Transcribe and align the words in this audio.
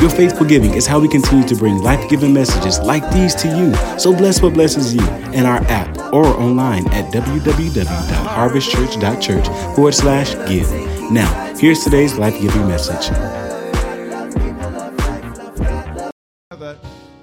Your 0.00 0.10
faithful 0.10 0.46
giving 0.46 0.74
is 0.74 0.86
how 0.86 1.00
we 1.00 1.08
continue 1.08 1.46
to 1.48 1.56
bring 1.56 1.78
life 1.78 2.08
giving 2.08 2.32
messages 2.32 2.78
like 2.80 3.08
these 3.12 3.34
to 3.36 3.48
you. 3.48 3.74
So 3.98 4.14
bless 4.14 4.40
what 4.42 4.54
blesses 4.54 4.94
you 4.94 5.06
in 5.32 5.44
our 5.46 5.62
app 5.64 5.96
or 6.12 6.26
online 6.26 6.86
at 6.88 7.12
www.harvestchurch.church 7.12 9.46
forward 9.74 9.94
slash 9.94 10.34
give. 10.48 10.70
Now, 11.10 11.54
here's 11.56 11.82
today's 11.84 12.16
life 12.18 12.38
giving 12.40 12.66
message. 12.66 13.10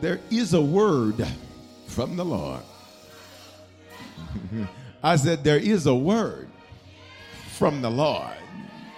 There 0.01 0.19
is 0.31 0.53
a 0.53 0.61
word 0.61 1.27
from 1.87 2.15
the 2.15 2.23
Lord. 2.23 2.61
I 5.03 5.17
said, 5.17 5.43
There 5.43 5.57
is 5.57 5.87
a 5.87 5.95
word 5.95 6.47
from 7.57 7.81
the 7.81 7.91
Lord. 7.91 8.37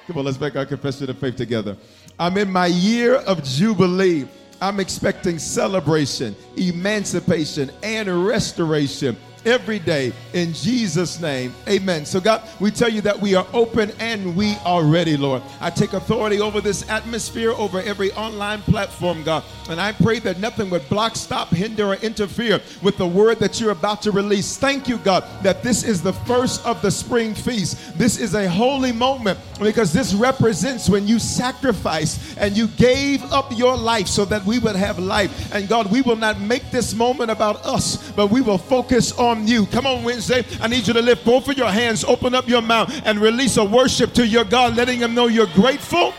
Come 0.06 0.20
on, 0.20 0.26
let's 0.26 0.40
make 0.40 0.56
our 0.56 0.66
confession 0.66 1.10
of 1.10 1.18
faith 1.18 1.36
together. 1.36 1.76
I'm 2.22 2.38
in 2.38 2.52
my 2.52 2.68
year 2.68 3.16
of 3.16 3.44
Jubilee. 3.44 4.28
I'm 4.62 4.80
expecting 4.80 5.40
celebration, 5.40 6.36
emancipation, 6.56 7.72
and 7.82 8.28
restoration 8.28 9.18
every 9.46 9.80
day 9.80 10.14
in 10.34 10.54
Jesus' 10.54 11.20
name. 11.20 11.54
Amen. 11.68 12.06
So, 12.06 12.20
God, 12.20 12.42
we 12.60 12.72
tell 12.72 12.90
you 12.90 13.02
that 13.02 13.20
we 13.20 13.36
are 13.36 13.48
open 13.54 13.92
and 14.00 14.36
we 14.36 14.56
are 14.66 14.84
ready, 14.84 15.18
Lord. 15.18 15.42
I 15.60 15.70
take 15.70 15.94
authority 15.94 16.40
over 16.40 16.62
this 16.62 16.88
atmosphere, 16.90 17.52
over 17.52 17.82
every 17.82 18.12
online 18.14 18.62
platform, 18.62 19.24
God. 19.24 19.44
And 19.70 19.80
I 19.80 19.94
pray 19.94 20.20
that 20.20 20.40
nothing 20.40 20.70
would 20.70 20.88
block, 20.90 21.16
stop, 21.16 21.50
hinder, 21.50 21.88
or 21.88 21.96
interfere 21.96 22.60
with 22.82 22.98
the 22.98 23.08
word 23.08 23.40
that 23.40 23.60
you're 23.60 23.72
about 23.72 24.02
to 24.04 24.12
release. 24.12 24.58
Thank 24.58 24.88
you, 24.88 24.98
God, 24.98 25.24
that 25.44 25.64
this 25.64 25.84
is 25.84 26.02
the 26.02 26.14
first 26.14 26.66
of 26.66 26.82
the 26.82 26.92
spring 26.92 27.34
feast. 27.34 27.98
This 27.98 28.20
is 28.20 28.34
a 28.34 28.50
holy 28.50 28.92
moment 28.92 29.40
because 29.60 29.94
this 29.94 30.14
represents 30.14 30.90
when 30.90 31.08
you 31.08 31.20
sacrificed 31.20 32.38
and 32.38 32.58
you 32.58 32.68
gave 32.68 33.24
up 33.32 33.56
your 33.58 33.78
life 33.78 34.08
so 34.08 34.26
that 34.26 34.44
we 34.46 34.60
would 34.60 34.76
have 34.76 35.00
life. 35.00 35.54
And 35.54 35.70
God, 35.70 35.92
we 35.92 36.02
will 36.02 36.16
not 36.16 36.40
make 36.40 36.70
this 36.72 36.94
moment 36.94 37.32
about 37.32 37.66
us, 37.66 38.12
but 38.12 38.28
we 38.28 38.42
will 38.42 38.58
focus 38.58 39.12
on 39.14 39.31
you. 39.48 39.66
Come 39.68 39.86
on, 39.86 40.04
Wednesday. 40.04 40.46
I 40.62 40.68
need 40.68 40.88
you 40.88 40.94
to 40.94 41.02
lift 41.02 41.26
both 41.26 41.48
of 41.48 41.58
your 41.58 41.72
hands, 41.72 42.04
open 42.04 42.36
up 42.36 42.48
your 42.48 42.62
mouth, 42.62 42.90
and 43.06 43.20
release 43.20 43.58
a 43.58 43.66
worship 43.66 44.14
to 44.14 44.26
your 44.26 44.44
God, 44.44 44.76
letting 44.76 45.00
him 45.00 45.14
know 45.14 45.28
you're 45.28 45.48
grateful. 45.48 46.14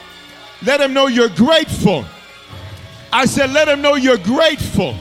Let 0.64 0.80
him 0.80 0.92
know 0.92 1.06
you're 1.06 1.28
grateful. 1.28 2.04
I 3.12 3.26
said, 3.26 3.50
let 3.52 3.68
him 3.68 3.82
know 3.82 3.94
you're 3.94 4.16
grateful. 4.16 4.94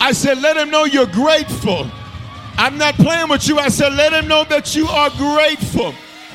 I 0.00 0.12
said, 0.12 0.38
let 0.40 0.56
him 0.56 0.70
know 0.70 0.84
you're 0.84 1.06
grateful. 1.06 1.90
I'm 2.56 2.78
not 2.78 2.94
playing 2.94 3.28
with 3.28 3.46
you. 3.48 3.58
I 3.58 3.68
said, 3.68 3.94
let 3.94 4.12
him 4.12 4.28
know 4.28 4.44
that 4.44 4.74
you 4.74 4.86
are 4.86 5.10
grateful. 5.10 5.94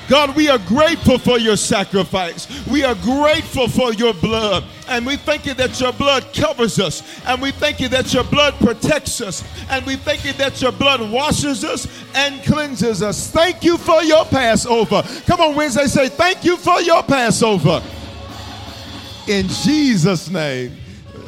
God, 0.09 0.35
we 0.37 0.49
are 0.49 0.57
grateful 0.59 1.17
for 1.17 1.37
your 1.37 1.57
sacrifice. 1.57 2.47
We 2.67 2.83
are 2.83 2.95
grateful 2.95 3.67
for 3.67 3.93
your 3.93 4.13
blood. 4.13 4.63
And 4.87 5.05
we 5.05 5.17
thank 5.17 5.45
you 5.45 5.53
that 5.55 5.79
your 5.81 5.91
blood 5.91 6.33
covers 6.33 6.79
us. 6.79 7.03
And 7.25 7.41
we 7.41 7.51
thank 7.51 7.81
you 7.81 7.89
that 7.89 8.13
your 8.13 8.23
blood 8.23 8.53
protects 8.55 9.19
us. 9.19 9.43
And 9.69 9.85
we 9.85 9.97
thank 9.97 10.23
you 10.23 10.31
that 10.33 10.61
your 10.61 10.71
blood 10.71 11.11
washes 11.11 11.65
us 11.65 11.87
and 12.15 12.41
cleanses 12.43 13.03
us. 13.03 13.31
Thank 13.31 13.63
you 13.63 13.77
for 13.77 14.01
your 14.01 14.23
Passover. 14.25 15.03
Come 15.25 15.41
on, 15.41 15.55
Wednesday, 15.55 15.87
say, 15.87 16.07
Thank 16.07 16.45
you 16.45 16.55
for 16.55 16.79
your 16.79 17.03
Passover. 17.03 17.83
In 19.27 19.49
Jesus' 19.49 20.29
name. 20.29 20.77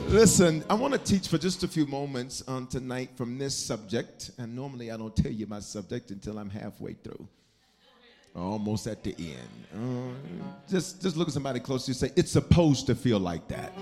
Listen, 0.07 0.63
I 0.69 0.73
want 0.73 0.93
to 0.93 0.99
teach 0.99 1.27
for 1.27 1.37
just 1.37 1.63
a 1.63 1.67
few 1.67 1.85
moments 1.85 2.43
on 2.47 2.65
tonight 2.65 3.09
from 3.15 3.37
this 3.37 3.55
subject. 3.55 4.31
And 4.37 4.55
normally 4.55 4.89
I 4.89 4.95
don't 4.95 5.15
tell 5.15 5.31
you 5.31 5.47
my 5.47 5.59
subject 5.59 6.11
until 6.11 6.39
I'm 6.39 6.49
halfway 6.49 6.93
through 6.93 7.27
almost 8.39 8.87
at 8.87 9.03
the 9.03 9.15
end. 9.17 9.59
Uh, 9.73 10.39
just, 10.69 11.01
just 11.01 11.17
look 11.17 11.27
at 11.27 11.33
somebody 11.33 11.59
close 11.59 11.85
to 11.85 11.91
you 11.91 11.95
say, 11.95 12.11
it's 12.15 12.31
supposed 12.31 12.87
to 12.87 12.95
feel 12.95 13.19
like 13.19 13.47
that. 13.47 13.73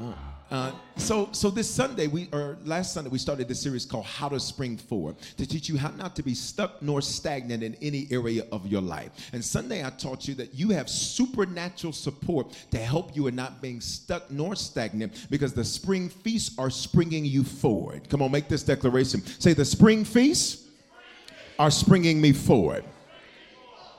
Uh, 0.00 0.12
uh, 0.50 0.72
so, 0.96 1.28
so 1.30 1.48
this 1.48 1.70
Sunday, 1.70 2.08
we 2.08 2.28
or 2.32 2.58
last 2.64 2.92
Sunday, 2.92 3.08
we 3.08 3.18
started 3.18 3.46
this 3.46 3.60
series 3.60 3.86
called 3.86 4.04
"How 4.04 4.28
to 4.28 4.40
Spring 4.40 4.76
Forward" 4.76 5.16
to 5.36 5.46
teach 5.46 5.68
you 5.68 5.78
how 5.78 5.90
not 5.90 6.16
to 6.16 6.24
be 6.24 6.34
stuck 6.34 6.82
nor 6.82 7.00
stagnant 7.00 7.62
in 7.62 7.76
any 7.80 8.08
area 8.10 8.42
of 8.50 8.66
your 8.66 8.80
life. 8.80 9.12
And 9.32 9.44
Sunday, 9.44 9.84
I 9.84 9.90
taught 9.90 10.26
you 10.26 10.34
that 10.34 10.52
you 10.52 10.70
have 10.70 10.88
supernatural 10.88 11.92
support 11.92 12.52
to 12.72 12.78
help 12.78 13.14
you 13.14 13.28
in 13.28 13.36
not 13.36 13.62
being 13.62 13.80
stuck 13.80 14.28
nor 14.30 14.56
stagnant 14.56 15.28
because 15.30 15.52
the 15.52 15.64
spring 15.64 16.08
feasts 16.08 16.58
are 16.58 16.70
springing 16.70 17.24
you 17.24 17.44
forward. 17.44 18.08
Come 18.08 18.20
on, 18.20 18.32
make 18.32 18.48
this 18.48 18.64
declaration. 18.64 19.24
Say 19.24 19.52
the 19.52 19.64
spring 19.64 20.04
feasts 20.04 20.69
are 21.60 21.70
springing 21.70 22.22
me 22.22 22.32
forward. 22.32 22.82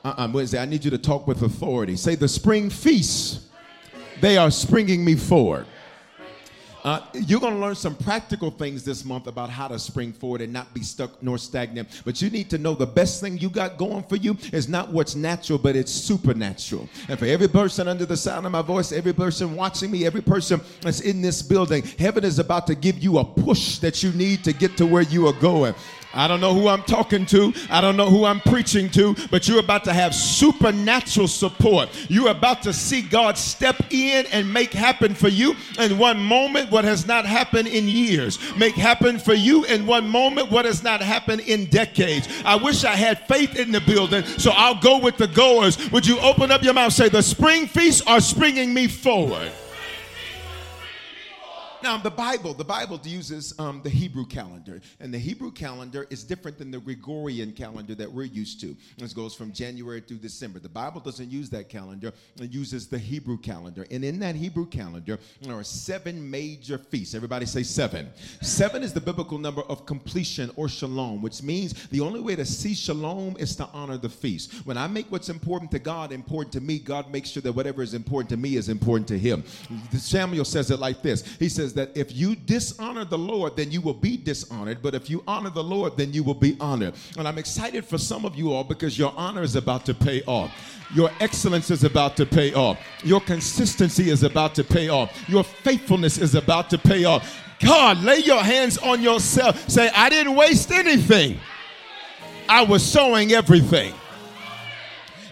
Uh-uh, 0.04 0.28
Wednesday, 0.34 0.58
I 0.58 0.66
need 0.66 0.84
you 0.84 0.90
to 0.90 0.98
talk 0.98 1.28
with 1.28 1.44
authority. 1.44 1.96
Say, 1.96 2.16
the 2.16 2.28
spring 2.28 2.72
feasts, 2.72 3.50
they 4.20 4.36
are 4.36 4.50
springing 4.50 5.06
me 5.06 5.14
forward. 5.14 5.68
Uh, 6.84 7.02
you're 7.14 7.40
going 7.40 7.54
to 7.54 7.60
learn 7.60 7.76
some 7.76 7.94
practical 7.94 8.50
things 8.50 8.84
this 8.84 9.06
month 9.06 9.28
about 9.28 9.52
how 9.52 9.68
to 9.68 9.78
spring 9.78 10.12
forward 10.12 10.42
and 10.42 10.52
not 10.52 10.74
be 10.74 10.82
stuck 10.82 11.22
nor 11.22 11.38
stagnant. 11.38 12.02
But 12.04 12.20
you 12.20 12.32
need 12.32 12.50
to 12.50 12.58
know 12.58 12.74
the 12.74 12.88
best 12.88 13.22
thing 13.22 13.38
you 13.38 13.52
got 13.52 13.78
going 13.78 14.02
for 14.06 14.16
you 14.16 14.36
is 14.52 14.68
not 14.68 14.92
what's 14.92 15.14
natural, 15.14 15.60
but 15.60 15.76
it's 15.76 15.92
supernatural. 15.92 16.90
And 17.10 17.20
for 17.20 17.26
every 17.26 17.48
person 17.48 17.88
under 17.88 18.08
the 18.08 18.18
sound 18.18 18.48
of 18.48 18.52
my 18.52 18.64
voice, 18.64 18.92
every 18.92 19.14
person 19.14 19.56
watching 19.56 19.92
me, 19.92 20.08
every 20.08 20.22
person 20.22 20.60
that's 20.82 21.02
in 21.02 21.22
this 21.22 21.44
building, 21.44 21.84
heaven 22.00 22.24
is 22.24 22.40
about 22.40 22.66
to 22.66 22.74
give 22.74 22.98
you 22.98 23.20
a 23.20 23.24
push 23.24 23.78
that 23.78 24.02
you 24.02 24.12
need 24.14 24.44
to 24.46 24.52
get 24.52 24.78
to 24.78 24.88
where 24.88 25.04
you 25.04 25.28
are 25.28 25.34
going. 25.34 25.76
I 26.14 26.28
don't 26.28 26.42
know 26.42 26.54
who 26.54 26.68
I'm 26.68 26.84
talking 26.84 27.26
to. 27.28 27.54
I 27.70 27.82
don't 27.82 27.98
know 27.98 28.10
who 28.10 28.26
I'm 28.26 28.40
preaching 28.42 28.90
to, 28.92 29.16
but 29.30 29.48
you're 29.48 29.60
about 29.60 29.84
to 29.86 29.94
have 29.94 30.14
supernatural 30.14 31.28
support. 31.28 31.90
You're 32.10 32.30
about 32.30 32.62
to 32.64 32.74
see 32.74 33.02
God 33.02 33.38
step 33.38 33.76
in 33.92 34.26
and 34.28 34.52
make 34.52 34.74
happen 34.74 35.16
for 35.16 35.28
you 35.30 35.56
in 35.80 35.98
one 35.98 36.20
moment 36.22 36.72
what 36.72 36.86
has 36.86 37.08
not 37.08 37.26
happened 37.26 37.68
in 37.68 37.88
years. 37.88 38.40
Make 38.56 38.76
happen 38.76 39.20
for 39.20 39.34
you 39.34 39.66
in 39.66 39.86
one 39.86 40.08
moment 40.08 40.52
what 40.52 40.66
has 40.66 40.84
not 40.84 41.02
happened 41.02 41.42
in 41.42 41.66
decades. 41.66 42.28
I 42.46 42.56
wish 42.56 42.84
I 42.84 42.96
had 42.96 43.28
faith 43.28 43.58
in 43.58 43.72
the 43.72 43.82
building, 43.82 44.24
so 44.26 44.52
I'll 44.52 44.80
go 44.80 44.98
with 45.00 45.18
the 45.18 45.28
goers. 45.28 45.92
Would 45.92 46.06
you 46.06 46.20
open 46.20 46.52
up 46.52 46.64
your 46.64 46.74
mouth 46.74 46.94
say, 46.94 47.10
The 47.10 47.24
spring 47.24 47.68
feasts 47.68 48.02
are 48.06 48.20
springing 48.22 48.74
me 48.74 48.88
forward? 48.88 49.52
Now, 51.84 51.98
the 51.98 52.12
Bible, 52.12 52.54
the 52.54 52.64
Bible 52.64 53.00
uses 53.04 53.58
um, 53.58 53.82
the 53.84 53.90
Hebrew 53.90 54.26
calendar, 54.26 54.82
and 55.00 55.12
the 55.12 55.18
Hebrew 55.18 55.52
calendar 55.52 56.06
is 56.12 56.24
different 56.24 56.60
than 56.60 56.70
the 56.70 56.80
Gregorian 56.80 57.54
calendar 57.54 57.96
that 57.96 58.12
we're 58.12 58.26
used 58.26 58.62
to. 58.62 58.76
This 59.00 59.14
goes 59.14 59.34
from 59.34 59.52
January 59.52 60.00
through 60.02 60.18
December. 60.18 60.60
The 60.60 60.70
Bible 60.70 61.02
doesn't 61.02 61.32
use 61.32 61.50
that 61.50 61.70
calendar; 61.70 62.14
it 62.40 62.52
uses 62.52 62.88
the 62.88 63.00
Hebrew 63.00 63.38
calendar. 63.38 63.88
And 63.90 64.06
in 64.06 64.20
that 64.20 64.36
Hebrew 64.36 64.68
calendar, 64.68 65.18
there 65.42 65.56
are 65.56 65.64
seven 65.64 66.30
major 66.30 66.78
feasts. 66.78 67.16
Everybody 67.16 67.48
say 67.48 67.64
seven. 67.64 68.12
Seven 68.42 68.84
is 68.84 68.94
the 68.94 69.02
biblical 69.02 69.40
number 69.40 69.64
of 69.64 69.88
completion 69.88 70.52
or 70.56 70.70
shalom, 70.70 71.24
which 71.24 71.42
means 71.42 71.88
the 71.88 72.02
only 72.02 72.20
way 72.20 72.36
to 72.36 72.46
see 72.46 72.76
shalom 72.76 73.38
is 73.40 73.56
to 73.56 73.68
honor 73.74 73.98
the 73.98 74.10
feast. 74.10 74.54
When 74.66 74.78
I 74.78 74.86
make 74.86 75.12
what's 75.12 75.30
important 75.30 75.72
to 75.72 75.80
God 75.80 76.12
important 76.12 76.54
to 76.54 76.62
me, 76.62 76.78
God 76.78 77.12
makes 77.12 77.32
sure 77.32 77.42
that 77.42 77.54
whatever 77.54 77.82
is 77.82 77.96
important 77.96 78.30
to 78.30 78.38
me 78.38 78.56
is 78.56 78.70
important 78.70 79.08
to 79.08 79.18
Him. 79.18 79.44
Samuel 79.94 80.46
says 80.46 80.70
it 80.70 80.80
like 80.80 81.02
this. 81.02 81.24
He 81.40 81.50
says 81.50 81.71
that 81.74 81.96
if 81.96 82.16
you 82.16 82.36
dishonor 82.36 83.06
the 83.06 83.18
Lord, 83.18 83.56
then 83.56 83.72
you 83.72 83.82
will 83.82 83.94
be 83.94 84.18
dishonored. 84.18 84.82
But 84.82 84.96
if 84.96 85.10
you 85.10 85.24
honor 85.28 85.50
the 85.50 85.64
Lord, 85.64 85.98
then 85.98 86.14
you 86.14 86.24
will 86.24 86.34
be 86.34 86.58
honored. 86.60 86.94
And 87.18 87.28
I'm 87.28 87.38
excited 87.38 87.86
for 87.86 87.98
some 87.98 88.26
of 88.26 88.36
you 88.36 88.52
all 88.54 88.64
because 88.64 88.98
your 88.98 89.14
honor 89.16 89.44
is 89.44 89.56
about 89.56 89.86
to 89.86 89.94
pay 89.94 90.24
off. 90.24 90.52
Your 90.94 91.10
excellence 91.20 91.72
is 91.72 91.84
about 91.84 92.18
to 92.18 92.26
pay 92.26 92.54
off. 92.54 92.78
Your 93.04 93.22
consistency 93.22 94.10
is 94.10 94.24
about 94.24 94.56
to 94.56 94.64
pay 94.64 94.90
off. 94.90 95.18
Your 95.30 95.44
faithfulness 95.44 96.18
is 96.18 96.36
about 96.36 96.70
to 96.72 96.78
pay 96.78 97.06
off. 97.06 97.42
God, 97.60 98.04
lay 98.04 98.18
your 98.18 98.42
hands 98.42 98.78
on 98.80 99.02
yourself. 99.02 99.70
Say, 99.70 99.90
I 99.96 100.10
didn't 100.10 100.36
waste 100.36 100.72
anything. 100.72 101.40
I 102.50 102.64
was 102.64 102.84
sowing 102.84 103.32
everything. 103.32 103.94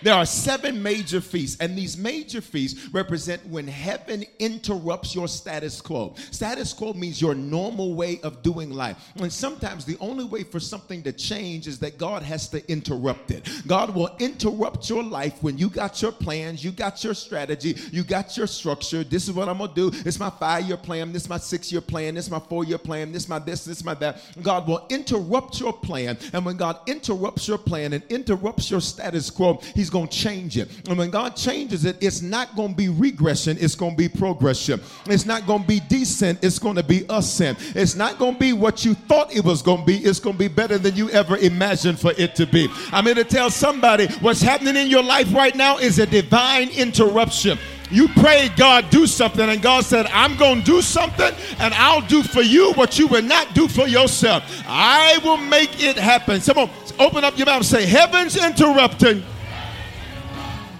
There 0.02 0.14
are 0.14 0.26
seven 0.26 0.82
major 0.82 1.22
feasts, 1.22 1.60
and 1.60 1.78
these 1.78 1.98
major 1.98 2.42
feasts 2.42 2.90
represent 2.94 3.46
when 3.48 3.68
heaven 3.68 4.24
interrupts 4.40 5.14
your 5.14 5.28
status 5.28 5.82
quo. 5.82 6.16
Status 6.32 6.74
quo 6.74 6.94
means 6.94 7.22
your 7.22 7.36
normal 7.36 7.94
way 7.96 8.20
of 8.24 8.42
doing 8.42 8.70
life. 8.72 8.98
And 9.16 9.32
sometimes 9.32 9.86
the 9.86 9.98
only 10.00 10.24
way 10.24 10.44
for 10.44 10.60
something 10.60 11.04
to 11.04 11.12
change 11.12 11.68
is 11.68 11.80
that 11.80 11.98
God 11.98 12.24
has 12.24 12.48
to 12.50 12.72
interrupt 12.72 13.32
it. 13.32 13.50
God 13.68 13.94
will 13.94 14.16
interrupt 14.20 14.90
your 14.90 15.04
life 15.04 15.42
when 15.42 15.58
you 15.58 15.70
got 15.70 16.02
your 16.02 16.12
plans, 16.12 16.64
you 16.64 16.72
got 16.72 17.04
your 17.04 17.14
strategy, 17.14 17.76
you 17.92 18.04
got 18.04 18.38
your 18.38 18.48
structure. 18.48 19.04
This 19.04 19.28
is 19.28 19.34
what 19.34 19.50
I'm 19.50 19.58
gonna 19.58 19.74
do. 19.74 19.92
It's 20.06 20.20
my 20.20 20.30
five-year 20.30 20.78
plan, 20.78 21.12
this 21.12 21.24
is 21.24 21.30
my 21.30 21.38
six-year 21.38 21.82
plan, 21.82 22.16
this 22.16 22.26
is 22.26 22.32
my 22.32 22.40
four-year 22.40 22.78
plan, 22.78 23.12
this 23.12 23.24
is 23.24 23.30
my 23.30 23.40
this, 23.40 23.66
this 23.66 23.78
is 23.78 23.84
my 23.84 23.94
that. 23.96 24.22
God 24.42 24.68
will 24.68 24.86
interrupt 24.90 25.60
your 25.60 25.74
plan. 25.74 26.18
And 26.34 26.46
when 26.46 26.58
God 26.58 26.80
interrupts 26.88 27.48
your 27.48 27.58
plan 27.58 27.94
and 27.94 28.04
interrupts 28.10 28.72
your 28.72 28.82
status 28.82 29.30
quo, 29.30 29.62
He's 29.76 29.89
He's 29.90 29.94
going 29.96 30.08
to 30.08 30.16
change 30.16 30.56
it. 30.56 30.70
And 30.88 31.00
when 31.00 31.10
God 31.10 31.36
changes 31.36 31.84
it, 31.84 31.98
it's 32.00 32.22
not 32.22 32.56
going 32.56 32.70
to 32.70 32.76
be 32.76 32.90
regression, 32.90 33.58
it's 33.60 33.74
going 33.74 33.94
to 33.94 33.98
be 33.98 34.08
progression. 34.08 34.80
It's 35.08 35.26
not 35.26 35.48
going 35.48 35.64
to 35.64 35.68
be 35.68 35.80
descent, 35.80 36.44
it's 36.44 36.60
going 36.60 36.76
to 36.76 36.84
be 36.84 37.06
ascent. 37.10 37.58
It's 37.76 37.96
not 37.96 38.20
going 38.20 38.36
to 38.36 38.40
be 38.40 38.54
what 38.54 38.86
you 38.86 38.94
thought 38.94 39.36
it 39.36 39.44
was 39.44 39.64
going 39.64 39.80
to 39.80 39.86
be, 39.86 39.98
it's 39.98 40.20
going 40.20 40.36
to 40.36 40.40
be 40.40 40.48
better 40.48 40.78
than 40.78 40.96
you 40.96 41.10
ever 41.10 41.38
imagined 41.38 42.00
for 42.00 42.14
it 42.20 42.36
to 42.36 42.46
be. 42.46 42.70
I'm 42.92 43.06
here 43.06 43.16
to 43.16 43.24
tell 43.24 43.50
somebody 43.50 44.06
what's 44.22 44.44
happening 44.44 44.76
in 44.76 44.90
your 44.90 45.02
life 45.02 45.34
right 45.34 45.56
now 45.56 45.80
is 45.80 45.98
a 45.98 46.06
divine 46.06 46.70
interruption. 46.70 47.58
You 47.90 48.10
prayed 48.10 48.56
God 48.56 48.92
do 48.92 49.08
something, 49.08 49.50
and 49.50 49.60
God 49.60 49.86
said, 49.86 50.06
I'm 50.12 50.38
going 50.38 50.60
to 50.60 50.66
do 50.66 50.82
something, 50.84 51.34
and 51.58 51.74
I'll 51.74 52.06
do 52.06 52.22
for 52.22 52.44
you 52.44 52.74
what 52.74 53.00
you 53.00 53.08
would 53.08 53.26
not 53.26 53.56
do 53.56 53.68
for 53.68 53.88
yourself. 53.88 54.44
I 54.68 55.20
will 55.24 55.38
make 55.38 55.84
it 55.84 55.98
happen. 55.98 56.42
Someone 56.42 56.70
open 57.00 57.24
up 57.24 57.36
your 57.38 57.48
mouth 57.48 57.58
and 57.58 57.66
say, 57.66 57.88
Heaven's 57.88 58.38
interrupting 58.38 59.24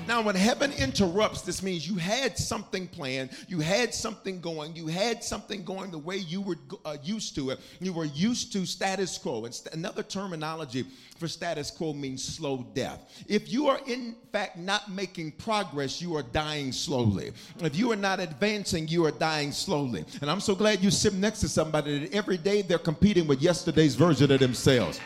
now, 0.10 0.24
when 0.24 0.34
heaven 0.34 0.72
interrupts, 0.74 1.44
this 1.44 1.62
means 1.62 1.88
you 1.88 1.94
had 1.94 2.36
something 2.36 2.88
planned, 2.88 3.30
you 3.48 3.60
had 3.60 3.94
something 3.94 4.42
going, 4.42 4.76
you 4.76 4.88
had 4.88 5.24
something 5.24 5.64
going 5.64 5.92
the 5.92 6.00
way 6.00 6.18
you 6.18 6.42
were 6.42 6.58
uh, 6.84 6.98
used 7.04 7.36
to 7.36 7.52
it. 7.52 7.60
You 7.80 7.94
were 7.94 8.06
used 8.06 8.52
to 8.54 8.66
status 8.66 9.20
quo. 9.20 9.46
And 9.46 9.54
st- 9.54 9.76
another 9.76 10.02
terminology 10.02 10.88
for 11.20 11.28
status 11.28 11.70
quo 11.70 11.94
means 11.94 12.24
slow 12.24 12.66
death. 12.74 13.24
If 13.28 13.54
you 13.54 13.68
are, 13.68 13.80
in 13.86 14.16
fact, 14.32 14.58
not 14.58 14.92
making 14.92 15.34
progress, 15.34 16.02
you 16.02 16.16
are 16.16 16.24
dying 16.24 16.72
slowly. 16.72 17.32
If 17.60 17.76
you 17.76 17.92
are 17.92 17.96
not 17.96 18.20
advancing, 18.20 18.88
you 18.88 19.06
are 19.06 19.12
dying 19.12 19.52
slowly. 19.52 20.06
And 20.22 20.32
I'm 20.32 20.40
so 20.40 20.56
glad 20.56 20.82
you 20.82 20.90
sit 20.90 21.14
next 21.14 21.42
to 21.42 21.48
somebody 21.48 22.00
that 22.00 22.16
every 22.16 22.38
day 22.38 22.64
they're 22.64 22.80
competing 22.80 23.28
with 23.28 23.44
yesterday's 23.44 23.94
version 23.94 24.32
of 24.32 24.40
themselves. 24.40 25.00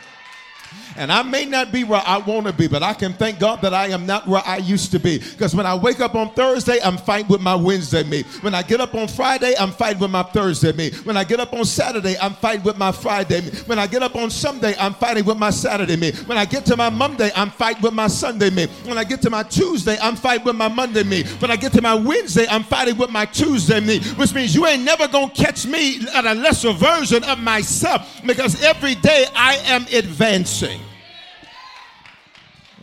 And 0.96 1.10
I 1.10 1.22
may 1.22 1.44
not 1.44 1.72
be 1.72 1.84
where 1.84 2.02
I 2.04 2.18
want 2.18 2.46
to 2.46 2.52
be, 2.52 2.68
but 2.68 2.82
I 2.82 2.94
can 2.94 3.12
thank 3.12 3.40
God 3.40 3.62
that 3.62 3.74
I 3.74 3.88
am 3.88 4.06
not 4.06 4.28
where 4.28 4.42
I 4.44 4.58
used 4.58 4.92
to 4.92 4.98
be. 4.98 5.18
Because 5.18 5.54
when 5.54 5.66
I 5.66 5.74
wake 5.74 6.00
up 6.00 6.14
on 6.14 6.32
Thursday, 6.34 6.78
I'm 6.82 6.96
fighting 6.96 7.28
with 7.28 7.40
my 7.40 7.54
Wednesday 7.54 8.04
me. 8.04 8.22
When 8.42 8.54
I 8.54 8.62
get 8.62 8.80
up 8.80 8.94
on 8.94 9.08
Friday, 9.08 9.54
I'm 9.58 9.72
fighting 9.72 10.00
with 10.00 10.10
my 10.10 10.22
Thursday 10.22 10.72
me. 10.72 10.90
When 11.02 11.16
I 11.16 11.24
get 11.24 11.40
up 11.40 11.52
on 11.52 11.64
Saturday, 11.64 12.16
I'm 12.20 12.34
fighting 12.34 12.62
with 12.64 12.78
my 12.78 12.92
Friday 12.92 13.40
me. 13.40 13.50
When 13.66 13.78
I 13.78 13.86
get 13.86 14.02
up 14.02 14.14
on 14.14 14.30
Sunday, 14.30 14.74
I'm 14.78 14.94
fighting 14.94 15.24
with 15.24 15.36
my 15.36 15.50
Saturday 15.50 15.96
me. 15.96 16.12
When 16.26 16.38
I 16.38 16.44
get 16.44 16.64
to 16.66 16.76
my 16.76 16.90
Monday, 16.90 17.30
I'm 17.34 17.50
fighting 17.50 17.82
with 17.82 17.94
my 17.94 18.06
Sunday 18.06 18.50
me. 18.50 18.66
When 18.84 18.98
I 18.98 19.04
get 19.04 19.20
to 19.22 19.30
my 19.30 19.42
Tuesday, 19.42 19.98
I'm 20.00 20.16
fighting 20.16 20.44
with 20.44 20.56
my 20.56 20.68
Monday 20.68 21.02
me. 21.02 21.24
When 21.40 21.50
I 21.50 21.56
get 21.56 21.72
to 21.72 21.82
my 21.82 21.94
Wednesday, 21.94 22.46
I'm 22.48 22.62
fighting 22.62 22.96
with 22.96 23.10
my 23.10 23.26
Tuesday 23.26 23.80
me. 23.80 24.00
Which 24.14 24.32
means 24.32 24.54
you 24.54 24.66
ain't 24.66 24.84
never 24.84 25.08
gonna 25.08 25.32
catch 25.32 25.66
me 25.66 26.06
at 26.14 26.24
a 26.24 26.34
lesser 26.34 26.72
version 26.72 27.24
of 27.24 27.38
myself 27.40 28.20
because 28.24 28.62
every 28.62 28.94
day 28.94 29.26
I 29.34 29.56
am 29.66 29.82
advancing 29.92 30.53
sing. 30.54 30.93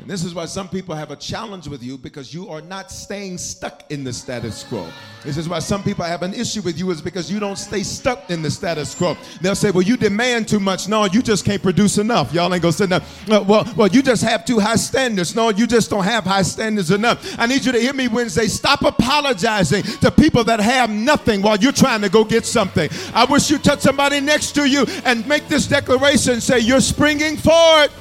And 0.02 0.10
this 0.10 0.24
is 0.24 0.34
why 0.34 0.46
some 0.46 0.68
people 0.68 0.96
have 0.96 1.12
a 1.12 1.16
challenge 1.16 1.68
with 1.68 1.84
you 1.84 1.96
because 1.96 2.34
you 2.34 2.50
are 2.50 2.62
not 2.62 2.90
staying 2.90 3.38
stuck 3.38 3.84
in 3.92 4.04
the 4.04 4.12
status 4.12 4.64
quo. 4.64 4.88
This 5.24 5.38
is 5.38 5.48
why 5.48 5.60
some 5.60 5.84
people 5.84 6.04
have 6.04 6.24
an 6.24 6.34
issue 6.34 6.64
with 6.64 6.80
you 6.80 6.90
is 6.90 7.04
because 7.04 7.32
you 7.32 7.40
don't 7.40 7.58
stay 7.58 7.84
stuck 7.84 8.32
in 8.32 8.42
the 8.42 8.50
status 8.50 8.96
quo. 8.96 9.16
They'll 9.42 9.54
say, 9.54 9.70
"Well, 9.70 9.84
you 9.84 9.98
demand 9.98 10.48
too 10.48 10.60
much." 10.60 10.88
No, 10.88 11.06
you 11.06 11.22
just 11.22 11.46
can't 11.46 11.62
produce 11.62 12.00
enough. 12.00 12.34
Y'all 12.34 12.52
ain't 12.52 12.64
gonna 12.64 12.74
say. 12.74 12.86
Uh, 12.86 13.00
well, 13.44 13.72
well, 13.78 13.88
you 13.90 14.02
just 14.02 14.24
have 14.24 14.44
too 14.44 14.60
high 14.60 14.76
standards. 14.76 15.36
No, 15.36 15.50
you 15.50 15.68
just 15.68 15.92
don't 15.92 16.04
have 16.04 16.24
high 16.24 16.42
standards 16.42 16.90
enough. 16.90 17.36
I 17.38 17.46
need 17.46 17.64
you 17.64 17.72
to 17.72 17.80
hear 17.80 17.94
me 17.94 18.08
Wednesday. 18.08 18.48
Stop 18.48 18.82
apologizing 18.82 19.84
to 19.84 20.10
people 20.10 20.44
that 20.46 20.60
have 20.60 20.90
nothing 20.90 21.44
while 21.44 21.58
you're 21.58 21.72
trying 21.72 22.02
to 22.02 22.10
go 22.10 22.24
get 22.24 22.48
something. 22.48 22.90
I 23.14 23.26
wish 23.26 23.52
you 23.52 23.60
touch 23.60 23.82
somebody 23.82 24.20
next 24.20 24.54
to 24.54 24.68
you 24.68 24.88
and 25.06 25.28
make 25.28 25.48
this 25.48 25.68
declaration. 25.68 26.42
Say, 26.42 26.58
"You're 26.58 26.82
springing 26.82 27.38
forward." 27.38 27.92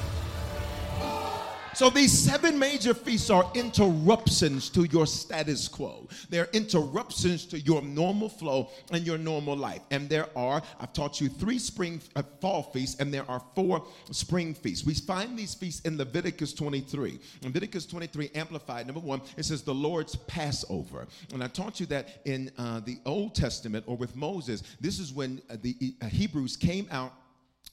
So 1.81 1.89
these 1.89 2.15
seven 2.15 2.59
major 2.59 2.93
feasts 2.93 3.31
are 3.31 3.49
interruptions 3.55 4.69
to 4.69 4.83
your 4.83 5.07
status 5.07 5.67
quo. 5.67 6.07
They're 6.29 6.47
interruptions 6.53 7.47
to 7.47 7.59
your 7.59 7.81
normal 7.81 8.29
flow 8.29 8.69
and 8.91 9.03
your 9.03 9.17
normal 9.17 9.57
life. 9.57 9.81
And 9.89 10.07
there 10.07 10.27
are, 10.35 10.61
I've 10.79 10.93
taught 10.93 11.19
you 11.19 11.27
three 11.27 11.57
spring 11.57 11.99
uh, 12.15 12.21
fall 12.39 12.61
feasts, 12.61 12.99
and 12.99 13.11
there 13.11 13.27
are 13.27 13.41
four 13.55 13.83
spring 14.11 14.53
feasts. 14.53 14.85
We 14.85 14.93
find 14.93 15.35
these 15.35 15.55
feasts 15.55 15.81
in 15.81 15.97
Leviticus 15.97 16.53
23. 16.53 17.19
Leviticus 17.41 17.87
23 17.87 18.29
amplified. 18.35 18.85
Number 18.85 19.01
one, 19.01 19.19
it 19.35 19.45
says 19.45 19.63
the 19.63 19.73
Lord's 19.73 20.15
Passover. 20.15 21.07
And 21.33 21.43
I 21.43 21.47
taught 21.47 21.79
you 21.79 21.87
that 21.87 22.21
in 22.25 22.51
uh, 22.59 22.81
the 22.81 22.99
Old 23.07 23.33
Testament 23.33 23.85
or 23.87 23.97
with 23.97 24.15
Moses, 24.15 24.61
this 24.79 24.99
is 24.99 25.13
when 25.13 25.41
uh, 25.49 25.57
the 25.63 25.95
uh, 25.99 26.05
Hebrews 26.05 26.57
came 26.57 26.87
out 26.91 27.13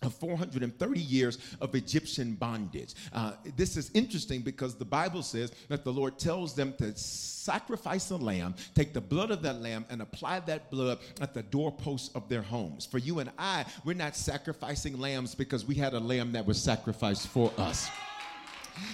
of 0.02 0.14
430 0.14 1.00
years 1.00 1.38
of 1.60 1.74
Egyptian 1.74 2.34
bondage. 2.34 2.94
Uh, 3.12 3.32
this 3.56 3.76
is 3.76 3.90
interesting 3.94 4.42
because 4.42 4.76
the 4.76 4.84
Bible 4.84 5.22
says 5.22 5.52
that 5.68 5.84
the 5.84 5.92
Lord 5.92 6.18
tells 6.18 6.54
them 6.54 6.72
to 6.78 6.96
sacrifice 6.96 8.10
a 8.10 8.16
lamb, 8.16 8.54
take 8.74 8.92
the 8.92 9.00
blood 9.00 9.30
of 9.30 9.42
that 9.42 9.60
lamb, 9.60 9.84
and 9.90 10.00
apply 10.00 10.40
that 10.40 10.70
blood 10.70 10.98
at 11.20 11.34
the 11.34 11.42
doorposts 11.42 12.14
of 12.14 12.28
their 12.28 12.42
homes. 12.42 12.86
For 12.86 12.98
you 12.98 13.18
and 13.18 13.30
I, 13.38 13.64
we're 13.84 13.94
not 13.94 14.14
sacrificing 14.16 14.98
lambs 14.98 15.34
because 15.34 15.64
we 15.64 15.74
had 15.74 15.94
a 15.94 16.00
lamb 16.00 16.32
that 16.32 16.46
was 16.46 16.62
sacrificed 16.62 17.28
for 17.28 17.52
us. 17.58 17.90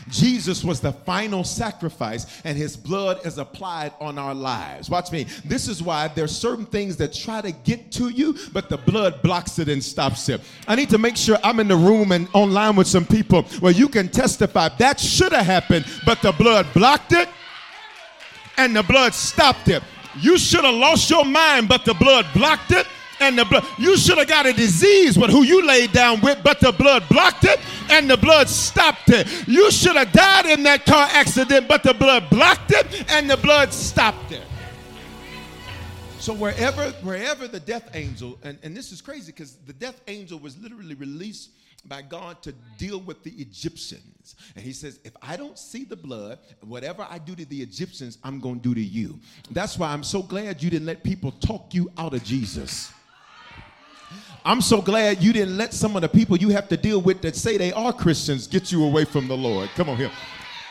Jesus 0.09 0.63
was 0.63 0.81
the 0.81 0.93
final 0.93 1.45
sacrifice, 1.45 2.43
and 2.45 2.57
his 2.57 2.77
blood 2.77 3.25
is 3.27 3.39
applied 3.39 3.93
on 4.01 4.19
our 4.19 4.35
lives. 4.35 4.91
Watch 4.91 5.11
me. 5.13 5.27
This 5.45 5.69
is 5.69 5.83
why 5.83 6.09
there's 6.09 6.37
certain 6.37 6.67
things 6.67 6.97
that 6.99 7.13
try 7.13 7.41
to 7.41 7.53
get 7.53 7.91
to 7.93 8.09
you, 8.09 8.37
but 8.53 8.69
the 8.69 8.79
blood 8.79 9.23
blocks 9.23 9.59
it 9.59 9.69
and 9.69 9.83
stops 9.83 10.29
it. 10.29 10.41
I 10.69 10.75
need 10.75 10.91
to 10.91 10.99
make 10.99 11.17
sure 11.17 11.39
I'm 11.43 11.61
in 11.61 11.69
the 11.69 11.77
room 11.77 12.13
and 12.13 12.29
online 12.33 12.77
with 12.77 12.87
some 12.87 13.07
people 13.07 13.43
where 13.61 13.73
you 13.73 13.89
can 13.89 14.09
testify 14.09 14.69
that 14.79 15.01
should 15.01 15.33
have 15.33 15.47
happened, 15.47 15.87
but 16.05 16.21
the 16.23 16.33
blood 16.33 16.67
blocked 16.75 17.13
it 17.13 17.29
and 18.57 18.75
the 18.75 18.83
blood 18.83 19.15
stopped 19.15 19.69
it. 19.69 19.83
You 20.21 20.39
should 20.39 20.65
have 20.65 20.75
lost 20.75 21.11
your 21.11 21.25
mind, 21.25 21.69
but 21.69 21.85
the 21.85 21.95
blood 21.95 22.27
blocked 22.35 22.71
it 22.71 22.87
and 23.21 23.39
the 23.39 23.45
blood. 23.45 23.65
You 23.79 23.97
should 23.97 24.19
have 24.19 24.29
got 24.29 24.47
a 24.47 24.53
disease 24.53 25.19
with 25.19 25.31
who 25.31 25.43
you 25.43 25.67
laid 25.67 25.93
down 25.93 26.21
with, 26.21 26.39
but 26.43 26.61
the 26.61 26.73
blood 26.73 27.05
blocked 27.09 27.45
it 27.45 27.61
and 27.91 28.09
the 28.11 28.17
blood 28.17 28.49
stopped 28.49 29.11
it. 29.11 29.27
You 29.47 29.71
should 29.71 29.97
have 29.97 30.13
died 30.13 30.47
in 30.47 30.63
that 30.65 30.85
car 30.85 31.09
accident, 31.13 31.69
but 31.69 31.83
the 31.83 31.95
blood 31.95 32.29
blocked 32.31 32.73
it 32.73 33.11
and 33.11 33.29
the 33.29 33.37
blood 33.37 33.73
stopped 33.73 34.33
it. 34.33 34.43
So 36.19 36.33
wherever, 36.33 36.91
wherever 37.03 37.47
the 37.47 37.61
death 37.61 37.91
angel, 37.95 38.39
and, 38.43 38.59
and 38.63 38.75
this 38.75 38.93
is 38.93 39.03
crazy 39.03 39.31
because 39.31 39.57
the 39.67 39.75
death 39.75 40.01
angel 40.09 40.39
was 40.39 40.57
literally 40.59 40.95
released 40.95 41.51
by 41.87 42.01
God 42.01 42.43
to 42.43 42.53
deal 42.79 43.01
with 43.01 43.23
the 43.25 43.31
Egyptians. 43.33 44.37
And 44.57 44.65
he 44.65 44.73
says, 44.73 45.01
if 45.05 45.13
I 45.21 45.37
don't 45.37 45.59
see 45.59 45.85
the 45.85 45.97
blood, 45.97 46.39
whatever 46.63 47.07
I 47.11 47.19
do 47.19 47.35
to 47.35 47.45
the 47.45 47.61
Egyptians, 47.61 48.17
I'm 48.25 48.41
going 48.41 48.61
to 48.61 48.63
do 48.63 48.75
to 48.75 48.81
you. 48.81 49.19
That's 49.51 49.79
why 49.79 49.89
I'm 49.93 50.03
so 50.03 50.23
glad 50.23 50.63
you 50.63 50.71
didn't 50.71 50.87
let 50.87 51.05
people 51.05 51.33
talk 51.33 51.75
you 51.75 51.91
out 51.99 52.15
of 52.15 52.25
Jesus. 52.25 52.91
I'm 54.47 54.61
so 54.61 54.83
glad 54.83 55.23
you 55.23 55.33
didn't 55.33 55.57
let 55.57 55.73
some 55.73 55.97
of 55.97 56.03
the 56.03 56.09
people 56.09 56.37
you 56.37 56.51
have 56.51 56.69
to 56.69 56.77
deal 56.77 57.01
with 57.01 57.23
that 57.23 57.35
say 57.35 57.57
they 57.57 57.73
are 57.73 57.95
Christians 57.95 58.47
get 58.47 58.71
you 58.71 58.85
away 58.85 59.07
from 59.07 59.27
the 59.27 59.37
Lord. 59.37 59.71
Come 59.75 59.89
on 59.89 59.97
here. 59.97 60.11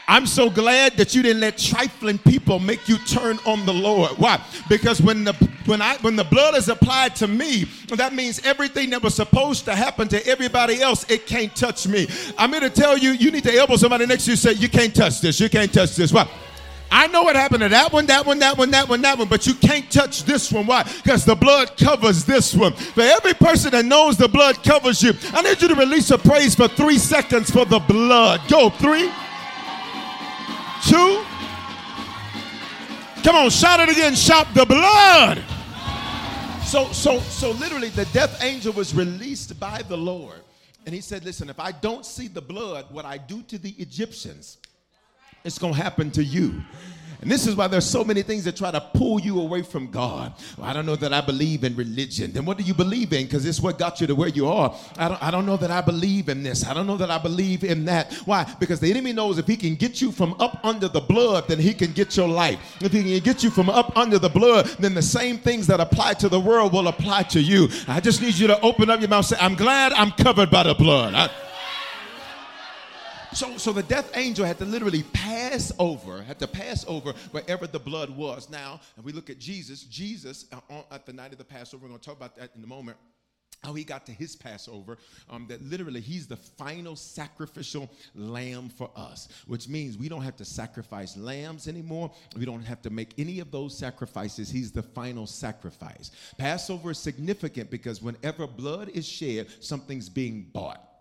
I'm 0.08 0.28
so 0.28 0.50
glad 0.50 0.98
that 0.98 1.16
you 1.16 1.24
didn't 1.24 1.40
let 1.40 1.58
trifling 1.58 2.20
people 2.20 2.60
make 2.60 2.88
you 2.88 2.98
turn 3.00 3.40
on 3.46 3.66
the 3.66 3.74
Lord. 3.74 4.12
Why? 4.18 4.40
Because 4.70 5.02
when 5.02 5.24
the 5.24 5.34
when 5.66 5.82
I 5.82 5.96
when 6.02 6.16
the 6.16 6.26
blood 6.26 6.56
is 6.56 6.68
applied 6.68 7.16
to 7.16 7.28
me, 7.28 7.64
that 7.88 8.14
means 8.14 8.46
everything 8.46 8.90
that 8.92 9.02
was 9.02 9.16
supposed 9.16 9.66
to 9.66 9.76
happen 9.76 10.08
to 10.10 10.28
everybody 10.28 10.82
else, 10.82 11.10
it 11.10 11.26
can't 11.26 11.56
touch 11.56 11.88
me. 11.88 12.08
I'm 12.38 12.52
here 12.52 12.60
to 12.60 12.70
tell 12.70 12.98
you, 12.98 13.12
you 13.12 13.32
need 13.32 13.44
to 13.46 13.56
elbow 13.56 13.78
somebody 13.78 14.06
next 14.06 14.26
to 14.26 14.32
you 14.32 14.38
say, 14.38 14.52
you 14.52 14.70
can't 14.70 14.94
touch 14.94 15.22
this, 15.22 15.40
you 15.40 15.50
can't 15.50 15.74
touch 15.74 15.96
this. 15.96 16.12
Why? 16.12 16.30
I 16.96 17.08
know 17.08 17.24
what 17.24 17.36
happened 17.36 17.62
to 17.62 17.70
that 17.70 17.92
one, 17.92 18.06
that 18.06 18.24
one, 18.24 18.38
that 18.38 18.56
one, 18.56 18.70
that 18.70 18.88
one, 18.88 19.02
that 19.02 19.18
one, 19.18 19.28
but 19.28 19.48
you 19.48 19.56
can't 19.56 19.92
touch 19.92 20.26
this 20.26 20.52
one. 20.52 20.68
Why? 20.68 20.84
Because 20.84 21.26
the 21.26 21.34
blood 21.34 21.76
covers 21.76 22.24
this 22.24 22.54
one. 22.54 22.74
For 22.74 23.02
every 23.02 23.34
person 23.34 23.72
that 23.72 23.84
knows 23.84 24.16
the 24.16 24.28
blood 24.28 24.64
covers 24.64 25.02
you, 25.02 25.14
I 25.34 25.42
need 25.42 25.60
you 25.60 25.70
to 25.70 25.76
release 25.76 26.12
a 26.12 26.20
praise 26.20 26.54
for 26.54 26.68
three 26.68 27.00
seconds 27.00 27.50
for 27.50 27.66
the 27.66 27.80
blood. 27.80 28.42
Go, 28.48 28.70
three, 28.70 29.12
two. 30.88 31.24
Come 33.24 33.38
on, 33.38 33.50
shout 33.50 33.80
it 33.80 33.90
again. 33.90 34.14
Shout 34.14 34.54
the 34.54 34.64
blood. 34.64 35.44
So, 36.64 36.92
so, 36.92 37.20
so 37.22 37.52
literally, 37.54 37.90
the 37.90 38.06
death 38.14 38.44
angel 38.44 38.72
was 38.72 38.94
released 38.94 39.60
by 39.60 39.82
the 39.82 39.98
Lord. 39.98 40.42
And 40.86 40.94
he 40.94 41.02
said, 41.02 41.26
Listen, 41.26 41.50
if 41.50 41.60
I 41.60 41.72
don't 41.72 42.06
see 42.06 42.28
the 42.28 42.42
blood, 42.42 42.86
what 42.92 43.04
I 43.04 43.18
do 43.18 43.42
to 43.44 43.58
the 43.58 43.72
Egyptians, 43.80 44.60
it's 45.44 45.58
going 45.58 45.74
to 45.74 45.82
happen 45.82 46.10
to 46.12 46.24
you. 46.24 46.64
And 47.22 47.32
this 47.32 47.48
is 47.48 47.56
why 47.56 47.68
there's 47.68 47.90
so 47.90 48.04
many 48.04 48.22
things 48.22 48.44
that 48.44 48.58
try 48.58 48.70
to 48.70 48.82
pull 48.82 49.18
you 49.18 49.40
away 49.40 49.62
from 49.62 49.88
God. 49.90 50.34
Well, 50.58 50.70
I 50.70 50.74
don't 50.74 50.86
know 50.86 50.98
that 50.98 51.14
I 51.14 51.22
believe 51.22 51.64
in 51.64 51.74
religion. 51.74 52.34
Then 52.34 52.44
what 52.44 52.58
do 52.58 52.66
you 52.66 52.74
believe 52.74 53.14
in? 53.14 53.24
Because 53.24 53.46
it's 53.46 53.62
what 53.62 53.78
got 53.78 54.02
you 54.02 54.08
to 54.08 54.16
where 54.16 54.28
you 54.28 54.46
are. 54.48 54.76
I 54.98 55.08
don't, 55.08 55.24
I 55.24 55.32
don't 55.32 55.46
know 55.46 55.56
that 55.56 55.72
I 55.72 55.80
believe 55.80 56.28
in 56.28 56.44
this. 56.44 56.66
I 56.66 56.74
don't 56.74 56.86
know 56.86 56.98
that 56.98 57.10
I 57.10 57.18
believe 57.18 57.64
in 57.64 57.86
that. 57.86 58.12
Why? 58.26 58.46
Because 58.60 58.82
the 58.82 58.92
enemy 58.92 59.14
knows 59.14 59.38
if 59.38 59.48
he 59.48 59.56
can 59.56 59.76
get 59.76 60.02
you 60.02 60.12
from 60.12 60.34
up 60.42 60.60
under 60.66 60.90
the 60.90 61.00
blood, 61.00 61.48
then 61.48 61.60
he 61.60 61.74
can 61.74 61.94
get 61.94 62.18
your 62.18 62.28
life. 62.28 62.60
If 62.82 62.92
he 62.92 63.02
can 63.02 63.24
get 63.24 63.42
you 63.42 63.50
from 63.50 63.70
up 63.70 63.96
under 63.96 64.20
the 64.20 64.30
blood, 64.30 64.66
then 64.80 64.94
the 64.94 65.02
same 65.02 65.38
things 65.38 65.66
that 65.68 65.80
apply 65.80 66.16
to 66.16 66.28
the 66.28 66.40
world 66.42 66.74
will 66.74 66.90
apply 66.90 67.24
to 67.24 67.42
you. 67.42 67.70
I 67.88 68.02
just 68.02 68.22
need 68.22 68.34
you 68.34 68.48
to 68.48 68.60
open 68.60 68.90
up 68.90 69.00
your 69.00 69.10
mouth 69.10 69.32
and 69.32 69.38
say, 69.40 69.46
I'm 69.46 69.56
glad 69.56 69.94
I'm 69.94 70.12
covered 70.12 70.52
by 70.52 70.64
the 70.64 70.74
blood. 70.74 71.14
I, 71.14 71.30
so, 73.36 73.58
so 73.58 73.72
the 73.72 73.84
death 73.84 74.12
angel 74.16 74.46
had 74.46 74.58
to 74.60 74.66
literally 74.66 75.04
pass 75.04 75.72
over, 75.80 76.22
had 76.24 76.40
to 76.40 76.48
pass 76.48 76.86
over 76.88 77.14
wherever 77.32 77.68
the 77.68 77.80
blood 77.80 78.10
was. 78.10 78.50
Now, 78.50 78.80
if 78.98 79.04
we 79.04 79.12
look 79.12 79.30
at 79.30 79.40
Jesus, 79.40 79.84
Jesus 79.84 80.46
uh, 80.52 80.60
on, 80.70 80.84
at 80.92 81.06
the 81.06 81.14
night 81.14 81.32
of 81.32 81.38
the 81.38 81.44
Passover, 81.44 81.84
we're 81.84 81.90
going 81.90 82.00
to 82.00 82.06
talk 82.06 82.18
about 82.18 82.36
that 82.38 82.52
in 82.56 82.64
a 82.64 82.68
moment 82.68 82.98
how 83.64 83.74
he 83.74 83.84
got 83.84 84.06
to 84.06 84.12
his 84.12 84.36
Passover, 84.36 84.98
um, 85.30 85.46
that 85.48 85.62
literally 85.62 86.02
he's 86.02 86.28
the 86.28 86.36
final 86.36 86.96
sacrificial 86.96 87.90
lamb 88.14 88.70
for 88.70 88.92
us, 88.96 89.30
which 89.48 89.70
means 89.70 89.98
we 89.98 90.10
don't 90.10 90.22
have 90.22 90.36
to 90.36 90.46
sacrifice 90.46 91.16
lambs 91.16 91.68
anymore. 91.68 92.12
We 92.38 92.46
don't 92.46 92.64
have 92.64 92.82
to 92.82 92.90
make 92.90 93.14
any 93.18 93.40
of 93.40 93.52
those 93.52 93.78
sacrifices. 93.78 94.50
He's 94.50 94.72
the 94.72 94.84
final 94.84 95.26
sacrifice. 95.26 96.12
Passover 96.38 96.92
is 96.92 96.98
significant 96.98 97.72
because 97.72 98.02
whenever 98.02 98.48
blood 98.48 98.90
is 98.90 99.08
shed, 99.08 99.48
something's 99.62 100.10
being 100.10 100.50
bought 100.52 100.93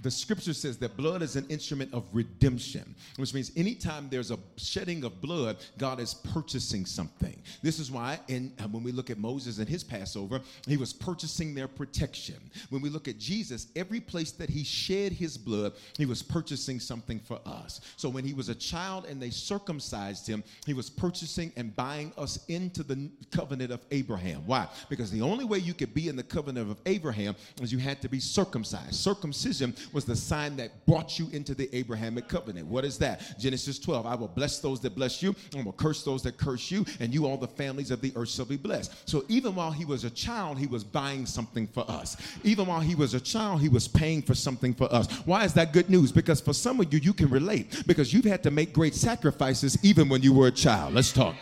the 0.00 0.10
scripture 0.10 0.52
says 0.52 0.78
that 0.78 0.96
blood 0.96 1.22
is 1.22 1.34
an 1.34 1.44
instrument 1.48 1.92
of 1.92 2.04
redemption, 2.12 2.94
which 3.16 3.34
means 3.34 3.50
anytime 3.56 4.08
there's 4.08 4.30
a 4.30 4.38
shedding 4.56 5.02
of 5.02 5.20
blood, 5.20 5.56
God 5.76 5.98
is 5.98 6.14
purchasing 6.14 6.86
something. 6.86 7.36
This 7.62 7.80
is 7.80 7.90
why, 7.90 8.20
in, 8.28 8.52
uh, 8.60 8.68
when 8.68 8.84
we 8.84 8.92
look 8.92 9.10
at 9.10 9.18
Moses 9.18 9.58
and 9.58 9.68
his 9.68 9.82
Passover, 9.82 10.40
he 10.68 10.76
was 10.76 10.92
purchasing 10.92 11.52
their 11.52 11.66
protection. 11.66 12.36
When 12.70 12.80
we 12.80 12.90
look 12.90 13.08
at 13.08 13.18
Jesus, 13.18 13.66
every 13.74 13.98
place 13.98 14.30
that 14.32 14.48
he 14.48 14.62
shed 14.62 15.10
his 15.10 15.36
blood, 15.36 15.72
he 15.96 16.06
was 16.06 16.22
purchasing 16.22 16.78
something 16.78 17.18
for 17.18 17.40
us. 17.44 17.80
So 17.96 18.08
when 18.08 18.24
he 18.24 18.34
was 18.34 18.48
a 18.50 18.54
child 18.54 19.04
and 19.06 19.20
they 19.20 19.30
circumcised 19.30 20.28
him, 20.28 20.44
he 20.64 20.74
was 20.74 20.88
purchasing 20.88 21.52
and 21.56 21.74
buying 21.74 22.12
us 22.16 22.38
into 22.46 22.84
the 22.84 23.10
covenant 23.32 23.72
of 23.72 23.80
Abraham. 23.90 24.42
Why? 24.46 24.68
Because 24.88 25.10
the 25.10 25.22
only 25.22 25.44
way 25.44 25.58
you 25.58 25.74
could 25.74 25.92
be 25.92 26.08
in 26.08 26.14
the 26.14 26.22
covenant 26.22 26.70
of 26.70 26.78
Abraham 26.86 27.34
is 27.60 27.72
you 27.72 27.78
had 27.78 28.00
to 28.02 28.08
be 28.08 28.20
circumcised. 28.20 28.94
Circumcision 28.94 29.74
was 29.92 30.04
the 30.04 30.16
sign 30.16 30.56
that 30.56 30.84
brought 30.86 31.18
you 31.18 31.28
into 31.32 31.54
the 31.54 31.74
Abrahamic 31.76 32.28
covenant. 32.28 32.66
What 32.66 32.84
is 32.84 32.98
that? 32.98 33.38
Genesis 33.38 33.78
12. 33.78 34.06
I 34.06 34.14
will 34.14 34.28
bless 34.28 34.58
those 34.58 34.80
that 34.80 34.94
bless 34.94 35.22
you, 35.22 35.34
and 35.54 35.64
will 35.64 35.72
curse 35.72 36.02
those 36.02 36.22
that 36.22 36.36
curse 36.36 36.70
you, 36.70 36.84
and 37.00 37.12
you 37.12 37.26
all 37.26 37.36
the 37.36 37.48
families 37.48 37.90
of 37.90 38.00
the 38.00 38.12
earth 38.16 38.30
shall 38.30 38.44
be 38.44 38.56
blessed. 38.56 39.08
So 39.08 39.24
even 39.28 39.54
while 39.54 39.70
he 39.70 39.84
was 39.84 40.04
a 40.04 40.10
child, 40.10 40.58
he 40.58 40.66
was 40.66 40.84
buying 40.84 41.26
something 41.26 41.66
for 41.66 41.88
us. 41.90 42.16
Even 42.44 42.66
while 42.66 42.80
he 42.80 42.94
was 42.94 43.14
a 43.14 43.20
child, 43.20 43.60
he 43.60 43.68
was 43.68 43.88
paying 43.88 44.22
for 44.22 44.34
something 44.34 44.74
for 44.74 44.92
us. 44.92 45.10
Why 45.26 45.44
is 45.44 45.54
that 45.54 45.72
good 45.72 45.90
news? 45.90 46.12
Because 46.12 46.40
for 46.40 46.52
some 46.52 46.80
of 46.80 46.92
you, 46.92 47.00
you 47.00 47.12
can 47.12 47.28
relate 47.28 47.84
because 47.86 48.12
you've 48.12 48.24
had 48.24 48.42
to 48.42 48.50
make 48.50 48.72
great 48.72 48.94
sacrifices 48.94 49.78
even 49.82 50.08
when 50.08 50.22
you 50.22 50.32
were 50.32 50.48
a 50.48 50.52
child. 50.52 50.94
Let's 50.94 51.12
talk. 51.12 51.34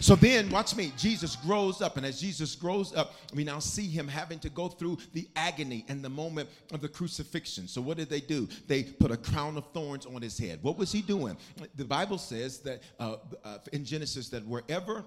So 0.00 0.16
then, 0.16 0.50
watch 0.50 0.76
me. 0.76 0.92
Jesus 0.98 1.36
grows 1.36 1.80
up, 1.80 1.96
and 1.96 2.04
as 2.04 2.20
Jesus 2.20 2.54
grows 2.56 2.94
up, 2.94 3.14
we 3.32 3.44
now 3.44 3.58
see 3.58 3.88
him 3.88 4.08
having 4.08 4.38
to 4.40 4.50
go 4.50 4.68
through 4.68 4.98
the 5.12 5.28
agony 5.36 5.84
and 5.88 6.04
the 6.04 6.08
moment 6.08 6.48
of 6.72 6.80
the 6.80 6.88
crucifixion. 6.88 7.68
So, 7.68 7.80
what 7.80 7.96
did 7.96 8.10
they 8.10 8.20
do? 8.20 8.48
They 8.66 8.82
put 8.82 9.10
a 9.10 9.16
crown 9.16 9.56
of 9.56 9.66
thorns 9.72 10.04
on 10.04 10.20
his 10.20 10.36
head. 10.36 10.58
What 10.62 10.76
was 10.76 10.90
he 10.90 11.00
doing? 11.00 11.36
The 11.76 11.84
Bible 11.84 12.18
says 12.18 12.58
that 12.60 12.82
uh, 12.98 13.16
uh, 13.44 13.58
in 13.72 13.84
Genesis 13.84 14.28
that 14.30 14.44
wherever 14.46 15.04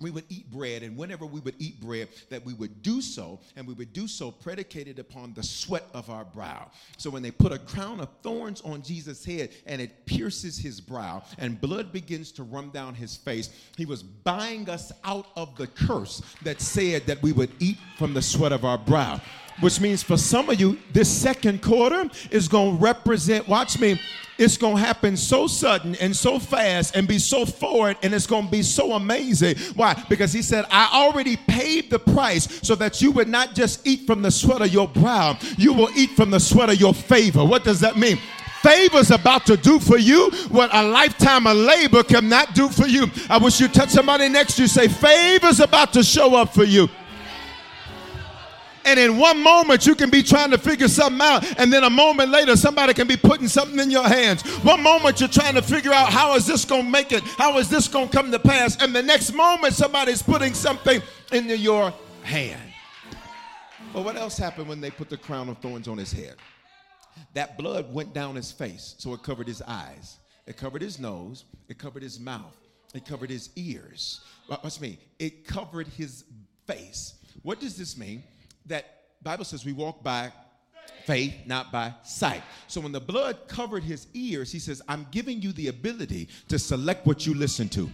we 0.00 0.10
would 0.10 0.24
eat 0.28 0.50
bread, 0.50 0.82
and 0.82 0.96
whenever 0.96 1.24
we 1.24 1.40
would 1.40 1.54
eat 1.58 1.80
bread, 1.80 2.08
that 2.28 2.44
we 2.44 2.52
would 2.54 2.82
do 2.82 3.00
so, 3.00 3.40
and 3.56 3.66
we 3.66 3.74
would 3.74 3.92
do 3.92 4.08
so 4.08 4.30
predicated 4.30 4.98
upon 4.98 5.32
the 5.34 5.42
sweat 5.42 5.84
of 5.94 6.10
our 6.10 6.24
brow. 6.24 6.70
So 6.96 7.10
when 7.10 7.22
they 7.22 7.30
put 7.30 7.52
a 7.52 7.58
crown 7.58 8.00
of 8.00 8.08
thorns 8.22 8.60
on 8.62 8.82
Jesus' 8.82 9.24
head 9.24 9.50
and 9.66 9.80
it 9.80 10.04
pierces 10.04 10.58
his 10.58 10.80
brow, 10.80 11.22
and 11.38 11.60
blood 11.60 11.92
begins 11.92 12.32
to 12.32 12.42
run 12.42 12.70
down 12.70 12.94
his 12.94 13.16
face, 13.16 13.50
he 13.76 13.86
was 13.86 14.02
buying 14.02 14.68
us 14.68 14.92
out 15.04 15.26
of 15.36 15.56
the 15.56 15.68
curse 15.68 16.22
that 16.42 16.60
said 16.60 17.06
that 17.06 17.22
we 17.22 17.32
would 17.32 17.50
eat 17.60 17.78
from 17.96 18.14
the 18.14 18.22
sweat 18.22 18.52
of 18.52 18.64
our 18.64 18.78
brow. 18.78 19.20
Which 19.60 19.80
means 19.80 20.02
for 20.02 20.16
some 20.16 20.50
of 20.50 20.58
you, 20.58 20.78
this 20.92 21.08
second 21.08 21.62
quarter 21.62 22.10
is 22.32 22.48
going 22.48 22.76
to 22.76 22.82
represent, 22.82 23.46
watch 23.46 23.78
me, 23.78 24.00
it's 24.38 24.56
going 24.56 24.76
to 24.76 24.82
happen 24.82 25.16
so 25.16 25.46
sudden 25.46 25.94
and 25.96 26.14
so 26.14 26.38
fast 26.38 26.96
and 26.96 27.06
be 27.06 27.18
so 27.18 27.46
forward 27.46 27.96
and 28.02 28.12
it's 28.14 28.26
going 28.26 28.46
to 28.46 28.50
be 28.50 28.62
so 28.62 28.92
amazing. 28.92 29.56
Why? 29.74 30.02
Because 30.08 30.32
he 30.32 30.42
said, 30.42 30.64
I 30.70 30.90
already 30.92 31.36
paid 31.36 31.90
the 31.90 31.98
price 31.98 32.60
so 32.66 32.74
that 32.76 33.00
you 33.00 33.10
would 33.12 33.28
not 33.28 33.54
just 33.54 33.86
eat 33.86 34.06
from 34.06 34.22
the 34.22 34.30
sweat 34.30 34.62
of 34.62 34.72
your 34.72 34.88
brow, 34.88 35.38
you 35.56 35.72
will 35.72 35.90
eat 35.96 36.10
from 36.10 36.30
the 36.30 36.40
sweat 36.40 36.70
of 36.70 36.80
your 36.80 36.94
favor. 36.94 37.44
What 37.44 37.64
does 37.64 37.80
that 37.80 37.96
mean? 37.96 38.18
Favor's 38.62 39.10
about 39.10 39.44
to 39.44 39.58
do 39.58 39.78
for 39.78 39.98
you 39.98 40.30
what 40.48 40.74
a 40.74 40.82
lifetime 40.82 41.46
of 41.46 41.54
labor 41.54 42.02
cannot 42.02 42.54
do 42.54 42.70
for 42.70 42.86
you. 42.86 43.06
I 43.28 43.36
wish 43.36 43.60
you 43.60 43.68
touch 43.68 43.90
somebody 43.90 44.28
next 44.30 44.56
to 44.56 44.62
you, 44.62 44.68
say, 44.68 44.88
Favor's 44.88 45.60
about 45.60 45.92
to 45.92 46.02
show 46.02 46.34
up 46.34 46.54
for 46.54 46.64
you. 46.64 46.88
And 48.84 49.00
in 49.00 49.16
one 49.16 49.42
moment, 49.42 49.86
you 49.86 49.94
can 49.94 50.10
be 50.10 50.22
trying 50.22 50.50
to 50.50 50.58
figure 50.58 50.88
something 50.88 51.20
out. 51.20 51.58
And 51.58 51.72
then 51.72 51.84
a 51.84 51.90
moment 51.90 52.30
later, 52.30 52.56
somebody 52.56 52.94
can 52.94 53.06
be 53.06 53.16
putting 53.16 53.48
something 53.48 53.78
in 53.78 53.90
your 53.90 54.06
hands. 54.06 54.42
One 54.62 54.82
moment, 54.82 55.20
you're 55.20 55.28
trying 55.28 55.54
to 55.54 55.62
figure 55.62 55.92
out 55.92 56.10
how 56.10 56.34
is 56.34 56.46
this 56.46 56.64
going 56.64 56.84
to 56.84 56.90
make 56.90 57.12
it? 57.12 57.22
How 57.22 57.58
is 57.58 57.68
this 57.68 57.88
going 57.88 58.08
to 58.08 58.16
come 58.16 58.30
to 58.30 58.38
pass? 58.38 58.80
And 58.82 58.94
the 58.94 59.02
next 59.02 59.32
moment, 59.32 59.74
somebody's 59.74 60.22
putting 60.22 60.54
something 60.54 61.00
into 61.32 61.56
your 61.56 61.92
hand. 62.22 62.60
But 63.92 64.04
what 64.04 64.16
else 64.16 64.36
happened 64.36 64.68
when 64.68 64.80
they 64.80 64.90
put 64.90 65.08
the 65.08 65.16
crown 65.16 65.48
of 65.48 65.58
thorns 65.58 65.88
on 65.88 65.98
his 65.98 66.12
head? 66.12 66.34
That 67.34 67.56
blood 67.56 67.92
went 67.92 68.12
down 68.12 68.34
his 68.34 68.50
face, 68.50 68.96
so 68.98 69.14
it 69.14 69.22
covered 69.22 69.46
his 69.46 69.62
eyes, 69.62 70.18
it 70.46 70.56
covered 70.56 70.82
his 70.82 70.98
nose, 70.98 71.44
it 71.68 71.78
covered 71.78 72.02
his 72.02 72.18
mouth, 72.18 72.56
it 72.92 73.06
covered 73.06 73.30
his 73.30 73.50
ears. 73.54 74.20
Uh, 74.50 74.56
Watch 74.64 74.80
me, 74.80 74.98
it 75.18 75.46
covered 75.46 75.86
his 75.86 76.24
face. 76.66 77.14
What 77.42 77.60
does 77.60 77.76
this 77.76 77.96
mean? 77.96 78.24
That 78.66 79.02
Bible 79.22 79.44
says 79.44 79.64
we 79.64 79.72
walk 79.72 80.02
by 80.02 80.32
faith, 81.04 81.34
not 81.46 81.70
by 81.70 81.94
sight. 82.02 82.42
So 82.66 82.80
when 82.80 82.92
the 82.92 83.00
blood 83.00 83.48
covered 83.48 83.82
his 83.82 84.06
ears, 84.14 84.50
he 84.50 84.58
says, 84.58 84.80
I'm 84.88 85.06
giving 85.10 85.40
you 85.42 85.52
the 85.52 85.68
ability 85.68 86.28
to 86.48 86.58
select 86.58 87.06
what 87.06 87.26
you 87.26 87.34
listen 87.34 87.68
to 87.70 87.90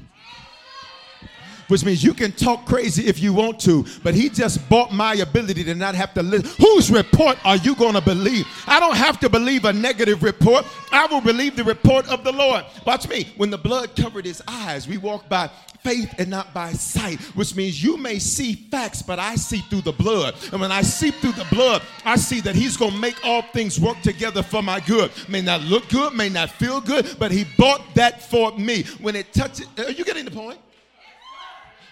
which 1.71 1.85
means 1.85 2.03
you 2.03 2.15
can 2.15 2.33
talk 2.33 2.67
crazy 2.67 3.07
if 3.07 3.21
you 3.21 3.33
want 3.33 3.61
to, 3.61 3.85
but 4.03 4.15
he 4.15 4.29
just 4.29 4.69
bought 4.69 4.93
my 4.93 5.15
ability 5.15 5.65
to 5.65 5.75
not 5.75 5.95
have 5.95 6.12
to 6.15 6.23
listen. 6.23 6.50
Whose 6.59 6.91
report 6.91 7.39
are 7.45 7.57
you 7.57 7.75
going 7.75 7.95
to 7.95 8.00
believe? 8.00 8.47
I 8.67 8.81
don't 8.81 8.97
have 8.97 9.21
to 9.21 9.29
believe 9.29 9.65
a 9.65 9.73
negative 9.73 10.23
report. 10.23 10.67
I 10.93 11.07
will 11.07 11.21
believe 11.21 11.57
the 11.57 11.65
report 11.65 12.09
of 12.09 12.25
the 12.25 12.33
Lord. 12.33 12.65
Watch 12.87 13.09
me. 13.09 13.33
When 13.37 13.50
the 13.50 13.59
blood 13.59 13.95
covered 13.97 14.25
his 14.25 14.43
eyes, 14.49 14.89
we 14.89 14.99
walk 14.99 15.29
by 15.29 15.50
faith 15.83 16.15
and 16.19 16.29
not 16.29 16.53
by 16.53 16.73
sight, 16.73 17.21
which 17.37 17.55
means 17.55 17.83
you 17.83 17.97
may 17.97 18.19
see 18.19 18.55
facts, 18.55 19.03
but 19.03 19.19
I 19.19 19.35
see 19.37 19.59
through 19.59 19.83
the 19.83 19.93
blood. 19.93 20.35
And 20.53 20.61
when 20.61 20.73
I 20.73 20.83
see 20.83 21.11
through 21.11 21.33
the 21.33 21.47
blood, 21.50 21.83
I 22.05 22.17
see 22.17 22.41
that 22.43 22.55
He's 22.55 22.77
going 22.77 22.93
to 22.93 22.99
make 22.99 23.25
all 23.25 23.43
things 23.43 23.81
work 23.81 24.00
together 24.03 24.43
for 24.43 24.62
my 24.62 24.81
good. 24.81 25.11
May 25.29 25.41
not 25.41 25.62
look 25.62 25.89
good, 25.89 26.15
may 26.15 26.29
not 26.29 26.50
feel 26.50 26.81
good, 26.81 27.17
but 27.19 27.31
He 27.31 27.47
bought 27.57 27.83
that 27.95 28.23
for 28.23 28.57
me. 28.59 28.85
When 29.00 29.17
it 29.17 29.33
touches, 29.33 29.67
are 29.79 29.91
you 29.91 30.05
getting 30.05 30.25
the 30.25 30.31
point? 30.31 30.59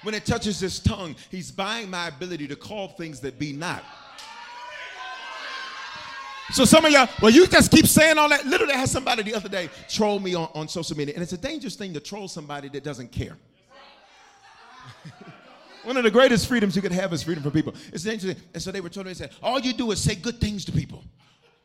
When 0.02 0.14
it 0.14 0.24
touches 0.24 0.60
his 0.60 0.78
tongue, 0.78 1.16
he's 1.30 1.50
buying 1.50 1.90
my 1.90 2.08
ability 2.08 2.46
to 2.48 2.56
call 2.56 2.88
things 2.88 3.20
that 3.20 3.38
be 3.38 3.52
not. 3.52 3.82
So 6.50 6.64
some 6.64 6.84
of 6.86 6.92
y'all, 6.92 7.08
well, 7.20 7.30
you 7.30 7.46
just 7.46 7.70
keep 7.70 7.86
saying 7.86 8.16
all 8.16 8.28
that. 8.30 8.46
Literally, 8.46 8.72
I 8.72 8.78
had 8.78 8.88
somebody 8.88 9.22
the 9.22 9.34
other 9.34 9.50
day 9.50 9.68
troll 9.88 10.18
me 10.18 10.34
on, 10.34 10.48
on 10.54 10.66
social 10.66 10.96
media, 10.96 11.14
and 11.14 11.22
it's 11.22 11.34
a 11.34 11.38
dangerous 11.38 11.76
thing 11.76 11.92
to 11.92 12.00
troll 12.00 12.26
somebody 12.26 12.68
that 12.70 12.82
doesn't 12.82 13.12
care. 13.12 13.36
One 15.84 15.98
of 15.98 16.04
the 16.04 16.10
greatest 16.10 16.48
freedoms 16.48 16.74
you 16.74 16.80
could 16.80 16.92
have 16.92 17.12
is 17.12 17.22
freedom 17.22 17.42
from 17.42 17.52
people. 17.52 17.74
It's 17.92 18.04
dangerous. 18.04 18.36
And 18.54 18.62
so 18.62 18.72
they 18.72 18.80
were 18.80 18.88
trolling 18.88 19.08
me 19.08 19.14
said, 19.14 19.32
all 19.42 19.58
you 19.58 19.74
do 19.74 19.90
is 19.90 20.00
say 20.00 20.14
good 20.14 20.40
things 20.40 20.64
to 20.66 20.72
people. 20.72 21.04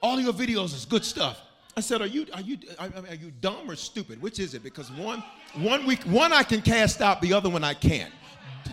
All 0.02 0.20
your 0.20 0.34
videos 0.34 0.74
is 0.74 0.84
good 0.84 1.06
stuff. 1.06 1.40
I 1.76 1.82
said, 1.82 2.02
are 2.02 2.08
you 2.08 2.28
are 2.34 2.42
you 2.42 2.60
are 2.78 3.16
you 3.16 3.32
dumb 3.42 3.70
or 3.70 3.76
stupid? 3.76 4.22
Which 4.22 4.38
is 4.38 4.54
it? 4.54 4.64
Because 4.64 4.92
one 4.92 5.24
one 5.56 5.88
week 5.88 6.04
one 6.04 6.32
I 6.32 6.44
can 6.44 6.62
cast 6.62 7.02
out, 7.02 7.20
the 7.22 7.34
other 7.34 7.50
one 7.50 7.64
I 7.64 7.74
can't. 7.74 8.14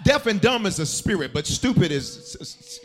Deaf 0.05 0.27
and 0.27 0.41
dumb 0.41 0.67
is 0.67 0.79
a 0.79 0.87
spirit, 0.87 1.33
but 1.33 1.47
stupid 1.47 1.93
is 1.93 2.79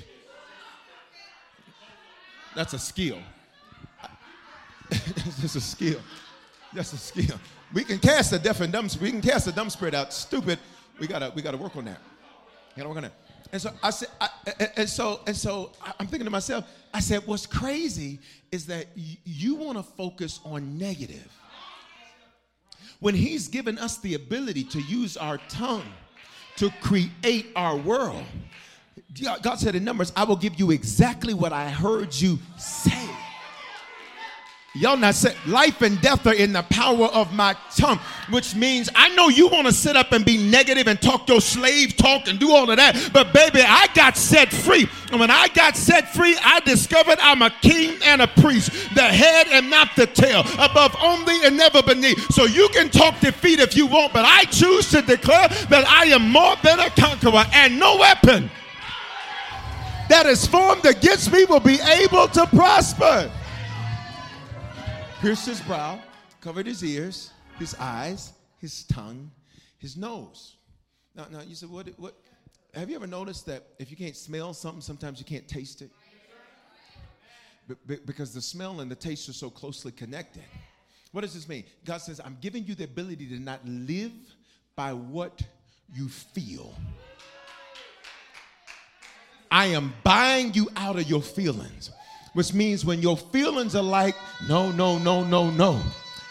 that's 2.55 2.73
a 2.73 2.79
skill. 2.79 3.19
That's 4.89 5.55
a 5.55 5.61
skill. 5.61 5.99
That's 6.73 6.93
a 6.93 6.97
skill. 6.97 7.39
We 7.73 7.83
can 7.83 7.97
cast 7.97 8.31
a 8.33 8.39
deaf 8.39 8.61
and 8.61 8.71
dumb. 8.71 8.87
We 9.01 9.09
can 9.09 9.21
cast 9.21 9.47
a 9.47 9.51
dumb 9.51 9.69
spirit 9.69 9.93
out. 9.95 10.13
Stupid. 10.13 10.59
We 10.99 11.07
gotta 11.07 11.31
we 11.35 11.41
gotta 11.41 11.57
work 11.57 11.75
on 11.75 11.85
that. 11.85 11.99
You 12.77 12.87
work 12.87 12.97
on 12.97 13.03
that. 13.03 13.13
And 13.51 13.61
so 13.61 13.71
I 13.81 13.89
said, 13.89 14.09
I, 14.21 14.29
and 14.77 14.87
so 14.87 15.21
and 15.25 15.35
so 15.35 15.71
I'm 15.99 16.07
thinking 16.07 16.25
to 16.25 16.31
myself. 16.31 16.65
I 16.93 16.99
said, 16.99 17.23
what's 17.25 17.45
crazy 17.45 18.19
is 18.51 18.67
that 18.67 18.87
y- 18.95 19.17
you 19.23 19.55
want 19.55 19.77
to 19.77 19.83
focus 19.83 20.39
on 20.45 20.77
negative 20.77 21.31
when 22.99 23.15
He's 23.15 23.47
given 23.47 23.77
us 23.79 23.97
the 23.97 24.13
ability 24.13 24.63
to 24.65 24.81
use 24.81 25.17
our 25.17 25.39
tongue 25.49 25.91
to 26.57 26.69
create 26.81 27.47
our 27.55 27.75
world. 27.75 28.23
God 29.41 29.55
said 29.55 29.75
in 29.75 29.83
Numbers, 29.83 30.11
I 30.15 30.23
will 30.23 30.35
give 30.35 30.59
you 30.59 30.71
exactly 30.71 31.33
what 31.33 31.53
I 31.53 31.69
heard 31.69 32.13
you 32.13 32.39
say. 32.57 33.09
Y'all 34.75 34.97
not 34.97 35.15
say 35.15 35.33
life 35.47 35.81
and 35.81 36.01
death 36.01 36.27
are 36.27 36.33
in 36.33 36.51
the 36.51 36.63
power 36.63 37.05
of 37.05 37.33
my 37.33 37.55
tongue, 37.77 37.97
which 38.29 38.55
means 38.55 38.89
I 38.93 39.07
know 39.15 39.29
you 39.29 39.47
want 39.47 39.67
to 39.67 39.73
sit 39.73 39.95
up 39.95 40.11
and 40.11 40.25
be 40.25 40.37
negative 40.37 40.89
and 40.89 41.01
talk 41.01 41.29
your 41.29 41.39
slave 41.39 41.95
talk 41.95 42.27
and 42.27 42.37
do 42.37 42.51
all 42.51 42.69
of 42.69 42.75
that. 42.75 43.11
But 43.13 43.31
baby, 43.31 43.61
I 43.61 43.87
got 43.93 44.17
set 44.17 44.51
free. 44.51 44.89
And 45.11 45.19
when 45.21 45.31
I 45.31 45.47
got 45.47 45.77
set 45.77 46.13
free, 46.13 46.37
I 46.43 46.59
discovered 46.59 47.17
I'm 47.21 47.41
a 47.41 47.51
king 47.61 47.97
and 48.03 48.21
a 48.21 48.27
priest, 48.27 48.69
the 48.95 49.03
head 49.03 49.47
and 49.49 49.69
not 49.69 49.95
the 49.95 50.07
tail, 50.07 50.41
above 50.59 50.93
only 51.01 51.45
and 51.45 51.55
never 51.55 51.81
beneath. 51.81 52.33
So 52.33 52.43
you 52.43 52.67
can 52.73 52.89
talk 52.89 53.21
defeat 53.21 53.59
if 53.59 53.77
you 53.77 53.87
want, 53.87 54.11
but 54.11 54.25
I 54.25 54.43
choose 54.43 54.89
to 54.91 55.01
declare 55.01 55.47
that 55.69 55.85
I 55.87 56.07
am 56.07 56.29
more 56.29 56.55
than 56.63 56.81
a 56.81 56.89
conqueror 56.89 57.45
and 57.53 57.79
no 57.79 57.97
weapon 57.97 58.51
that 60.09 60.25
is 60.25 60.45
formed 60.45 60.85
against 60.85 61.31
me 61.31 61.45
will 61.45 61.59
be 61.59 61.79
able 61.81 62.27
to 62.27 62.45
prosper. 62.47 63.31
Pierced 65.25 65.47
his 65.47 65.61
brow, 65.61 65.99
covered 66.39 66.67
his 66.67 66.83
ears, 66.83 67.31
his 67.57 67.75
eyes, 67.79 68.33
his 68.59 68.83
tongue, 68.83 69.31
his 69.79 69.97
nose. 69.97 70.57
Now, 71.15 71.25
now 71.31 71.41
you 71.41 71.55
said, 71.55 71.71
what, 71.71 71.87
what? 71.97 72.13
Have 72.75 72.91
you 72.91 72.95
ever 72.95 73.07
noticed 73.07 73.47
that 73.47 73.63
if 73.79 73.89
you 73.89 73.97
can't 73.97 74.15
smell 74.15 74.53
something, 74.53 74.81
sometimes 74.81 75.17
you 75.17 75.25
can't 75.25 75.47
taste 75.47 75.81
it? 75.81 75.89
because 78.05 78.35
the 78.35 78.41
smell 78.41 78.81
and 78.81 78.91
the 78.91 78.95
taste 78.95 79.27
are 79.27 79.33
so 79.33 79.49
closely 79.49 79.91
connected. 79.91 80.43
What 81.11 81.21
does 81.21 81.33
this 81.33 81.49
mean? 81.49 81.63
God 81.83 82.01
says, 82.01 82.21
I'm 82.23 82.37
giving 82.39 82.63
you 82.63 82.75
the 82.75 82.83
ability 82.83 83.25
to 83.29 83.39
not 83.39 83.61
live 83.65 84.11
by 84.75 84.93
what 84.93 85.41
you 85.91 86.07
feel. 86.07 86.75
I 89.49 89.65
am 89.65 89.91
buying 90.03 90.53
you 90.53 90.69
out 90.75 90.97
of 90.97 91.09
your 91.09 91.23
feelings, 91.23 91.89
which 92.35 92.53
means 92.53 92.85
when 92.85 93.01
your 93.01 93.17
feelings 93.17 93.75
are 93.75 93.81
like, 93.81 94.13
no, 94.47 94.69
no, 94.73 94.99
no, 94.99 95.23
no, 95.23 95.49
no, 95.49 95.81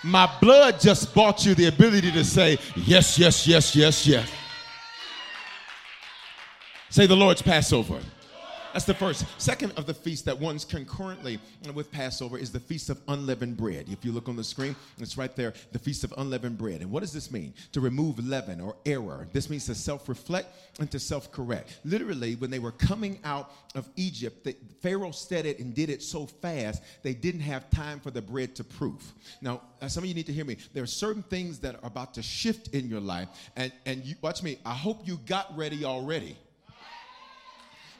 my 0.04 0.30
blood 0.40 0.78
just 0.78 1.14
bought 1.14 1.44
you 1.46 1.54
the 1.54 1.66
ability 1.66 2.12
to 2.12 2.22
say, 2.22 2.58
yes, 2.76 3.18
yes, 3.18 3.46
yes, 3.48 3.74
yes, 3.74 4.06
yes. 4.06 4.30
Say 6.90 7.06
the 7.06 7.16
Lord's 7.16 7.42
Passover. 7.42 7.98
That's 8.74 8.86
the 8.86 8.92
first. 8.92 9.24
Second 9.40 9.72
of 9.76 9.86
the 9.86 9.94
feast 9.94 10.24
that 10.24 10.36
one's 10.36 10.64
concurrently 10.64 11.38
with 11.74 11.92
Passover 11.92 12.36
is 12.36 12.50
the 12.50 12.58
Feast 12.58 12.90
of 12.90 13.00
Unleavened 13.06 13.56
Bread. 13.56 13.86
If 13.88 14.04
you 14.04 14.10
look 14.10 14.28
on 14.28 14.34
the 14.34 14.42
screen, 14.42 14.74
it's 14.98 15.16
right 15.16 15.34
there, 15.36 15.54
the 15.70 15.78
Feast 15.78 16.02
of 16.02 16.12
Unleavened 16.18 16.58
Bread. 16.58 16.80
And 16.80 16.90
what 16.90 16.98
does 16.98 17.12
this 17.12 17.30
mean? 17.30 17.54
To 17.70 17.80
remove 17.80 18.18
leaven 18.18 18.60
or 18.60 18.74
error. 18.84 19.28
This 19.32 19.48
means 19.48 19.66
to 19.66 19.76
self 19.76 20.08
reflect 20.08 20.56
and 20.80 20.90
to 20.90 20.98
self 20.98 21.30
correct. 21.30 21.78
Literally, 21.84 22.34
when 22.34 22.50
they 22.50 22.58
were 22.58 22.72
coming 22.72 23.20
out 23.22 23.52
of 23.76 23.88
Egypt, 23.94 24.42
the, 24.42 24.56
Pharaoh 24.82 25.12
said 25.12 25.46
it 25.46 25.60
and 25.60 25.72
did 25.72 25.88
it 25.88 26.02
so 26.02 26.26
fast, 26.26 26.82
they 27.04 27.14
didn't 27.14 27.42
have 27.42 27.70
time 27.70 28.00
for 28.00 28.10
the 28.10 28.22
bread 28.22 28.56
to 28.56 28.64
proof. 28.64 29.12
Now, 29.40 29.60
uh, 29.82 29.86
some 29.86 30.02
of 30.02 30.08
you 30.08 30.16
need 30.16 30.26
to 30.26 30.32
hear 30.32 30.44
me. 30.44 30.56
There 30.72 30.82
are 30.82 30.88
certain 30.88 31.22
things 31.22 31.60
that 31.60 31.76
are 31.76 31.86
about 31.86 32.12
to 32.14 32.22
shift 32.22 32.74
in 32.74 32.88
your 32.88 33.00
life. 33.00 33.28
And, 33.54 33.70
and 33.86 34.04
you, 34.04 34.16
watch 34.20 34.42
me, 34.42 34.58
I 34.66 34.74
hope 34.74 35.06
you 35.06 35.20
got 35.26 35.56
ready 35.56 35.84
already 35.84 36.36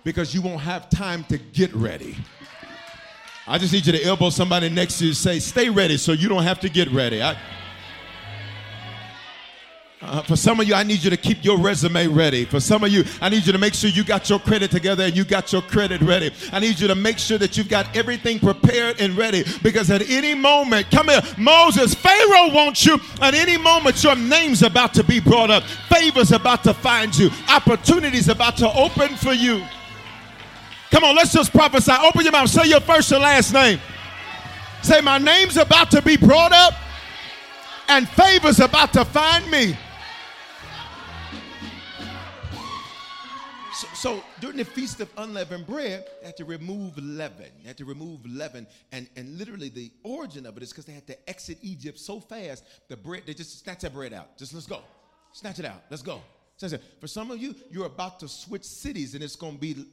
because 0.05 0.35
you 0.35 0.43
won't 0.43 0.61
have 0.61 0.89
time 0.91 1.25
to 1.25 1.39
get 1.39 1.75
ready. 1.75 2.17
I 3.47 3.59
just 3.59 3.73
need 3.73 3.85
you 3.87 3.93
to 3.93 4.05
elbow 4.05 4.31
somebody 4.31 4.69
next 4.69 4.99
to 4.99 5.05
you 5.05 5.11
and 5.11 5.17
say, 5.17 5.39
stay 5.39 5.69
ready 5.69 5.97
so 5.97 6.13
you 6.13 6.29
don't 6.29 6.45
have 6.45 6.61
to 6.61 6.69
get 6.69 6.91
ready. 6.93 7.23
I, 7.23 7.37
uh, 10.01 10.23
for 10.23 10.37
some 10.37 10.61
of 10.61 10.69
you, 10.69 10.75
I 10.75 10.83
need 10.83 11.03
you 11.03 11.09
to 11.09 11.17
keep 11.17 11.43
your 11.43 11.59
resume 11.59 12.07
ready. 12.09 12.45
For 12.45 12.61
some 12.61 12.85
of 12.85 12.91
you, 12.91 13.05
I 13.23 13.31
need 13.31 13.47
you 13.47 13.53
to 13.53 13.59
make 13.59 13.73
sure 13.73 13.89
you 13.89 14.05
got 14.05 14.29
your 14.29 14.39
credit 14.39 14.71
together 14.71 15.05
and 15.05 15.17
you 15.17 15.25
got 15.25 15.51
your 15.51 15.63
credit 15.63 16.03
ready. 16.03 16.31
I 16.53 16.61
need 16.61 16.79
you 16.79 16.89
to 16.89 16.95
make 16.95 17.19
sure 17.19 17.39
that 17.39 17.57
you've 17.57 17.71
got 17.71 17.95
everything 17.97 18.39
prepared 18.39 19.01
and 19.01 19.17
ready 19.17 19.45
because 19.63 19.91
at 19.91 20.09
any 20.11 20.35
moment, 20.35 20.91
come 20.91 21.09
here, 21.09 21.23
Moses, 21.39 21.95
Pharaoh 21.95 22.53
wants 22.53 22.85
you. 22.85 22.99
At 23.21 23.35
any 23.35 23.57
moment, 23.57 24.03
your 24.05 24.17
name's 24.17 24.63
about 24.63 24.93
to 24.95 25.05
be 25.05 25.21
brought 25.21 25.51
up, 25.51 25.63
favor's 25.89 26.33
about 26.33 26.65
to 26.65 26.75
find 26.75 27.17
you, 27.17 27.31
opportunities 27.49 28.29
about 28.29 28.59
to 28.59 28.71
open 28.75 29.17
for 29.17 29.33
you. 29.33 29.65
Come 30.95 31.03
on, 31.03 31.17
let's 31.17 31.33
just 31.33 31.53
prophesy. 31.53 31.91
Open 31.91 32.23
your 32.23 32.31
mouth. 32.31 32.49
Say 32.49 32.69
your 32.69 32.79
first 32.79 33.11
and 33.11 33.21
last 33.21 33.53
name. 33.53 33.81
Say, 34.81 35.01
My 35.01 35.19
name's 35.19 35.57
about 35.57 35.91
to 35.91 36.01
be 36.01 36.17
brought 36.17 36.53
up, 36.53 36.73
and 37.89 38.09
favor's 38.09 38.61
about 38.61 38.93
to 38.93 39.05
find 39.05 39.51
me. 39.51 39.77
So, 43.73 43.89
so, 43.93 44.25
during 44.39 44.57
the 44.57 44.65
feast 44.65 45.01
of 45.01 45.11
unleavened 45.19 45.67
bread, 45.67 46.07
they 46.21 46.27
had 46.27 46.37
to 46.37 46.45
remove 46.45 46.97
leaven. 46.97 47.51
They 47.61 47.67
had 47.67 47.79
to 47.79 47.85
remove 47.85 48.25
leaven, 48.25 48.65
and, 48.93 49.09
and 49.17 49.37
literally 49.37 49.71
the 49.71 49.91
origin 50.05 50.47
of 50.47 50.57
it 50.57 50.63
is 50.63 50.71
because 50.71 50.85
they 50.85 50.93
had 50.93 51.09
to 51.09 51.29
exit 51.29 51.59
Egypt 51.63 51.99
so 51.99 52.21
fast. 52.21 52.63
The 52.87 52.97
bread, 52.97 53.23
they 53.27 53.35
just 53.35 53.65
snatch 53.65 53.81
that 53.81 53.93
bread 53.93 54.13
out. 54.13 54.39
Just 54.39 54.55
let's 54.55 54.67
go, 54.67 54.79
snatch 55.33 55.59
it 55.59 55.65
out. 55.65 55.83
Let's 55.91 56.03
go. 56.03 56.23
For 57.01 57.09
some 57.09 57.33
of 57.33 57.39
you, 57.39 57.55
you're 57.69 57.87
about 57.87 58.21
to 58.21 58.29
switch 58.29 58.63
cities, 58.63 59.15
and 59.15 59.25
it's 59.25 59.35
going 59.35 59.55
to 59.55 59.61
be. 59.61 59.87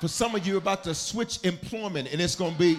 For 0.00 0.08
some 0.08 0.34
of 0.34 0.46
you, 0.46 0.56
about 0.56 0.82
to 0.84 0.94
switch 0.94 1.44
employment, 1.44 2.08
and 2.10 2.20
it's 2.20 2.34
gonna 2.34 2.56
be, 2.56 2.78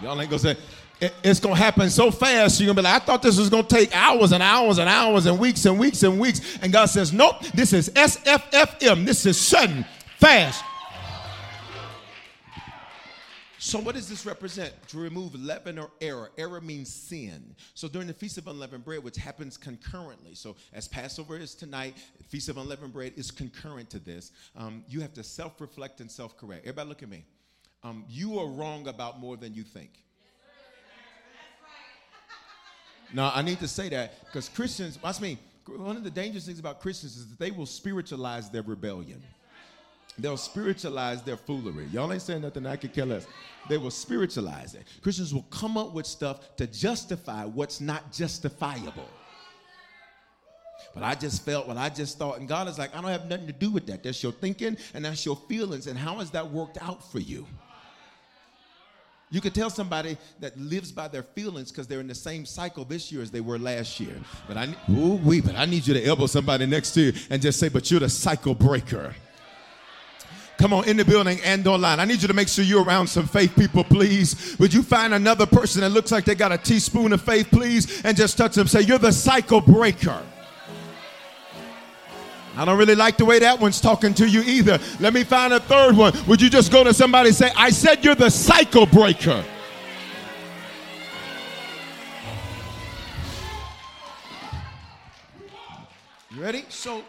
y'all 0.00 0.20
ain't 0.20 0.30
gonna 0.30 0.38
say, 0.38 0.56
it, 1.00 1.12
it's 1.24 1.40
gonna 1.40 1.56
happen 1.56 1.90
so 1.90 2.12
fast. 2.12 2.60
You're 2.60 2.68
gonna 2.68 2.76
be 2.76 2.82
like, 2.82 3.02
I 3.02 3.04
thought 3.04 3.20
this 3.20 3.36
was 3.36 3.50
gonna 3.50 3.64
take 3.64 3.94
hours 3.94 4.30
and 4.30 4.42
hours 4.42 4.78
and 4.78 4.88
hours 4.88 5.26
and 5.26 5.38
weeks 5.40 5.64
and 5.64 5.78
weeks 5.78 6.04
and 6.04 6.20
weeks. 6.20 6.58
And 6.62 6.72
God 6.72 6.86
says, 6.86 7.12
Nope, 7.12 7.40
this 7.54 7.72
is 7.72 7.90
SFFM. 7.90 9.04
This 9.04 9.26
is 9.26 9.36
sudden, 9.36 9.84
fast, 10.18 10.62
so, 13.64 13.78
what 13.78 13.94
does 13.94 14.08
this 14.08 14.26
represent? 14.26 14.72
To 14.88 14.98
remove 14.98 15.36
leaven 15.36 15.78
or 15.78 15.92
error. 16.00 16.32
Error 16.36 16.60
means 16.60 16.92
sin. 16.92 17.54
So, 17.74 17.86
during 17.86 18.08
the 18.08 18.12
Feast 18.12 18.36
of 18.36 18.48
Unleavened 18.48 18.84
Bread, 18.84 19.04
which 19.04 19.16
happens 19.16 19.56
concurrently, 19.56 20.34
so 20.34 20.56
as 20.72 20.88
Passover 20.88 21.36
is 21.36 21.54
tonight, 21.54 21.96
Feast 22.26 22.48
of 22.48 22.58
Unleavened 22.58 22.92
Bread 22.92 23.12
is 23.14 23.30
concurrent 23.30 23.88
to 23.90 24.00
this. 24.00 24.32
Um, 24.56 24.82
you 24.88 25.00
have 25.00 25.12
to 25.12 25.22
self 25.22 25.60
reflect 25.60 26.00
and 26.00 26.10
self 26.10 26.36
correct. 26.36 26.62
Everybody, 26.62 26.88
look 26.88 27.04
at 27.04 27.08
me. 27.08 27.24
Um, 27.84 28.04
you 28.08 28.36
are 28.40 28.48
wrong 28.48 28.88
about 28.88 29.20
more 29.20 29.36
than 29.36 29.54
you 29.54 29.62
think. 29.62 29.90
Now, 33.14 33.30
I 33.32 33.42
need 33.42 33.60
to 33.60 33.68
say 33.68 33.88
that 33.90 34.24
because 34.24 34.48
Christians, 34.48 35.00
watch 35.00 35.20
me, 35.20 35.38
one 35.68 35.96
of 35.96 36.02
the 36.02 36.10
dangerous 36.10 36.46
things 36.46 36.58
about 36.58 36.80
Christians 36.80 37.16
is 37.16 37.28
that 37.28 37.38
they 37.38 37.52
will 37.52 37.66
spiritualize 37.66 38.50
their 38.50 38.62
rebellion. 38.62 39.22
They'll 40.18 40.36
spiritualize 40.36 41.22
their 41.22 41.36
foolery. 41.36 41.86
Y'all 41.92 42.12
ain't 42.12 42.22
saying 42.22 42.42
nothing 42.42 42.66
I 42.66 42.76
could 42.76 42.92
care 42.92 43.06
less. 43.06 43.26
They 43.68 43.78
will 43.78 43.90
spiritualize 43.90 44.74
it. 44.74 44.82
Christians 45.00 45.32
will 45.32 45.46
come 45.50 45.76
up 45.76 45.92
with 45.92 46.06
stuff 46.06 46.56
to 46.56 46.66
justify 46.66 47.44
what's 47.44 47.80
not 47.80 48.12
justifiable. 48.12 49.08
But 50.94 51.02
I 51.02 51.14
just 51.14 51.44
felt 51.44 51.66
what 51.66 51.78
I 51.78 51.88
just 51.88 52.18
thought, 52.18 52.38
and 52.38 52.46
God 52.46 52.68
is 52.68 52.78
like, 52.78 52.94
I 52.94 53.00
don't 53.00 53.10
have 53.10 53.26
nothing 53.26 53.46
to 53.46 53.52
do 53.52 53.70
with 53.70 53.86
that. 53.86 54.02
That's 54.02 54.22
your 54.22 54.32
thinking 54.32 54.76
and 54.92 55.04
that's 55.04 55.24
your 55.24 55.36
feelings. 55.48 55.86
And 55.86 55.98
how 55.98 56.16
has 56.16 56.30
that 56.32 56.50
worked 56.50 56.76
out 56.82 57.10
for 57.10 57.18
you? 57.18 57.46
You 59.30 59.40
could 59.40 59.54
tell 59.54 59.70
somebody 59.70 60.18
that 60.40 60.58
lives 60.58 60.92
by 60.92 61.08
their 61.08 61.22
feelings 61.22 61.72
because 61.72 61.86
they're 61.86 62.00
in 62.00 62.06
the 62.06 62.14
same 62.14 62.44
cycle 62.44 62.84
this 62.84 63.10
year 63.10 63.22
as 63.22 63.30
they 63.30 63.40
were 63.40 63.58
last 63.58 63.98
year. 63.98 64.14
But 64.46 64.58
I, 64.58 64.76
ooh, 64.90 65.14
wee, 65.14 65.40
but 65.40 65.56
I 65.56 65.64
need 65.64 65.86
you 65.86 65.94
to 65.94 66.04
elbow 66.04 66.26
somebody 66.26 66.66
next 66.66 66.92
to 66.94 67.00
you 67.00 67.12
and 67.30 67.40
just 67.40 67.58
say, 67.58 67.70
but 67.70 67.90
you're 67.90 68.00
the 68.00 68.10
cycle 68.10 68.54
breaker. 68.54 69.14
Come 70.58 70.72
on, 70.72 70.84
in 70.88 70.96
the 70.96 71.04
building 71.04 71.40
and 71.44 71.66
online. 71.66 71.98
I 71.98 72.04
need 72.04 72.22
you 72.22 72.28
to 72.28 72.34
make 72.34 72.48
sure 72.48 72.64
you're 72.64 72.84
around 72.84 73.08
some 73.08 73.26
faith 73.26 73.56
people, 73.56 73.82
please. 73.82 74.56
Would 74.58 74.72
you 74.72 74.82
find 74.82 75.14
another 75.14 75.46
person 75.46 75.80
that 75.80 75.90
looks 75.90 76.12
like 76.12 76.24
they 76.24 76.34
got 76.34 76.52
a 76.52 76.58
teaspoon 76.58 77.12
of 77.12 77.20
faith, 77.20 77.48
please, 77.50 78.04
and 78.04 78.16
just 78.16 78.36
touch 78.38 78.54
them? 78.54 78.68
Say, 78.68 78.82
You're 78.82 78.98
the 78.98 79.12
cycle 79.12 79.60
breaker. 79.60 80.22
I 82.54 82.66
don't 82.66 82.78
really 82.78 82.94
like 82.94 83.16
the 83.16 83.24
way 83.24 83.38
that 83.38 83.58
one's 83.58 83.80
talking 83.80 84.12
to 84.14 84.28
you 84.28 84.42
either. 84.42 84.78
Let 85.00 85.14
me 85.14 85.24
find 85.24 85.54
a 85.54 85.60
third 85.60 85.96
one. 85.96 86.12
Would 86.26 86.42
you 86.42 86.50
just 86.50 86.70
go 86.70 86.84
to 86.84 86.92
somebody 86.92 87.28
and 87.30 87.36
say, 87.36 87.50
I 87.56 87.70
said 87.70 88.04
you're 88.04 88.14
the 88.14 88.30
cycle 88.30 88.84
breaker? 88.84 89.42
You 96.30 96.42
ready? 96.42 96.64
So, 96.68 97.02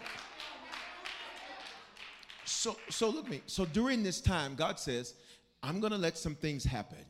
so, 2.63 2.77
so 2.89 3.09
look 3.09 3.25
at 3.25 3.31
me. 3.31 3.41
So 3.45 3.65
during 3.65 4.03
this 4.03 4.21
time, 4.21 4.55
God 4.55 4.79
says, 4.79 5.15
I'm 5.61 5.81
going 5.81 5.91
to 5.91 5.97
let 5.97 6.17
some 6.17 6.33
things 6.33 6.63
happen 6.63 7.05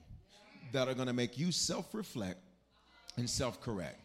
that 0.71 0.87
are 0.87 0.95
going 0.95 1.05
to 1.05 1.13
make 1.13 1.37
you 1.37 1.51
self 1.51 1.93
reflect 1.93 2.39
and 3.17 3.29
self 3.29 3.61
correct. 3.61 3.99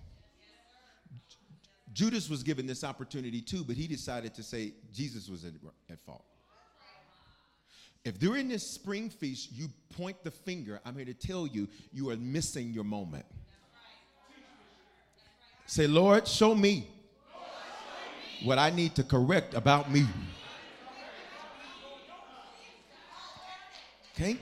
Judas 1.95 2.29
was 2.29 2.43
given 2.43 2.67
this 2.67 2.85
opportunity 2.85 3.41
too, 3.41 3.65
but 3.65 3.77
he 3.77 3.87
decided 3.87 4.35
to 4.35 4.43
say 4.43 4.75
Jesus 4.93 5.31
was 5.31 5.47
at, 5.47 5.53
at 5.89 5.99
fault. 6.01 6.23
If 8.05 8.19
during 8.19 8.49
this 8.49 8.71
spring 8.71 9.09
feast 9.09 9.51
you 9.51 9.69
point 9.97 10.23
the 10.25 10.31
finger, 10.31 10.83
I'm 10.85 10.97
here 10.97 11.07
to 11.07 11.15
tell 11.15 11.47
you, 11.47 11.67
you 11.95 12.11
are 12.11 12.17
missing 12.19 12.75
your 12.75 12.85
moment. 12.85 13.25
Say, 15.65 15.87
Lord, 15.87 16.29
show 16.29 16.55
me 16.55 16.89
what 18.45 18.59
I 18.59 18.69
need 18.69 18.95
to 18.97 19.03
correct 19.03 19.55
about 19.55 19.91
me. 19.91 20.05
Okay? 24.19 24.37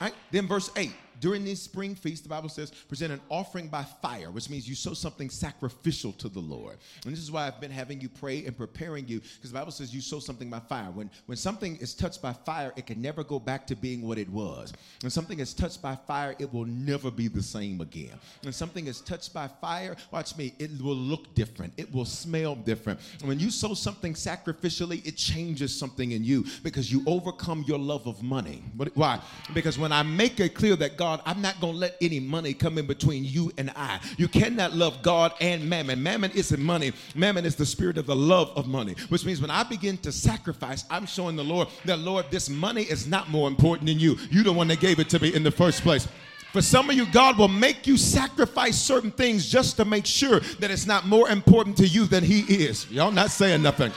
All 0.00 0.06
right, 0.08 0.14
then 0.30 0.48
verse 0.48 0.70
8 0.74 0.90
during 1.20 1.44
this 1.44 1.62
spring 1.62 1.94
feast, 1.94 2.22
the 2.22 2.28
Bible 2.28 2.48
says, 2.48 2.70
present 2.70 3.12
an 3.12 3.20
offering 3.28 3.68
by 3.68 3.84
fire, 4.02 4.30
which 4.30 4.50
means 4.50 4.68
you 4.68 4.74
sow 4.74 4.94
something 4.94 5.30
sacrificial 5.30 6.12
to 6.12 6.28
the 6.28 6.40
Lord. 6.40 6.78
And 7.04 7.12
this 7.12 7.20
is 7.20 7.30
why 7.30 7.46
I've 7.46 7.60
been 7.60 7.70
having 7.70 8.00
you 8.00 8.08
pray 8.08 8.44
and 8.44 8.56
preparing 8.56 9.06
you, 9.08 9.20
because 9.20 9.50
the 9.50 9.58
Bible 9.58 9.72
says 9.72 9.94
you 9.94 10.00
sow 10.00 10.18
something 10.18 10.50
by 10.50 10.60
fire. 10.60 10.90
When, 10.90 11.10
when 11.26 11.36
something 11.36 11.76
is 11.76 11.94
touched 11.94 12.22
by 12.22 12.32
fire, 12.32 12.72
it 12.76 12.86
can 12.86 13.00
never 13.00 13.24
go 13.24 13.38
back 13.38 13.66
to 13.68 13.76
being 13.76 14.02
what 14.02 14.18
it 14.18 14.28
was. 14.28 14.72
When 15.02 15.10
something 15.10 15.40
is 15.40 15.54
touched 15.54 15.82
by 15.82 15.96
fire, 16.06 16.34
it 16.38 16.52
will 16.52 16.66
never 16.66 17.10
be 17.10 17.28
the 17.28 17.42
same 17.42 17.80
again. 17.80 18.18
When 18.42 18.52
something 18.52 18.86
is 18.86 19.00
touched 19.00 19.32
by 19.34 19.48
fire, 19.60 19.96
watch 20.10 20.36
me, 20.36 20.54
it 20.58 20.70
will 20.80 20.94
look 20.94 21.34
different. 21.34 21.72
It 21.76 21.92
will 21.92 22.04
smell 22.04 22.54
different. 22.54 23.00
When 23.24 23.40
you 23.40 23.50
sow 23.50 23.74
something 23.74 24.14
sacrificially, 24.14 25.04
it 25.06 25.16
changes 25.16 25.76
something 25.76 26.12
in 26.12 26.24
you 26.24 26.44
because 26.62 26.92
you 26.92 27.02
overcome 27.06 27.64
your 27.66 27.78
love 27.78 28.06
of 28.06 28.22
money. 28.22 28.62
Why? 28.94 29.20
Because 29.54 29.78
when 29.78 29.92
I 29.92 30.02
make 30.02 30.40
it 30.40 30.54
clear 30.54 30.76
that 30.76 30.96
God 30.96 31.07
God, 31.08 31.22
I'm 31.24 31.40
not 31.40 31.58
going 31.58 31.72
to 31.72 31.78
let 31.78 31.96
any 32.02 32.20
money 32.20 32.52
come 32.52 32.76
in 32.76 32.86
between 32.86 33.24
you 33.24 33.50
and 33.56 33.70
I. 33.74 33.98
You 34.18 34.28
cannot 34.28 34.74
love 34.74 35.00
God 35.00 35.32
and 35.40 35.66
mammon. 35.66 36.02
Mammon 36.02 36.30
isn't 36.32 36.60
money, 36.60 36.92
mammon 37.14 37.46
is 37.46 37.56
the 37.56 37.64
spirit 37.64 37.96
of 37.96 38.04
the 38.04 38.14
love 38.14 38.52
of 38.56 38.66
money, 38.66 38.94
which 39.08 39.24
means 39.24 39.40
when 39.40 39.50
I 39.50 39.62
begin 39.62 39.96
to 39.98 40.12
sacrifice, 40.12 40.84
I'm 40.90 41.06
showing 41.06 41.34
the 41.34 41.44
Lord 41.44 41.68
that, 41.86 41.98
Lord, 42.00 42.26
this 42.30 42.50
money 42.50 42.82
is 42.82 43.06
not 43.06 43.30
more 43.30 43.48
important 43.48 43.88
than 43.88 43.98
you. 43.98 44.18
You're 44.30 44.44
the 44.44 44.52
one 44.52 44.68
that 44.68 44.80
gave 44.80 44.98
it 44.98 45.08
to 45.08 45.18
me 45.18 45.34
in 45.34 45.42
the 45.42 45.50
first 45.50 45.80
place. 45.80 46.06
For 46.52 46.60
some 46.60 46.90
of 46.90 46.96
you, 46.96 47.06
God 47.10 47.38
will 47.38 47.48
make 47.48 47.86
you 47.86 47.96
sacrifice 47.96 48.78
certain 48.78 49.10
things 49.10 49.50
just 49.50 49.78
to 49.78 49.86
make 49.86 50.04
sure 50.04 50.40
that 50.60 50.70
it's 50.70 50.86
not 50.86 51.06
more 51.06 51.30
important 51.30 51.78
to 51.78 51.86
you 51.86 52.04
than 52.04 52.22
He 52.22 52.40
is. 52.40 52.90
Y'all 52.90 53.10
not 53.10 53.30
saying 53.30 53.62
nothing. 53.62 53.92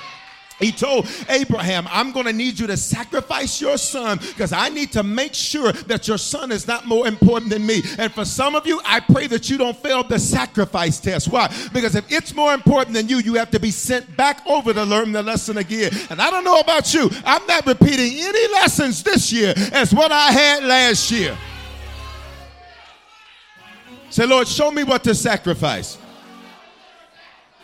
He 0.62 0.72
told 0.72 1.08
Abraham, 1.28 1.88
I'm 1.90 2.12
going 2.12 2.28
to 2.28 2.34
need 2.34 2.60
you 2.60 2.68
to 2.68 2.78
sacrifice 2.78 3.60
your 3.60 3.80
son 3.80 4.20
because 4.20 4.54
I 4.54 4.70
need 4.70 4.92
to 4.92 5.02
make 5.02 5.34
sure 5.34 5.72
that 5.72 6.08
your 6.08 6.20
son 6.20 6.52
is 6.52 6.68
not 6.68 6.86
more 6.86 7.08
important 7.08 7.50
than 7.50 7.66
me. 7.66 7.82
And 7.98 8.14
for 8.14 8.26
some 8.26 8.56
of 8.56 8.68
you, 8.68 8.80
I 8.86 9.00
pray 9.00 9.26
that 9.28 9.50
you 9.50 9.58
don't 9.58 9.76
fail 9.76 10.04
the 10.04 10.20
sacrifice 10.20 11.00
test. 11.00 11.30
Why? 11.30 11.52
Because 11.74 11.96
if 11.96 12.06
it's 12.12 12.36
more 12.36 12.54
important 12.54 12.94
than 12.94 13.10
you, 13.10 13.18
you 13.18 13.34
have 13.36 13.50
to 13.52 13.60
be 13.60 13.72
sent 13.72 14.16
back 14.16 14.46
over 14.46 14.72
to 14.72 14.84
learn 14.84 15.12
the 15.12 15.24
lesson 15.24 15.58
again. 15.58 15.92
And 16.12 16.22
I 16.22 16.30
don't 16.30 16.44
know 16.44 16.60
about 16.60 16.94
you, 16.94 17.10
I'm 17.26 17.46
not 17.48 17.66
repeating 17.66 18.20
any 18.20 18.54
lessons 18.54 19.02
this 19.02 19.34
year 19.34 19.56
as 19.74 19.94
what 19.96 20.12
I 20.12 20.32
had 20.32 20.64
last 20.64 21.10
year. 21.10 21.36
Say, 24.12 24.28
Lord, 24.28 24.48
show 24.48 24.70
me 24.70 24.84
what 24.84 25.04
to 25.06 25.16
sacrifice. 25.16 25.98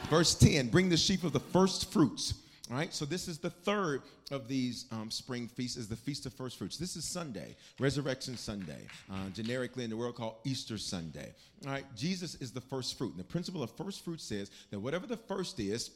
Verse 0.09 0.33
10 0.33 0.69
Bring 0.69 0.89
the 0.89 0.97
sheaf 0.97 1.23
of 1.23 1.33
the 1.33 1.39
first 1.39 1.91
fruits 1.91 2.33
all 2.69 2.77
right, 2.77 2.93
so 2.93 3.05
this 3.05 3.29
is 3.29 3.37
the 3.37 3.49
third 3.49 4.01
of 4.29 4.49
these 4.49 4.87
um, 4.91 5.09
spring 5.09 5.47
feasts, 5.47 5.77
is 5.77 5.87
the 5.87 5.95
Feast 5.95 6.25
of 6.25 6.33
First 6.33 6.57
Fruits. 6.57 6.77
This 6.77 6.97
is 6.97 7.05
Sunday, 7.05 7.55
Resurrection 7.79 8.35
Sunday, 8.35 8.81
uh, 9.09 9.29
generically 9.29 9.85
in 9.85 9.89
the 9.89 9.95
world 9.95 10.15
called 10.15 10.35
Easter 10.43 10.77
Sunday. 10.77 11.31
All 11.65 11.71
right, 11.71 11.85
Jesus 11.95 12.35
is 12.35 12.51
the 12.51 12.59
first 12.59 12.97
fruit. 12.97 13.11
And 13.11 13.19
the 13.19 13.23
principle 13.23 13.63
of 13.63 13.71
first 13.71 14.03
fruit 14.03 14.19
says 14.19 14.51
that 14.71 14.79
whatever 14.79 15.07
the 15.07 15.15
first 15.15 15.61
is, 15.61 15.91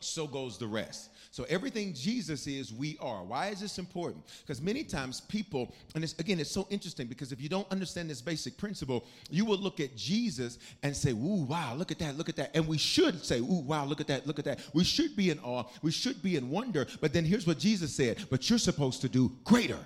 so 0.00 0.26
goes 0.26 0.58
the 0.58 0.66
rest. 0.66 1.10
So 1.32 1.46
everything 1.48 1.94
Jesus 1.94 2.46
is, 2.46 2.74
we 2.74 2.98
are. 3.00 3.24
Why 3.24 3.48
is 3.48 3.60
this 3.60 3.78
important? 3.78 4.22
Because 4.42 4.60
many 4.60 4.84
times 4.84 5.22
people, 5.22 5.72
and 5.94 6.04
it's, 6.04 6.12
again, 6.18 6.38
it's 6.38 6.50
so 6.50 6.66
interesting 6.68 7.06
because 7.06 7.32
if 7.32 7.40
you 7.40 7.48
don't 7.48 7.66
understand 7.70 8.10
this 8.10 8.20
basic 8.20 8.58
principle, 8.58 9.06
you 9.30 9.46
will 9.46 9.56
look 9.56 9.80
at 9.80 9.96
Jesus 9.96 10.58
and 10.82 10.94
say, 10.94 11.12
"Ooh, 11.12 11.46
wow, 11.48 11.74
look 11.74 11.90
at 11.90 11.98
that, 12.00 12.18
look 12.18 12.28
at 12.28 12.36
that," 12.36 12.50
and 12.54 12.68
we 12.68 12.76
should 12.76 13.24
say, 13.24 13.38
"Ooh, 13.38 13.64
wow, 13.64 13.86
look 13.86 14.02
at 14.02 14.08
that, 14.08 14.26
look 14.26 14.38
at 14.38 14.44
that." 14.44 14.60
We 14.74 14.84
should 14.84 15.16
be 15.16 15.30
in 15.30 15.38
awe. 15.38 15.64
We 15.80 15.90
should 15.90 16.22
be 16.22 16.36
in 16.36 16.50
wonder. 16.50 16.86
But 17.00 17.14
then 17.14 17.24
here's 17.24 17.46
what 17.46 17.58
Jesus 17.58 17.94
said: 17.94 18.26
"But 18.28 18.50
you're 18.50 18.58
supposed 18.58 19.00
to 19.00 19.08
do 19.08 19.34
greater." 19.42 19.78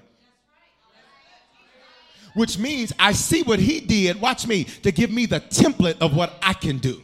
Which 2.34 2.58
means 2.58 2.92
I 2.98 3.12
see 3.12 3.42
what 3.44 3.60
he 3.60 3.78
did, 3.78 4.20
watch 4.20 4.48
me, 4.48 4.64
to 4.64 4.90
give 4.90 5.12
me 5.12 5.26
the 5.26 5.38
template 5.38 5.98
of 6.00 6.16
what 6.16 6.34
I 6.42 6.54
can 6.54 6.78
do. 6.78 7.00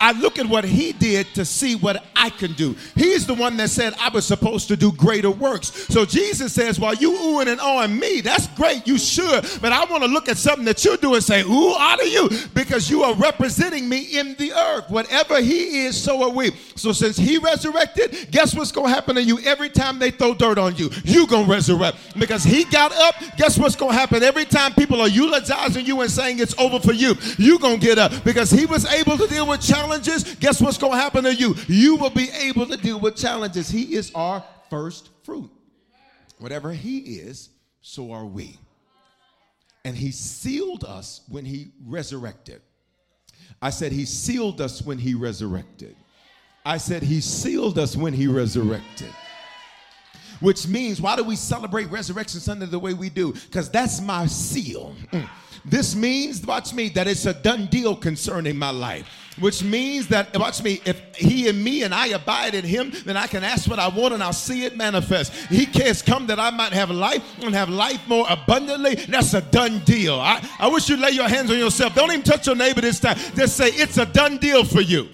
I 0.00 0.12
look 0.12 0.38
at 0.38 0.46
what 0.46 0.64
he 0.64 0.92
did 0.92 1.26
to 1.34 1.44
see 1.44 1.76
what 1.76 2.02
I 2.16 2.30
can 2.30 2.54
do. 2.54 2.74
He's 2.96 3.26
the 3.26 3.34
one 3.34 3.58
that 3.58 3.68
said 3.68 3.92
I 4.00 4.08
was 4.08 4.26
supposed 4.26 4.68
to 4.68 4.76
do 4.76 4.92
greater 4.92 5.30
works. 5.30 5.86
So 5.88 6.06
Jesus 6.06 6.54
says, 6.54 6.80
while 6.80 6.94
you 6.94 7.12
oohing 7.12 7.48
and 7.48 7.60
on 7.60 7.98
me, 7.98 8.22
that's 8.22 8.46
great, 8.48 8.86
you 8.86 8.96
should. 8.96 9.44
But 9.60 9.72
I 9.72 9.84
want 9.84 10.02
to 10.02 10.08
look 10.08 10.28
at 10.28 10.38
something 10.38 10.64
that 10.64 10.82
you 10.84 10.96
do 10.96 11.14
and 11.14 11.22
say, 11.22 11.42
ooh, 11.42 11.74
of 11.74 12.06
you, 12.06 12.30
because 12.54 12.88
you 12.88 13.02
are 13.02 13.14
representing 13.14 13.88
me 13.88 14.18
in 14.18 14.34
the 14.36 14.52
earth. 14.52 14.88
Whatever 14.88 15.40
he 15.40 15.84
is, 15.84 16.02
so 16.02 16.22
are 16.22 16.30
we. 16.30 16.52
So 16.76 16.92
since 16.92 17.18
he 17.18 17.36
resurrected, 17.36 18.28
guess 18.30 18.54
what's 18.54 18.72
going 18.72 18.88
to 18.88 18.94
happen 18.94 19.16
to 19.16 19.22
you 19.22 19.38
every 19.40 19.68
time 19.68 19.98
they 19.98 20.10
throw 20.10 20.32
dirt 20.32 20.56
on 20.56 20.76
you? 20.76 20.90
You 21.04 21.26
going 21.26 21.44
to 21.44 21.50
resurrect. 21.52 22.18
Because 22.18 22.42
he 22.42 22.64
got 22.64 22.92
up, 22.94 23.16
guess 23.36 23.58
what's 23.58 23.76
going 23.76 23.92
to 23.92 23.98
happen 23.98 24.22
every 24.22 24.46
time 24.46 24.72
people 24.72 25.02
are 25.02 25.08
eulogizing 25.08 25.84
you 25.84 26.00
and 26.00 26.10
saying 26.10 26.38
it's 26.38 26.58
over 26.58 26.80
for 26.80 26.92
you? 26.92 27.16
You 27.36 27.58
going 27.58 27.80
to 27.80 27.86
get 27.86 27.98
up 27.98 28.24
because 28.24 28.50
he 28.50 28.64
was 28.64 28.86
able 28.86 29.18
to 29.18 29.26
deal 29.26 29.46
with 29.46 29.60
challenges 29.60 29.89
challenges, 29.90 30.34
guess 30.36 30.60
what's 30.60 30.78
going 30.78 30.92
to 30.92 30.98
happen 30.98 31.24
to 31.24 31.34
you? 31.34 31.54
You 31.66 31.96
will 31.96 32.10
be 32.10 32.30
able 32.30 32.66
to 32.66 32.76
deal 32.76 33.00
with 33.00 33.16
challenges. 33.16 33.68
He 33.68 33.94
is 33.94 34.12
our 34.14 34.44
first 34.68 35.10
fruit. 35.24 35.50
Whatever 36.38 36.72
He 36.72 36.98
is, 36.98 37.50
so 37.82 38.12
are 38.12 38.24
we. 38.24 38.56
And 39.84 39.96
He 39.96 40.10
sealed 40.10 40.84
us 40.84 41.22
when 41.28 41.44
He 41.44 41.72
resurrected. 41.84 42.62
I 43.60 43.70
said, 43.70 43.92
He 43.92 44.04
sealed 44.04 44.60
us 44.60 44.82
when 44.82 44.98
He 44.98 45.14
resurrected. 45.14 45.96
I 46.64 46.78
said, 46.78 47.02
He 47.02 47.20
sealed 47.20 47.78
us 47.78 47.96
when 47.96 48.12
He 48.12 48.26
resurrected. 48.26 49.12
Which 50.40 50.66
means, 50.66 51.02
why 51.02 51.16
do 51.16 51.24
we 51.24 51.36
celebrate 51.36 51.90
Resurrection 51.90 52.40
Sunday 52.40 52.64
the 52.64 52.78
way 52.78 52.94
we 52.94 53.10
do? 53.10 53.32
Because 53.32 53.70
that's 53.70 54.00
my 54.00 54.24
seal. 54.26 54.94
Mm. 55.12 55.28
This 55.66 55.94
means, 55.94 56.46
watch 56.46 56.72
me, 56.72 56.88
that 56.90 57.06
it's 57.06 57.26
a 57.26 57.34
done 57.34 57.66
deal 57.66 57.94
concerning 57.94 58.56
my 58.56 58.70
life. 58.70 59.06
Which 59.38 59.62
means 59.62 60.08
that, 60.08 60.36
watch 60.38 60.62
me, 60.62 60.80
if 60.84 61.00
he 61.14 61.48
and 61.48 61.62
me 61.62 61.82
and 61.82 61.94
I 61.94 62.08
abide 62.08 62.54
in 62.54 62.64
him, 62.64 62.92
then 63.04 63.16
I 63.16 63.26
can 63.26 63.44
ask 63.44 63.70
what 63.70 63.78
I 63.78 63.88
want 63.88 64.12
and 64.12 64.22
I'll 64.22 64.32
see 64.32 64.64
it 64.64 64.76
manifest. 64.76 65.32
He 65.48 65.64
has 65.82 66.02
come 66.02 66.26
that 66.26 66.38
I 66.38 66.50
might 66.50 66.72
have 66.72 66.90
life 66.90 67.22
and 67.42 67.54
have 67.54 67.68
life 67.68 68.06
more 68.08 68.26
abundantly. 68.28 68.96
That's 68.96 69.32
a 69.34 69.40
done 69.40 69.78
deal. 69.80 70.14
I, 70.14 70.46
I 70.58 70.68
wish 70.68 70.88
you'd 70.88 70.98
lay 70.98 71.10
your 71.10 71.28
hands 71.28 71.50
on 71.50 71.58
yourself. 71.58 71.94
Don't 71.94 72.10
even 72.10 72.22
touch 72.22 72.46
your 72.46 72.56
neighbor 72.56 72.80
this 72.80 73.00
time. 73.00 73.16
Just 73.36 73.56
say, 73.56 73.68
it's 73.68 73.98
a 73.98 74.06
done 74.06 74.38
deal 74.38 74.64
for 74.64 74.80
you. 74.80 75.08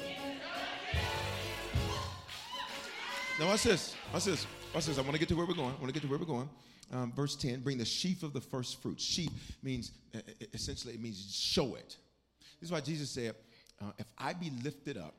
Now, 3.38 3.48
watch 3.48 3.64
this. 3.64 3.94
Watch 4.12 4.24
this. 4.24 4.46
Watch 4.74 4.86
this. 4.86 4.98
I 4.98 5.02
want 5.02 5.12
to 5.12 5.18
get 5.18 5.28
to 5.28 5.36
where 5.36 5.46
we're 5.46 5.54
going. 5.54 5.70
I 5.70 5.80
want 5.80 5.88
to 5.88 5.92
get 5.92 6.02
to 6.02 6.08
where 6.08 6.18
we're 6.18 6.24
going 6.24 6.48
um, 6.92 7.12
verse 7.12 7.36
10 7.36 7.60
bring 7.60 7.78
the 7.78 7.84
sheaf 7.84 8.22
of 8.22 8.32
the 8.32 8.40
first 8.40 8.80
fruits. 8.82 9.04
Sheaf 9.04 9.30
means, 9.62 9.92
essentially, 10.52 10.94
it 10.94 11.00
means 11.00 11.34
show 11.34 11.74
it. 11.74 11.96
This 12.60 12.68
is 12.68 12.72
why 12.72 12.80
Jesus 12.80 13.10
said, 13.10 13.34
uh, 13.82 13.92
If 13.98 14.06
I 14.18 14.32
be 14.32 14.50
lifted 14.62 14.96
up, 14.96 15.14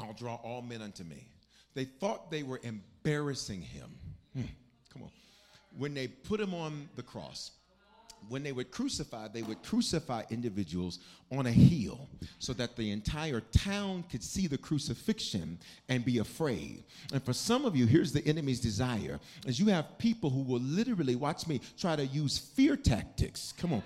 I'll 0.00 0.12
draw 0.12 0.36
all 0.36 0.62
men 0.62 0.82
unto 0.82 1.04
me. 1.04 1.26
They 1.74 1.84
thought 1.84 2.30
they 2.30 2.42
were 2.42 2.60
embarrassing 2.62 3.62
him. 3.62 3.90
Hmm, 4.34 4.42
come 4.92 5.02
on. 5.02 5.10
When 5.76 5.94
they 5.94 6.08
put 6.08 6.40
him 6.40 6.54
on 6.54 6.88
the 6.96 7.02
cross, 7.02 7.52
when 8.28 8.42
they 8.42 8.52
would 8.52 8.70
crucify, 8.70 9.28
they 9.28 9.42
would 9.42 9.62
crucify 9.62 10.22
individuals 10.30 10.98
on 11.30 11.46
a 11.46 11.52
hill 11.52 12.08
so 12.38 12.52
that 12.54 12.76
the 12.76 12.90
entire 12.90 13.40
town 13.40 14.04
could 14.10 14.22
see 14.22 14.46
the 14.46 14.58
crucifixion 14.58 15.58
and 15.88 16.04
be 16.04 16.18
afraid. 16.18 16.84
And 17.12 17.22
for 17.22 17.32
some 17.32 17.64
of 17.64 17.76
you, 17.76 17.86
here's 17.86 18.12
the 18.12 18.26
enemy's 18.26 18.60
desire 18.60 19.20
is 19.46 19.60
you 19.60 19.66
have 19.66 19.98
people 19.98 20.30
who 20.30 20.42
will 20.42 20.60
literally, 20.60 21.16
watch 21.16 21.46
me, 21.46 21.60
try 21.78 21.96
to 21.96 22.06
use 22.06 22.38
fear 22.38 22.76
tactics. 22.76 23.52
Come 23.56 23.72
on. 23.72 23.82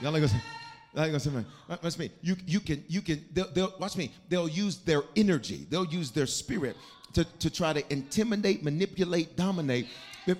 Y'all 0.00 0.12
like 0.12 0.22
watch 0.96 1.98
me. 1.98 2.10
You 2.22 2.36
you 2.46 2.60
can 2.60 2.84
you 2.88 3.02
can 3.02 3.24
they'll, 3.32 3.50
they'll 3.52 3.74
watch 3.78 3.96
me. 3.96 4.12
They'll 4.28 4.48
use 4.48 4.78
their 4.78 5.02
energy. 5.14 5.66
They'll 5.68 5.86
use 5.86 6.10
their 6.10 6.26
spirit 6.26 6.76
to, 7.12 7.24
to 7.24 7.50
try 7.50 7.72
to 7.72 7.92
intimidate, 7.92 8.62
manipulate, 8.62 9.36
dominate 9.36 9.86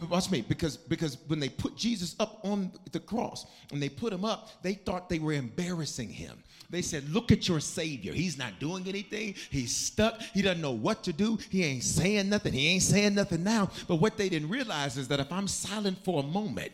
Watch 0.09 0.33
me, 0.33 0.42
because 0.42 0.77
because 0.77 1.19
when 1.29 1.38
they 1.38 1.49
put 1.49 1.77
Jesus 1.77 2.16
up 2.19 2.40
on 2.45 2.73
the 2.90 2.99
cross 2.99 3.47
and 3.71 3.81
they 3.81 3.88
put 3.88 4.12
him 4.12 4.25
up, 4.25 4.51
they 4.62 4.75
thought 4.75 5.09
they 5.09 5.21
were 5.21 5.33
embarrassing 5.33 6.09
him. 6.09 6.42
They 6.69 6.83
said, 6.83 7.09
Look 7.09 7.31
at 7.31 7.47
your 7.47 7.61
Savior. 7.61 8.12
He's 8.12 8.37
not 8.37 8.59
doing 8.59 8.88
anything. 8.88 9.37
He's 9.49 9.75
stuck. 9.75 10.21
He 10.35 10.42
doesn't 10.42 10.61
know 10.61 10.73
what 10.73 11.05
to 11.05 11.12
do. 11.12 11.38
He 11.51 11.62
ain't 11.62 11.85
saying 11.85 12.29
nothing. 12.29 12.53
He 12.53 12.66
ain't 12.66 12.83
saying 12.83 13.14
nothing 13.14 13.45
now. 13.45 13.71
But 13.87 13.97
what 13.97 14.16
they 14.16 14.29
didn't 14.29 14.49
realize 14.49 14.97
is 14.97 15.07
that 15.09 15.21
if 15.21 15.31
I'm 15.31 15.47
silent 15.47 16.05
for 16.05 16.21
a 16.21 16.27
moment, 16.27 16.73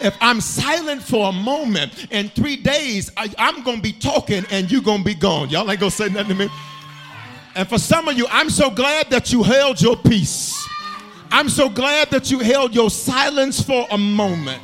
if 0.00 0.16
I'm 0.20 0.40
silent 0.40 1.02
for 1.02 1.28
a 1.28 1.32
moment, 1.32 2.06
in 2.10 2.28
three 2.30 2.56
days, 2.56 3.10
I, 3.16 3.32
am 3.38 3.62
going 3.62 3.78
to 3.78 3.82
be 3.82 3.92
talking 3.92 4.44
and 4.50 4.70
you're 4.70 4.82
going 4.82 4.98
to 4.98 5.04
be 5.04 5.14
gone. 5.14 5.50
Y'all 5.50 5.70
ain't 5.70 5.80
going 5.80 5.90
to 5.90 5.96
say 5.96 6.08
nothing 6.08 6.36
to 6.36 6.46
me. 6.46 6.48
And 7.54 7.68
for 7.68 7.78
some 7.78 8.08
of 8.08 8.16
you, 8.16 8.26
I'm 8.30 8.50
so 8.50 8.70
glad 8.70 9.10
that 9.10 9.32
you 9.32 9.42
held 9.42 9.80
your 9.80 9.96
peace. 9.96 10.66
I'm 11.30 11.48
so 11.48 11.68
glad 11.68 12.10
that 12.10 12.30
you 12.30 12.38
held 12.38 12.74
your 12.74 12.90
silence 12.90 13.60
for 13.60 13.86
a 13.90 13.98
moment. 13.98 14.62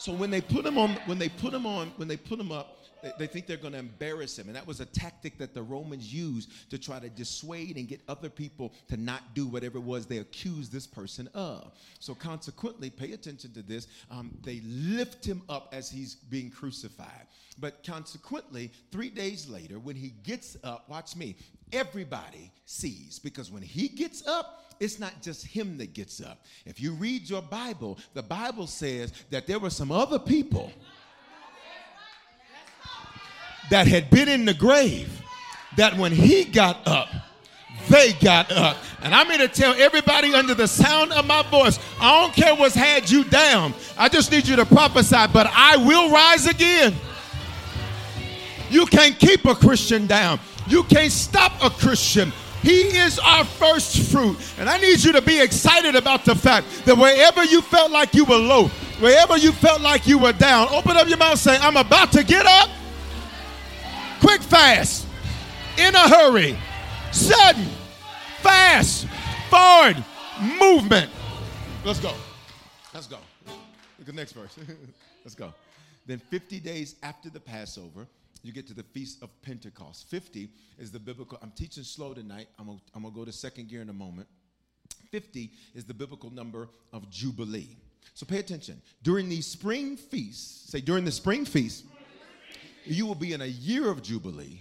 So 0.00 0.12
when 0.12 0.30
they 0.30 0.40
put 0.40 0.64
him 0.64 0.78
on, 0.78 0.92
when 1.04 1.18
they 1.18 1.28
put 1.28 1.52
him 1.52 1.66
on, 1.66 1.92
when 1.96 2.08
they 2.08 2.16
put 2.16 2.40
him 2.40 2.50
up, 2.50 2.78
they, 3.02 3.12
they 3.18 3.26
think 3.26 3.46
they're 3.46 3.58
going 3.58 3.74
to 3.74 3.78
embarrass 3.78 4.38
him. 4.38 4.46
And 4.46 4.56
that 4.56 4.66
was 4.66 4.80
a 4.80 4.86
tactic 4.86 5.36
that 5.36 5.52
the 5.52 5.62
Romans 5.62 6.10
used 6.10 6.70
to 6.70 6.78
try 6.78 6.98
to 6.98 7.10
dissuade 7.10 7.76
and 7.76 7.86
get 7.86 8.00
other 8.08 8.30
people 8.30 8.72
to 8.88 8.96
not 8.96 9.34
do 9.34 9.46
whatever 9.46 9.76
it 9.76 9.82
was 9.82 10.06
they 10.06 10.16
accused 10.16 10.72
this 10.72 10.86
person 10.86 11.28
of. 11.34 11.74
So 11.98 12.14
consequently, 12.14 12.88
pay 12.88 13.12
attention 13.12 13.52
to 13.52 13.60
this. 13.60 13.88
Um, 14.10 14.30
they 14.42 14.62
lift 14.64 15.22
him 15.22 15.42
up 15.50 15.68
as 15.74 15.90
he's 15.90 16.14
being 16.14 16.50
crucified. 16.50 17.26
But 17.58 17.84
consequently, 17.84 18.72
three 18.90 19.10
days 19.10 19.50
later, 19.50 19.78
when 19.78 19.96
he 19.96 20.14
gets 20.22 20.56
up, 20.64 20.88
watch 20.88 21.14
me, 21.14 21.36
everybody 21.74 22.50
sees. 22.64 23.18
Because 23.18 23.50
when 23.50 23.62
he 23.62 23.86
gets 23.86 24.26
up, 24.26 24.69
it's 24.80 24.98
not 24.98 25.20
just 25.20 25.46
him 25.46 25.76
that 25.78 25.92
gets 25.92 26.22
up. 26.22 26.42
If 26.64 26.80
you 26.80 26.94
read 26.94 27.28
your 27.28 27.42
Bible, 27.42 27.98
the 28.14 28.22
Bible 28.22 28.66
says 28.66 29.12
that 29.28 29.46
there 29.46 29.58
were 29.58 29.70
some 29.70 29.92
other 29.92 30.18
people 30.18 30.72
that 33.70 33.86
had 33.86 34.10
been 34.10 34.28
in 34.28 34.46
the 34.46 34.54
grave 34.54 35.22
that 35.76 35.96
when 35.96 36.12
he 36.12 36.44
got 36.44 36.86
up, 36.88 37.08
they 37.90 38.14
got 38.14 38.50
up. 38.50 38.78
And 39.02 39.14
I'm 39.14 39.26
here 39.26 39.38
to 39.38 39.48
tell 39.48 39.74
everybody 39.74 40.34
under 40.34 40.54
the 40.54 40.66
sound 40.66 41.12
of 41.12 41.26
my 41.26 41.42
voice 41.50 41.78
I 42.00 42.22
don't 42.22 42.34
care 42.34 42.54
what's 42.54 42.74
had 42.74 43.08
you 43.08 43.24
down. 43.24 43.74
I 43.98 44.08
just 44.08 44.32
need 44.32 44.48
you 44.48 44.56
to 44.56 44.64
prophesy, 44.64 45.26
but 45.32 45.46
I 45.52 45.76
will 45.76 46.10
rise 46.10 46.46
again. 46.46 46.94
You 48.70 48.86
can't 48.86 49.18
keep 49.18 49.44
a 49.44 49.54
Christian 49.54 50.06
down, 50.06 50.40
you 50.66 50.84
can't 50.84 51.12
stop 51.12 51.52
a 51.62 51.68
Christian. 51.68 52.32
He 52.62 52.80
is 52.96 53.18
our 53.18 53.44
first 53.44 54.12
fruit. 54.12 54.36
And 54.58 54.68
I 54.68 54.78
need 54.78 55.02
you 55.02 55.12
to 55.12 55.22
be 55.22 55.40
excited 55.40 55.94
about 55.96 56.24
the 56.24 56.34
fact 56.34 56.84
that 56.84 56.96
wherever 56.96 57.44
you 57.44 57.62
felt 57.62 57.90
like 57.90 58.14
you 58.14 58.24
were 58.24 58.36
low, 58.36 58.68
wherever 58.98 59.36
you 59.36 59.52
felt 59.52 59.80
like 59.80 60.06
you 60.06 60.18
were 60.18 60.32
down, 60.32 60.68
open 60.70 60.96
up 60.96 61.08
your 61.08 61.18
mouth 61.18 61.38
say, 61.38 61.56
I'm 61.56 61.76
about 61.76 62.12
to 62.12 62.24
get 62.24 62.44
up 62.46 62.70
quick 64.20 64.42
fast, 64.42 65.06
in 65.78 65.94
a 65.94 66.08
hurry, 66.08 66.56
sudden, 67.10 67.66
fast, 68.40 69.06
forward, 69.48 70.04
movement. 70.58 71.10
Let's 71.84 72.00
go. 72.00 72.12
Let's 72.92 73.06
go. 73.06 73.18
Look 73.46 73.56
at 74.00 74.06
the 74.06 74.12
next 74.12 74.32
verse. 74.32 74.56
Let's 75.24 75.34
go. 75.34 75.52
Then 76.06 76.18
50 76.18 76.60
days 76.60 76.96
after 77.02 77.30
the 77.30 77.40
Passover, 77.40 78.06
you 78.42 78.52
get 78.52 78.66
to 78.68 78.74
the 78.74 78.82
Feast 78.82 79.22
of 79.22 79.30
Pentecost. 79.42 80.08
50 80.08 80.48
is 80.78 80.90
the 80.90 80.98
biblical, 80.98 81.38
I'm 81.42 81.52
teaching 81.52 81.84
slow 81.84 82.14
tonight. 82.14 82.48
I'm 82.58 82.66
going 82.66 82.80
I'm 82.94 83.02
to 83.04 83.10
go 83.10 83.24
to 83.24 83.32
second 83.32 83.68
gear 83.68 83.82
in 83.82 83.88
a 83.88 83.94
moment. 83.94 84.28
50 85.10 85.50
is 85.74 85.84
the 85.84 85.94
biblical 85.94 86.30
number 86.30 86.68
of 86.92 87.10
Jubilee. 87.10 87.76
So 88.14 88.26
pay 88.26 88.38
attention. 88.38 88.80
During 89.02 89.28
these 89.28 89.46
spring 89.46 89.96
feasts, 89.96 90.70
say 90.70 90.80
during 90.80 91.04
the 91.04 91.12
spring 91.12 91.44
feast, 91.44 91.84
you 92.84 93.06
will 93.06 93.14
be 93.14 93.32
in 93.32 93.42
a 93.42 93.46
year 93.46 93.90
of 93.90 94.02
Jubilee. 94.02 94.60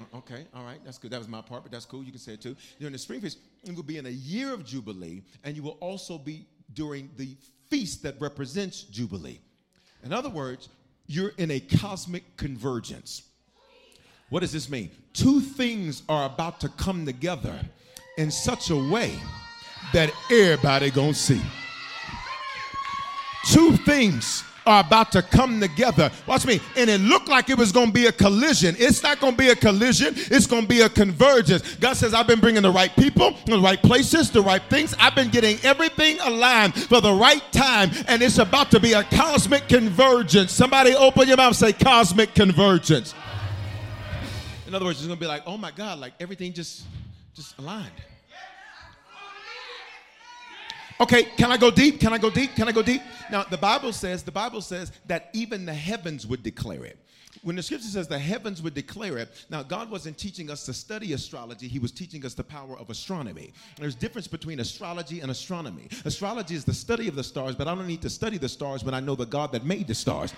Uh, 0.00 0.18
okay, 0.18 0.46
all 0.54 0.64
right, 0.64 0.80
that's 0.84 0.98
good. 0.98 1.10
That 1.10 1.18
was 1.18 1.28
my 1.28 1.40
part, 1.40 1.62
but 1.62 1.72
that's 1.72 1.84
cool. 1.84 2.02
You 2.02 2.10
can 2.10 2.20
say 2.20 2.34
it 2.34 2.42
too. 2.42 2.56
During 2.78 2.92
the 2.92 2.98
spring 2.98 3.20
feast, 3.20 3.38
you 3.64 3.74
will 3.74 3.82
be 3.82 3.98
in 3.98 4.06
a 4.06 4.10
year 4.10 4.52
of 4.52 4.64
Jubilee, 4.64 5.22
and 5.44 5.56
you 5.56 5.62
will 5.62 5.78
also 5.80 6.18
be 6.18 6.46
during 6.74 7.10
the 7.16 7.36
feast 7.68 8.02
that 8.02 8.20
represents 8.20 8.82
Jubilee. 8.82 9.40
In 10.04 10.12
other 10.12 10.28
words, 10.28 10.68
you're 11.06 11.32
in 11.38 11.50
a 11.50 11.60
cosmic 11.60 12.36
convergence. 12.36 13.22
What 14.28 14.40
does 14.40 14.52
this 14.52 14.68
mean? 14.68 14.90
Two 15.12 15.40
things 15.40 16.02
are 16.08 16.26
about 16.26 16.60
to 16.60 16.68
come 16.68 17.06
together 17.06 17.58
in 18.18 18.30
such 18.30 18.70
a 18.70 18.76
way 18.76 19.14
that 19.92 20.10
everybody 20.30 20.90
gonna 20.90 21.14
see. 21.14 21.40
Two 23.46 23.76
things 23.76 24.42
are 24.66 24.80
about 24.80 25.12
to 25.12 25.22
come 25.22 25.60
together. 25.60 26.10
Watch 26.26 26.44
me. 26.44 26.60
And 26.76 26.90
it 26.90 27.00
looked 27.00 27.28
like 27.28 27.48
it 27.48 27.56
was 27.56 27.72
going 27.72 27.88
to 27.88 27.92
be 27.92 28.06
a 28.06 28.12
collision. 28.12 28.74
It's 28.78 29.02
not 29.02 29.20
going 29.20 29.32
to 29.32 29.38
be 29.38 29.48
a 29.50 29.56
collision, 29.56 30.14
it's 30.16 30.46
going 30.46 30.62
to 30.62 30.68
be 30.68 30.80
a 30.80 30.88
convergence. 30.88 31.76
God 31.76 31.94
says, 31.94 32.12
I've 32.14 32.26
been 32.26 32.40
bringing 32.40 32.62
the 32.62 32.70
right 32.70 32.94
people, 32.96 33.34
the 33.46 33.58
right 33.58 33.80
places, 33.80 34.30
the 34.30 34.42
right 34.42 34.62
things. 34.68 34.94
I've 34.98 35.14
been 35.14 35.30
getting 35.30 35.58
everything 35.62 36.18
aligned 36.20 36.74
for 36.74 37.00
the 37.00 37.12
right 37.12 37.42
time, 37.52 37.90
and 38.08 38.22
it's 38.22 38.38
about 38.38 38.70
to 38.72 38.80
be 38.80 38.92
a 38.92 39.04
cosmic 39.04 39.68
convergence. 39.68 40.52
Somebody 40.52 40.94
open 40.94 41.28
your 41.28 41.36
mouth 41.36 41.56
say, 41.56 41.72
cosmic 41.72 42.34
convergence. 42.34 43.14
In 44.66 44.74
other 44.74 44.84
words, 44.84 44.98
it's 44.98 45.06
going 45.06 45.16
to 45.16 45.20
be 45.20 45.28
like, 45.28 45.44
oh 45.46 45.56
my 45.56 45.70
God, 45.70 45.98
like 46.00 46.14
everything 46.18 46.52
just 46.52 46.84
just 47.34 47.58
aligned. 47.58 47.92
Okay, 50.98 51.24
can 51.24 51.52
I 51.52 51.56
go 51.56 51.70
deep? 51.70 52.00
Can 52.00 52.12
I 52.12 52.18
go 52.18 52.30
deep? 52.30 52.54
Can 52.54 52.68
I 52.68 52.72
go 52.72 52.82
deep? 52.82 53.02
Now, 53.30 53.44
the 53.44 53.58
Bible 53.58 53.92
says, 53.92 54.22
the 54.22 54.32
Bible 54.32 54.62
says 54.62 54.92
that 55.06 55.28
even 55.34 55.66
the 55.66 55.74
heavens 55.74 56.26
would 56.26 56.42
declare 56.42 56.84
it. 56.84 56.98
When 57.46 57.54
the 57.54 57.62
scripture 57.62 57.86
says 57.86 58.08
the 58.08 58.18
heavens 58.18 58.60
would 58.60 58.74
declare 58.74 59.18
it, 59.18 59.46
now 59.50 59.62
God 59.62 59.88
wasn't 59.88 60.18
teaching 60.18 60.50
us 60.50 60.66
to 60.66 60.74
study 60.74 61.12
astrology, 61.12 61.68
He 61.68 61.78
was 61.78 61.92
teaching 61.92 62.26
us 62.26 62.34
the 62.34 62.42
power 62.42 62.76
of 62.76 62.90
astronomy. 62.90 63.52
There's 63.78 63.94
a 63.94 63.98
difference 63.98 64.26
between 64.26 64.58
astrology 64.58 65.20
and 65.20 65.30
astronomy. 65.30 65.86
Astrology 66.04 66.56
is 66.56 66.64
the 66.64 66.74
study 66.74 67.06
of 67.06 67.14
the 67.14 67.22
stars, 67.22 67.54
but 67.54 67.68
I 67.68 67.76
don't 67.76 67.86
need 67.86 68.02
to 68.02 68.10
study 68.10 68.36
the 68.36 68.48
stars 68.48 68.82
when 68.82 68.94
I 68.94 68.98
know 68.98 69.14
the 69.14 69.26
God 69.26 69.52
that 69.52 69.64
made 69.64 69.86
the 69.86 69.94
stars. 69.94 70.34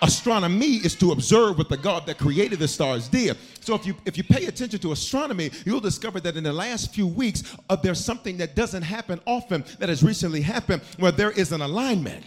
Astronomy 0.00 0.76
is 0.76 0.94
to 0.94 1.12
observe 1.12 1.58
what 1.58 1.68
the 1.68 1.76
God 1.76 2.06
that 2.06 2.16
created 2.16 2.58
the 2.58 2.68
stars 2.68 3.06
did. 3.06 3.36
So 3.60 3.74
if 3.74 3.84
you 3.84 3.94
if 4.06 4.16
you 4.16 4.24
pay 4.24 4.46
attention 4.46 4.78
to 4.80 4.92
astronomy, 4.92 5.50
you'll 5.66 5.80
discover 5.80 6.20
that 6.20 6.38
in 6.38 6.44
the 6.44 6.54
last 6.54 6.94
few 6.94 7.06
weeks, 7.06 7.54
uh, 7.68 7.76
there's 7.76 8.02
something 8.02 8.38
that 8.38 8.56
doesn't 8.56 8.82
happen 8.82 9.20
often 9.26 9.62
that 9.78 9.90
has 9.90 10.02
recently 10.02 10.40
happened 10.40 10.80
where 10.98 11.12
there 11.12 11.32
is 11.32 11.52
an 11.52 11.60
alignment 11.60 12.24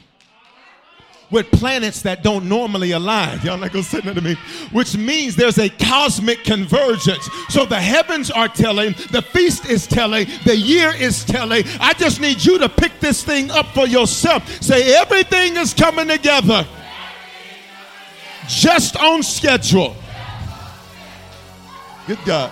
with 1.32 1.50
planets 1.52 2.02
that 2.02 2.24
don't 2.24 2.48
normally 2.48 2.92
align. 2.92 3.40
Y'all 3.42 3.58
not 3.58 3.72
gonna 3.72 3.84
say 3.84 4.02
to 4.02 4.22
me. 4.22 4.36
Which 4.72 4.98
means 4.98 5.36
there's 5.36 5.60
a 5.60 5.70
cosmic 5.70 6.44
convergence. 6.44 7.30
So 7.50 7.66
the 7.66 7.80
heavens 7.80 8.32
are 8.32 8.48
telling, 8.48 8.94
the 9.12 9.22
feast 9.22 9.66
is 9.68 9.86
telling, 9.86 10.28
the 10.46 10.56
year 10.56 10.92
is 10.96 11.24
telling. 11.24 11.64
I 11.80 11.94
just 11.94 12.20
need 12.20 12.44
you 12.44 12.58
to 12.60 12.70
pick 12.70 13.00
this 13.00 13.24
thing 13.24 13.52
up 13.52 13.68
for 13.68 13.88
yourself. 13.88 14.48
Say 14.62 14.96
everything 14.96 15.58
is 15.58 15.74
coming 15.74 16.08
together. 16.08 16.66
Just 18.48 18.98
on 18.98 19.22
schedule. 19.22 19.96
Good 22.08 22.20
God. 22.26 22.52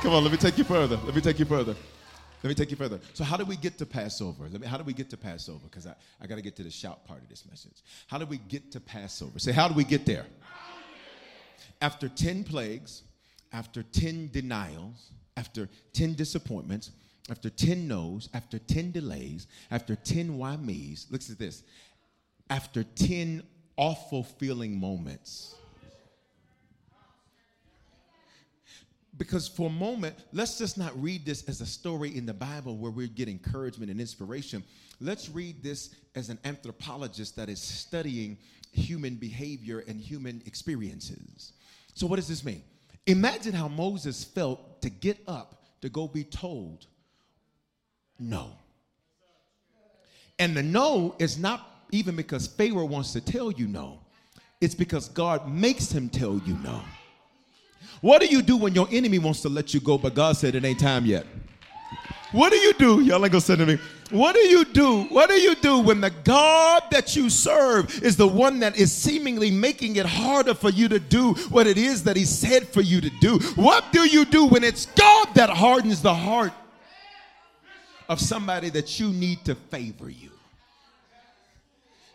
Come 0.00 0.14
on, 0.14 0.24
let 0.24 0.32
me 0.32 0.38
take 0.38 0.58
you 0.58 0.64
further. 0.64 0.98
Let 1.04 1.14
me 1.14 1.20
take 1.20 1.38
you 1.38 1.44
further. 1.44 1.76
Let 2.42 2.48
me 2.48 2.54
take 2.54 2.70
you 2.70 2.76
further. 2.76 2.98
So, 3.14 3.22
how 3.22 3.36
do 3.36 3.44
we 3.44 3.56
get 3.56 3.78
to 3.78 3.86
Passover? 3.86 4.48
Let 4.50 4.60
me, 4.60 4.66
how 4.66 4.76
do 4.76 4.82
we 4.82 4.92
get 4.92 5.10
to 5.10 5.16
Passover? 5.16 5.60
Because 5.64 5.86
I, 5.86 5.94
I 6.20 6.26
got 6.26 6.36
to 6.36 6.42
get 6.42 6.56
to 6.56 6.64
the 6.64 6.70
shout 6.70 7.04
part 7.06 7.22
of 7.22 7.28
this 7.28 7.44
message. 7.48 7.82
How 8.08 8.18
do 8.18 8.26
we 8.26 8.38
get 8.38 8.72
to 8.72 8.80
Passover? 8.80 9.38
Say, 9.38 9.52
how 9.52 9.68
do 9.68 9.74
we 9.74 9.84
get 9.84 10.04
there? 10.06 10.26
After 11.80 12.08
10 12.08 12.44
plagues, 12.44 13.02
after 13.52 13.82
10 13.82 14.30
denials, 14.32 15.10
after 15.36 15.68
10 15.92 16.14
disappointments, 16.14 16.90
after 17.30 17.48
10 17.48 17.86
no's, 17.86 18.28
after 18.34 18.58
10 18.58 18.90
delays, 18.90 19.46
after 19.70 19.94
10 19.94 20.36
why 20.36 20.56
me's, 20.56 21.06
look 21.10 21.20
at 21.22 21.38
this. 21.38 21.62
After 22.50 22.82
10 22.82 23.42
awful 23.76 24.24
feeling 24.24 24.78
moments, 24.78 25.54
because 29.18 29.46
for 29.46 29.66
a 29.68 29.72
moment, 29.72 30.16
let's 30.32 30.58
just 30.58 30.78
not 30.78 31.00
read 31.00 31.26
this 31.26 31.44
as 31.48 31.60
a 31.60 31.66
story 31.66 32.16
in 32.16 32.24
the 32.24 32.34
Bible 32.34 32.76
where 32.76 32.90
we 32.90 33.08
get 33.08 33.28
encouragement 33.28 33.90
and 33.90 34.00
inspiration. 34.00 34.64
Let's 35.00 35.28
read 35.28 35.62
this 35.62 35.94
as 36.14 36.30
an 36.30 36.38
anthropologist 36.44 37.36
that 37.36 37.48
is 37.48 37.60
studying 37.60 38.38
human 38.72 39.16
behavior 39.16 39.84
and 39.86 40.00
human 40.00 40.42
experiences. 40.46 41.52
So, 41.94 42.06
what 42.06 42.16
does 42.16 42.28
this 42.28 42.44
mean? 42.44 42.62
Imagine 43.06 43.52
how 43.52 43.68
Moses 43.68 44.24
felt 44.24 44.80
to 44.82 44.88
get 44.88 45.18
up 45.26 45.62
to 45.82 45.88
go 45.88 46.08
be 46.08 46.24
told 46.24 46.86
no. 48.18 48.52
And 50.38 50.56
the 50.56 50.62
no 50.62 51.14
is 51.18 51.38
not 51.38 51.86
even 51.90 52.16
because 52.16 52.46
Pharaoh 52.46 52.86
wants 52.86 53.12
to 53.12 53.20
tell 53.20 53.50
you 53.52 53.66
no, 53.66 54.00
it's 54.60 54.74
because 54.74 55.08
God 55.08 55.52
makes 55.52 55.92
him 55.92 56.08
tell 56.08 56.40
you 56.46 56.54
no. 56.62 56.82
What 58.00 58.20
do 58.20 58.26
you 58.26 58.42
do 58.42 58.56
when 58.56 58.74
your 58.74 58.88
enemy 58.90 59.18
wants 59.18 59.42
to 59.42 59.48
let 59.48 59.72
you 59.72 59.80
go, 59.80 59.96
but 59.98 60.14
God 60.14 60.36
said 60.36 60.54
it 60.54 60.64
ain't 60.64 60.80
time 60.80 61.06
yet? 61.06 61.26
What 62.32 62.50
do 62.50 62.56
you 62.56 62.72
do? 62.72 63.00
Y'all 63.02 63.22
ain't 63.22 63.30
gonna 63.30 63.40
say 63.40 63.56
to 63.56 63.66
me. 63.66 63.78
What 64.10 64.34
do 64.34 64.40
you 64.40 64.64
do? 64.64 65.04
What 65.04 65.28
do 65.28 65.40
you 65.40 65.54
do 65.54 65.78
when 65.80 66.00
the 66.00 66.10
God 66.10 66.82
that 66.90 67.14
you 67.14 67.30
serve 67.30 68.02
is 68.02 68.16
the 68.16 68.26
one 68.26 68.58
that 68.60 68.76
is 68.76 68.92
seemingly 68.92 69.50
making 69.50 69.96
it 69.96 70.06
harder 70.06 70.54
for 70.54 70.70
you 70.70 70.88
to 70.88 70.98
do 70.98 71.34
what 71.50 71.66
it 71.66 71.78
is 71.78 72.04
that 72.04 72.16
He 72.16 72.24
said 72.24 72.68
for 72.68 72.80
you 72.80 73.00
to 73.00 73.10
do? 73.20 73.38
What 73.54 73.92
do 73.92 74.06
you 74.06 74.24
do 74.24 74.46
when 74.46 74.64
it's 74.64 74.86
God 74.86 75.28
that 75.34 75.50
hardens 75.50 76.02
the 76.02 76.14
heart 76.14 76.52
of 78.08 78.20
somebody 78.20 78.70
that 78.70 78.98
you 78.98 79.12
need 79.12 79.44
to 79.44 79.54
favor 79.54 80.10
you? 80.10 80.30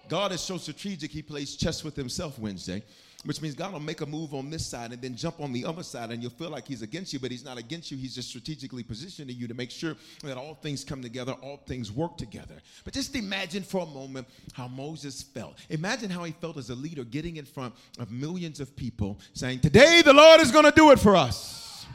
God 0.10 0.32
is 0.32 0.42
so 0.42 0.58
strategic, 0.58 1.12
He 1.12 1.22
plays 1.22 1.56
chess 1.56 1.84
with 1.84 1.96
Himself 1.96 2.38
Wednesday 2.40 2.84
which 3.26 3.42
means 3.42 3.56
God 3.56 3.74
will 3.74 3.80
make 3.80 4.02
a 4.02 4.06
move 4.06 4.34
on 4.36 4.50
this 4.50 4.66
side 4.66 4.92
and 4.92 5.02
then 5.02 5.16
jump 5.16 5.40
on 5.40 5.52
the 5.52 5.66
other 5.66 5.82
side, 5.82 6.12
and 6.12 6.22
you'll 6.22 6.32
feel 6.32 6.52
like 6.52 6.68
He's 6.68 6.84
against 6.84 7.14
you, 7.14 7.20
but 7.20 7.32
He's 7.32 7.44
not 7.44 7.58
against 7.58 7.90
you. 7.90 7.98
He's 7.98 8.14
just 8.14 8.30
strategically 8.30 8.84
positioning 8.84 9.36
you 9.36 9.48
to 9.48 9.54
make 9.54 9.72
sure 9.72 9.96
that 10.24 10.38
all 10.38 10.54
things 10.54 10.84
come 10.84 11.02
together, 11.02 11.34
all 11.42 11.58
things 11.66 11.92
work 11.92 12.18
together. 12.18 12.56
But 12.84 12.94
just 12.94 13.16
imagine 13.16 13.64
for 13.64 13.82
a 13.82 13.86
moment 13.88 14.28
how 14.54 14.68
Moses 14.68 15.24
felt. 15.24 15.58
Imagine 15.70 16.12
how 16.12 16.24
he 16.24 16.32
felt 16.32 16.58
as 16.58 16.70
a 16.70 16.76
leader 16.76 17.04
getting 17.04 17.38
in 17.38 17.46
front 17.46 17.74
of 18.00 18.12
millions 18.12 18.60
of 18.60 18.76
people 18.76 19.20
saying, 19.34 19.60
Today 19.62 20.04
the 20.06 20.14
Lord 20.14 20.40
is 20.40 20.52
going 20.52 20.66
to 20.66 20.72
do 20.72 20.92
it 20.92 21.00
for 21.00 21.16
us. 21.16 21.86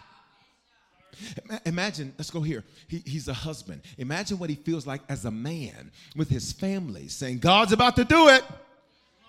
Imagine, 1.65 2.13
let's 2.19 2.31
go 2.31 2.41
here. 2.41 2.65
He, 2.89 3.01
he's 3.07 3.29
a 3.29 3.35
husband. 3.35 3.83
Imagine 3.97 4.39
what 4.39 4.51
he 4.51 4.57
feels 4.57 4.89
like 4.89 5.03
as 5.09 5.25
a 5.25 5.31
man 5.31 5.93
with 6.17 6.29
his 6.29 6.53
family 6.53 7.07
saying, 7.07 7.39
God's 7.39 7.73
about 7.73 7.95
to 7.97 8.05
do 8.05 8.29
it 8.29 8.43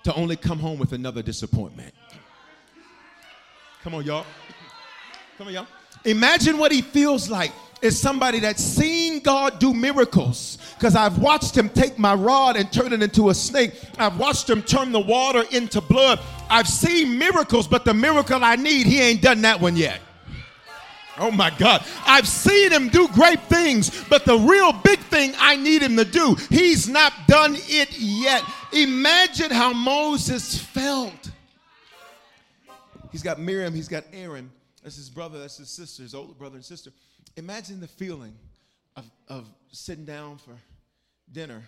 to 0.03 0.13
only 0.15 0.35
come 0.35 0.59
home 0.59 0.79
with 0.79 0.93
another 0.93 1.21
disappointment. 1.21 1.93
Come 3.83 3.95
on, 3.95 4.03
y'all. 4.03 4.25
Come 5.37 5.47
on, 5.47 5.53
y'all. 5.53 5.67
Imagine 6.05 6.57
what 6.57 6.71
he 6.71 6.81
feels 6.81 7.29
like 7.29 7.51
is 7.81 7.99
somebody 7.99 8.39
that's 8.39 8.63
seen 8.63 9.19
God 9.19 9.59
do 9.59 9.73
miracles. 9.73 10.57
Because 10.75 10.95
I've 10.95 11.19
watched 11.19 11.55
him 11.55 11.69
take 11.69 11.99
my 11.99 12.13
rod 12.13 12.55
and 12.55 12.71
turn 12.71 12.93
it 12.93 13.03
into 13.03 13.29
a 13.29 13.33
snake. 13.33 13.73
I've 13.97 14.17
watched 14.17 14.49
him 14.49 14.61
turn 14.61 14.91
the 14.91 14.99
water 14.99 15.43
into 15.51 15.81
blood. 15.81 16.19
I've 16.49 16.67
seen 16.67 17.17
miracles, 17.17 17.67
but 17.67 17.85
the 17.85 17.93
miracle 17.93 18.43
I 18.43 18.55
need, 18.55 18.85
he 18.85 19.01
ain't 19.01 19.21
done 19.21 19.41
that 19.41 19.59
one 19.59 19.75
yet. 19.75 19.99
Oh 21.17 21.29
my 21.29 21.51
God. 21.57 21.85
I've 22.05 22.27
seen 22.27 22.71
him 22.71 22.89
do 22.89 23.07
great 23.09 23.41
things, 23.43 24.03
but 24.09 24.25
the 24.25 24.37
real 24.37 24.73
big 24.73 24.99
thing 24.99 25.33
I 25.37 25.55
need 25.55 25.81
him 25.81 25.95
to 25.97 26.05
do, 26.05 26.35
he's 26.49 26.89
not 26.89 27.13
done 27.27 27.55
it 27.55 27.97
yet. 27.99 28.43
Imagine 28.73 29.51
how 29.51 29.73
Moses 29.73 30.57
felt. 30.57 31.31
He's 33.11 33.23
got 33.23 33.39
Miriam, 33.39 33.73
he's 33.73 33.87
got 33.87 34.03
Aaron. 34.11 34.51
That's 34.81 34.95
his 34.95 35.09
brother, 35.09 35.39
that's 35.39 35.57
his 35.57 35.69
sister, 35.69 36.03
his 36.03 36.15
older 36.15 36.33
brother 36.33 36.55
and 36.55 36.65
sister. 36.65 36.91
Imagine 37.37 37.79
the 37.79 37.87
feeling 37.87 38.33
of, 38.95 39.09
of 39.27 39.47
sitting 39.71 40.05
down 40.05 40.37
for 40.37 40.51
dinner 41.31 41.61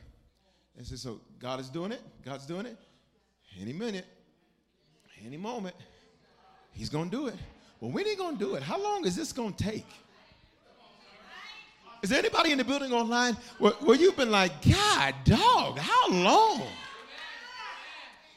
and 0.77 0.85
say, 0.85 0.95
So 0.95 1.21
God 1.39 1.59
is 1.59 1.69
doing 1.69 1.91
it? 1.91 2.01
God's 2.23 2.45
doing 2.45 2.65
it? 2.65 2.77
Any 3.61 3.73
minute, 3.73 4.05
any 5.25 5.37
moment, 5.37 5.75
he's 6.71 6.89
going 6.89 7.09
to 7.09 7.15
do 7.15 7.27
it. 7.27 7.35
Well, 7.79 7.91
when 7.91 8.17
going 8.17 8.37
to 8.37 8.43
do 8.43 8.55
it? 8.55 8.63
How 8.63 8.81
long 8.81 9.05
is 9.05 9.15
this 9.15 9.31
going 9.31 9.53
to 9.53 9.63
take? 9.63 9.87
Is 12.01 12.09
there 12.09 12.19
anybody 12.19 12.51
in 12.51 12.57
the 12.57 12.63
building 12.63 12.91
online 12.91 13.37
where, 13.57 13.73
where 13.73 13.97
you've 13.97 14.17
been 14.17 14.31
like, 14.31 14.51
God, 14.61 15.15
dog, 15.23 15.79
how 15.79 16.09
long 16.09 16.63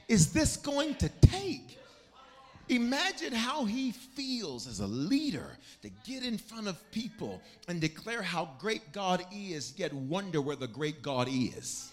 is 0.08 0.32
this 0.32 0.56
going 0.56 0.94
to 0.96 1.08
take? 1.20 1.78
Imagine 2.68 3.32
how 3.32 3.64
he 3.64 3.92
feels 3.92 4.66
as 4.66 4.80
a 4.80 4.86
leader 4.86 5.56
to 5.82 5.90
get 6.04 6.22
in 6.22 6.36
front 6.36 6.68
of 6.68 6.90
people 6.90 7.40
and 7.66 7.80
declare 7.80 8.20
how 8.20 8.50
great 8.58 8.92
God 8.92 9.24
is, 9.32 9.74
yet 9.78 9.92
wonder 9.92 10.40
where 10.40 10.56
the 10.56 10.66
great 10.66 11.00
God 11.00 11.28
is. 11.30 11.92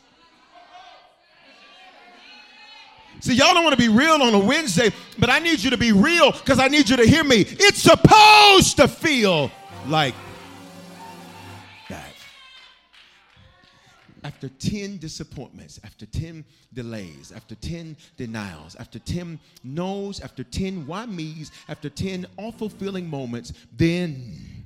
See, 3.22 3.34
y'all 3.34 3.54
don't 3.54 3.64
want 3.64 3.78
to 3.78 3.82
be 3.82 3.88
real 3.88 4.22
on 4.22 4.34
a 4.34 4.40
Wednesday, 4.40 4.92
but 5.18 5.30
I 5.30 5.40
need 5.40 5.60
you 5.64 5.70
to 5.70 5.78
be 5.78 5.94
real 5.94 6.34
because 6.34 6.60
I 6.60 6.68
need 6.68 6.90
you 6.90 6.98
to 6.98 7.08
hear 7.08 7.24
me. 7.24 7.46
It's 7.48 7.82
supposed 7.82 8.76
to 8.78 8.90
feel 8.90 9.50
like 9.88 10.14
After 14.26 14.50
10 14.50 14.98
disappointments, 14.98 15.80
after 15.84 16.08
10 16.08 16.44
delays, 16.74 17.32
after 17.32 17.54
10 17.54 17.96
denials, 18.18 18.76
after 18.78 18.98
10 18.98 19.40
no's, 19.64 20.20
after 20.20 20.44
10 20.44 20.88
why 20.88 21.06
me's, 21.06 21.52
after 21.70 21.92
10 21.92 22.26
awful 22.38 22.68
feeling 22.68 23.08
moments, 23.08 23.54
then 23.78 24.66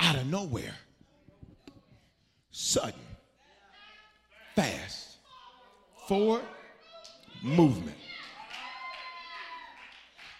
out 0.00 0.16
of 0.16 0.26
nowhere, 0.26 0.74
sudden, 2.50 2.98
fast, 4.56 5.18
forward 6.08 6.42
movement. 7.44 7.96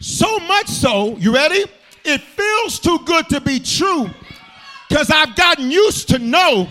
So 0.01 0.41
much 0.41 0.67
so, 0.67 1.17
you 1.19 1.33
ready? 1.33 1.67
It 2.05 2.21
feels 2.21 2.81
too 2.81 2.99
good 3.05 3.29
to 3.29 3.41
be 3.41 3.61
true 3.61 4.11
because 4.93 5.11
I've 5.11 5.35
gotten 5.35 5.71
used 5.71 6.11
to 6.11 6.19
no. 6.19 6.69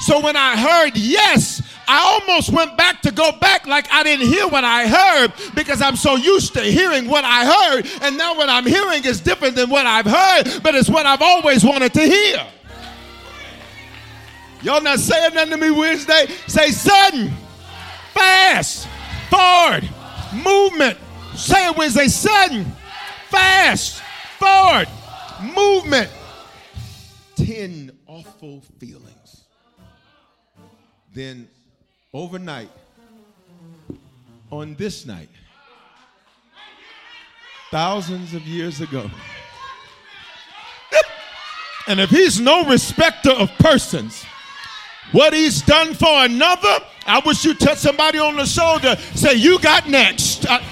So 0.00 0.20
when 0.20 0.36
I 0.36 0.58
heard 0.58 0.94
yes, 0.94 1.62
I 1.88 2.20
almost 2.20 2.52
went 2.52 2.76
back 2.76 3.00
to 3.02 3.10
go 3.10 3.32
back 3.40 3.66
like 3.66 3.90
I 3.90 4.02
didn't 4.02 4.26
hear 4.26 4.46
what 4.46 4.62
I 4.62 4.86
heard 4.86 5.32
because 5.54 5.80
I'm 5.80 5.96
so 5.96 6.16
used 6.16 6.52
to 6.52 6.60
hearing 6.60 7.08
what 7.08 7.24
I 7.24 7.46
heard. 7.46 7.86
And 8.02 8.18
now 8.18 8.36
what 8.36 8.50
I'm 8.50 8.66
hearing 8.66 9.02
is 9.06 9.22
different 9.22 9.56
than 9.56 9.70
what 9.70 9.86
I've 9.86 10.04
heard, 10.04 10.62
but 10.62 10.74
it's 10.74 10.90
what 10.90 11.06
I've 11.06 11.22
always 11.22 11.64
wanted 11.64 11.94
to 11.94 12.02
hear. 12.02 12.46
Y'all 14.60 14.82
not 14.82 14.98
saying 14.98 15.32
nothing 15.32 15.52
to 15.52 15.56
me 15.56 15.70
Wednesday? 15.70 16.26
Say 16.48 16.72
sudden 16.72 17.32
fast, 18.12 18.86
forward, 19.30 19.88
movement. 20.44 20.98
Say 21.34 21.70
it 21.70 21.76
Wednesday, 21.78 22.08
sudden, 22.08 22.66
fast, 23.30 24.02
forward, 24.38 24.88
movement. 25.56 26.10
Ten 27.44 27.90
awful 28.06 28.62
feelings. 28.78 29.44
Then 31.12 31.48
overnight, 32.14 32.70
on 34.50 34.74
this 34.74 35.06
night, 35.06 35.28
thousands 37.70 38.34
of 38.34 38.42
years 38.42 38.80
ago, 38.80 39.10
and 41.88 42.00
if 42.00 42.10
he's 42.10 42.40
no 42.40 42.64
respecter 42.64 43.30
of 43.30 43.50
persons, 43.58 44.24
what 45.10 45.32
he's 45.32 45.62
done 45.62 45.94
for 45.94 46.24
another, 46.24 46.78
I 47.06 47.20
wish 47.24 47.44
you 47.44 47.54
touch 47.54 47.78
somebody 47.78 48.18
on 48.18 48.36
the 48.36 48.46
shoulder. 48.46 48.96
Say, 49.14 49.34
You 49.34 49.58
got 49.58 49.88
next. 49.88 50.46
I, 50.48 50.64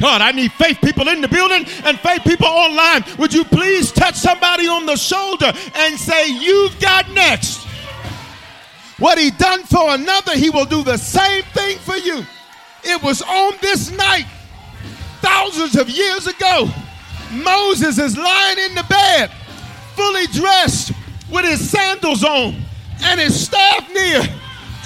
God, 0.00 0.20
I 0.20 0.30
need 0.32 0.52
faith 0.52 0.78
people 0.82 1.08
in 1.08 1.20
the 1.20 1.28
building 1.28 1.64
and 1.84 1.98
faith 2.00 2.22
people 2.22 2.48
online. 2.48 3.04
Would 3.18 3.32
you 3.32 3.44
please 3.44 3.90
touch 3.92 4.14
somebody 4.14 4.66
on 4.68 4.84
the 4.84 4.96
shoulder 4.96 5.52
and 5.74 5.98
say, 5.98 6.28
You've 6.28 6.78
got 6.80 7.10
next? 7.12 7.66
What 8.98 9.18
he 9.18 9.30
done 9.30 9.62
for 9.64 9.94
another, 9.94 10.36
he 10.36 10.50
will 10.50 10.64
do 10.64 10.82
the 10.82 10.96
same 10.96 11.42
thing 11.44 11.78
for 11.78 11.96
you. 11.96 12.24
It 12.84 13.02
was 13.02 13.22
on 13.22 13.54
this 13.60 13.90
night, 13.90 14.26
thousands 15.20 15.76
of 15.76 15.90
years 15.90 16.26
ago. 16.26 16.70
Moses 17.32 17.98
is 17.98 18.16
lying 18.16 18.58
in 18.58 18.74
the 18.74 18.84
bed, 18.84 19.30
fully 19.94 20.26
dressed, 20.28 20.92
with 21.30 21.44
his 21.44 21.68
sandals 21.68 22.22
on 22.22 22.54
and 23.02 23.20
his 23.20 23.38
staff 23.38 23.88
near. 23.92 24.22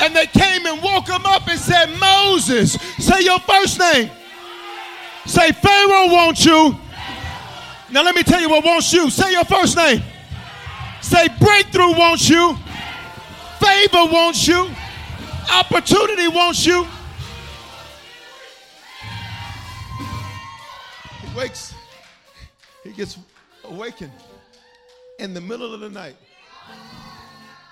And 0.02 0.16
they 0.16 0.26
came 0.26 0.66
and 0.66 0.82
woke 0.82 1.08
him 1.08 1.26
up 1.26 1.46
and 1.46 1.58
said, 1.58 1.86
Moses, 1.98 2.72
say 2.98 3.22
your 3.22 3.38
first 3.40 3.78
name. 3.78 4.10
Say, 5.30 5.52
Pharaoh 5.52 6.08
wants 6.08 6.44
you. 6.44 6.76
Now 7.92 8.02
let 8.02 8.16
me 8.16 8.24
tell 8.24 8.40
you 8.40 8.50
what 8.50 8.64
wants 8.64 8.92
you. 8.92 9.08
Say 9.10 9.30
your 9.30 9.44
first 9.44 9.76
name. 9.76 10.02
Say, 11.00 11.28
breakthrough 11.38 11.96
wants 11.96 12.28
you. 12.28 12.56
Favor 13.60 14.12
wants 14.12 14.48
you. 14.48 14.68
Opportunity 15.52 16.26
wants 16.26 16.66
you. 16.66 16.84
wakes, 21.36 21.74
he 22.82 22.90
gets 22.90 23.16
awakened 23.62 24.10
in 25.20 25.32
the 25.32 25.40
middle 25.40 25.72
of 25.72 25.78
the 25.78 25.90
night 25.90 26.16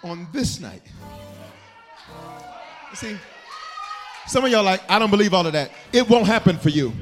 on 0.04 0.28
this 0.32 0.61
night. 0.61 0.82
See, 2.94 3.16
some 4.28 4.44
of 4.44 4.50
y'all 4.52 4.62
like, 4.62 4.80
I 4.88 5.00
don't 5.00 5.11
believe 5.11 5.34
all 5.34 5.44
of 5.44 5.52
that. 5.54 5.72
It 5.92 6.09
won't 6.09 6.26
happen 6.26 6.56
for 6.56 6.68
you. 6.68 6.92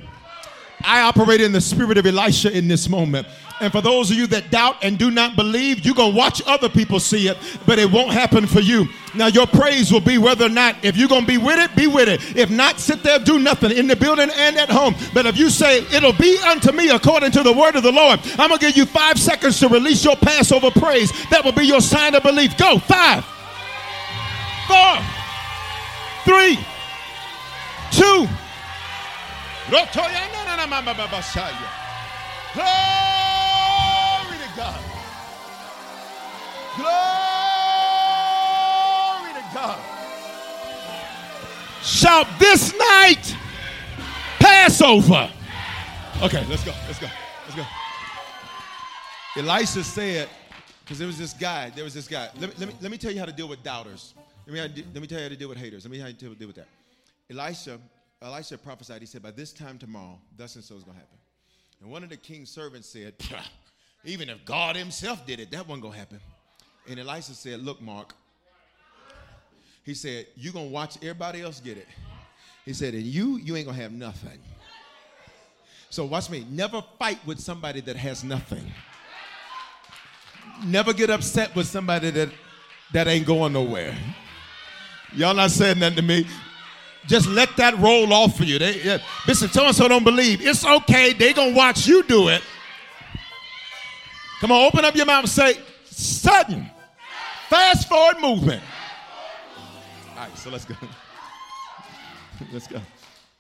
I 0.83 1.03
operate 1.03 1.41
in 1.41 1.53
the 1.53 1.61
spirit 1.61 1.99
of 1.99 2.07
Elisha 2.07 2.57
in 2.57 2.69
this 2.69 2.89
moment. 2.89 3.27
And 3.59 3.73
for 3.73 3.81
those 3.81 4.11
of 4.11 4.19
you 4.19 4.27
that 4.29 4.51
doubt 4.51 4.77
and 4.83 4.99
do 4.99 5.11
not 5.11 5.35
believe, 5.35 5.85
you're 5.85 5.95
going 5.95 6.13
to 6.13 6.17
watch 6.17 6.43
other 6.47 6.69
people 6.69 7.01
see 7.01 7.29
it, 7.29 7.39
but 7.65 7.79
it 7.79 7.91
won't 7.91 8.13
happen 8.13 8.47
for 8.47 8.61
you. 8.61 8.87
Now, 9.15 9.29
your 9.29 9.47
praise 9.47 9.91
will 9.91 10.03
be 10.03 10.19
whether 10.19 10.45
or 10.45 10.51
not, 10.51 10.77
if 10.85 10.99
you're 10.99 11.09
going 11.09 11.23
to 11.23 11.27
be 11.27 11.39
with 11.39 11.59
it, 11.59 11.75
be 11.75 11.87
with 11.87 12.09
it. 12.09 12.37
If 12.37 12.51
not, 12.51 12.79
sit 12.79 13.03
there, 13.03 13.19
do 13.19 13.39
nothing 13.39 13.71
in 13.71 13.87
the 13.87 13.97
building 13.97 14.29
and 14.31 14.57
at 14.59 14.69
home. 14.69 14.95
But 15.15 15.25
if 15.25 15.39
you 15.39 15.49
say, 15.49 15.79
it'll 15.91 16.13
be 16.13 16.37
unto 16.47 16.71
me 16.73 16.91
according 16.91 17.31
to 17.33 17.43
the 17.43 17.53
word 17.53 17.77
of 17.77 17.83
the 17.83 17.93
Lord, 17.93 18.21
I'm 18.39 18.49
going 18.49 18.61
to 18.61 18.67
give 18.67 18.77
you 18.77 18.85
five 18.85 19.19
seconds 19.19 19.59
to 19.61 19.69
release 19.69 20.05
your 20.05 20.17
Passover 20.17 20.71
praise. 20.71 21.11
That 21.31 21.43
will 21.43 21.53
be 21.53 21.65
your 21.65 21.81
sign 21.81 22.15
of 22.15 22.23
belief. 22.23 22.59
Go. 22.59 22.79
Five, 22.79 23.25
four, 24.69 24.99
three, 26.27 26.59
two. 27.91 28.29
Glory 32.55 34.39
to 34.39 34.51
God. 34.57 34.81
Glory 36.77 36.93
to 39.35 39.45
God. 39.53 39.81
Shout 41.83 42.29
this 42.39 42.73
night, 42.79 43.37
Passover. 44.39 45.31
Okay, 46.23 46.45
let's 46.49 46.65
go. 46.65 46.73
Let's 46.87 47.01
go. 47.01 47.09
Let's 47.45 47.57
go. 47.57 47.65
Elisha 49.37 49.83
said, 49.83 50.29
because 50.85 50.99
there 50.99 51.09
was 51.09 51.19
this 51.19 51.33
guy, 51.33 51.71
there 51.71 51.83
was 51.85 51.93
this 51.93 52.07
guy. 52.07 52.31
Let 52.39 52.51
me, 52.51 52.55
let, 52.59 52.69
me, 52.69 52.75
let 52.83 52.91
me 52.93 52.99
tell 52.99 53.11
you 53.11 53.19
how 53.19 53.27
to 53.27 53.33
deal 53.33 53.49
with 53.49 53.65
doubters. 53.65 54.15
Let 54.47 54.55
me, 54.55 54.85
let 54.95 55.03
me 55.03 55.09
tell 55.09 55.19
you 55.19 55.25
how 55.25 55.31
to 55.31 55.37
deal 55.37 55.49
with 55.49 55.59
haters. 55.59 55.85
Let 55.85 55.91
me 55.91 55.99
tell 55.99 56.09
you 56.09 56.15
how 56.15 56.19
to 56.21 56.35
deal 56.37 56.47
with 56.47 56.57
that. 56.57 56.69
Elisha, 57.29 57.81
Elisha 58.23 58.57
prophesied, 58.57 59.01
he 59.01 59.07
said, 59.07 59.23
by 59.23 59.31
this 59.31 59.53
time 59.53 59.79
tomorrow, 59.79 60.19
thus 60.37 60.55
and 60.55 60.65
so 60.65 60.75
is 60.75 60.85
going 60.85 60.97
to 60.97 61.01
happen. 61.01 61.19
And 61.83 61.91
one 61.91 62.03
of 62.03 62.09
the 62.09 62.17
king's 62.17 62.51
servants 62.51 62.89
said, 62.89 63.15
even 64.05 64.29
if 64.31 64.45
God 64.45 64.77
himself 64.77 65.27
did 65.27 65.41
it, 65.41 65.51
that 65.51 65.69
wasn't 65.69 65.83
going 65.83 65.93
to 65.93 65.99
happen. 65.99 66.21
And 66.89 66.99
Elisha 66.99 67.35
said, 67.35 67.61
look, 67.63 67.83
Mark, 67.83 68.15
he 69.85 69.93
said, 69.93 70.27
you're 70.35 70.53
going 70.53 70.69
to 70.69 70.73
watch 70.73 70.97
everybody 71.03 71.43
else 71.43 71.61
get 71.61 71.77
it. 71.77 71.87
He 72.65 72.73
said, 72.73 72.95
and 72.95 73.03
you, 73.03 73.37
you 73.37 73.55
ain't 73.55 73.67
going 73.67 73.77
to 73.77 73.83
have 73.83 73.93
nothing. 73.93 74.39
So 75.91 76.05
watch 76.05 76.31
me. 76.31 76.47
Never 76.51 76.83
fight 76.99 77.19
with 77.27 77.39
somebody 77.39 77.81
that 77.83 77.97
has 77.97 78.25
nothing. 78.25 78.65
Never 80.65 80.93
get 80.93 81.11
upset 81.11 81.55
with 81.55 81.67
somebody 81.67 82.11
that, 82.11 82.31
that 82.93 83.07
ain't 83.07 83.27
going 83.27 83.53
nowhere. 83.53 83.97
Y'all 85.15 85.35
not 85.35 85.51
saying 85.51 85.79
nothing 85.79 85.97
to 85.97 86.03
me. 86.03 86.27
Just 87.07 87.29
let 87.29 87.57
that 87.57 87.79
roll 87.79 88.13
off 88.13 88.37
for 88.37 88.45
you. 88.45 88.59
They, 88.59 88.83
yeah, 88.83 88.99
Bishop, 89.27 89.51
so 89.51 89.71
so 89.73 89.89
don't 89.89 90.05
believe. 90.05 90.45
It's 90.45 90.65
okay. 90.65 91.13
They 91.13 91.33
gonna 91.33 91.55
watch 91.55 91.87
you 91.87 92.03
do 92.03 92.29
it. 92.29 92.43
Come 94.41 94.53
on, 94.53 94.67
open 94.67 94.85
up 94.85 94.95
your 94.95 95.07
mouth 95.07 95.25
and 95.25 95.29
say, 95.29 95.61
sudden, 95.85 96.71
fast 97.49 97.89
forward 97.89 98.21
movement. 98.21 98.63
All 100.11 100.17
right, 100.17 100.37
so 100.37 100.51
let's 100.51 100.65
go. 100.65 100.75
let's 102.53 102.67
go. 102.67 102.81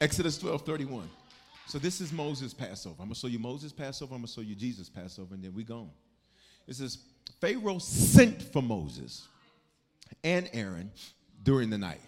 Exodus 0.01 0.39
12, 0.39 0.62
31. 0.62 1.09
So 1.67 1.79
this 1.79 2.01
is 2.01 2.12
Moses' 2.12 2.55
Passover. 2.55 2.97
I'm 3.01 3.07
gonna 3.07 3.14
show 3.14 3.27
you 3.27 3.39
Moses' 3.39 3.73
Passover. 3.73 4.14
I'm 4.14 4.21
gonna 4.21 4.29
show 4.29 4.41
you 4.41 4.55
Jesus' 4.55 4.89
Passover, 4.89 5.35
and 5.35 5.43
then 5.43 5.53
we 5.55 5.64
go. 5.64 5.91
It 6.67 6.75
says 6.75 6.99
Pharaoh 7.41 7.79
sent 7.79 8.43
for 8.43 8.62
Moses 8.62 9.27
and 10.23 10.49
Aaron 10.53 10.91
during 11.43 11.71
the 11.71 11.79
night. 11.79 12.01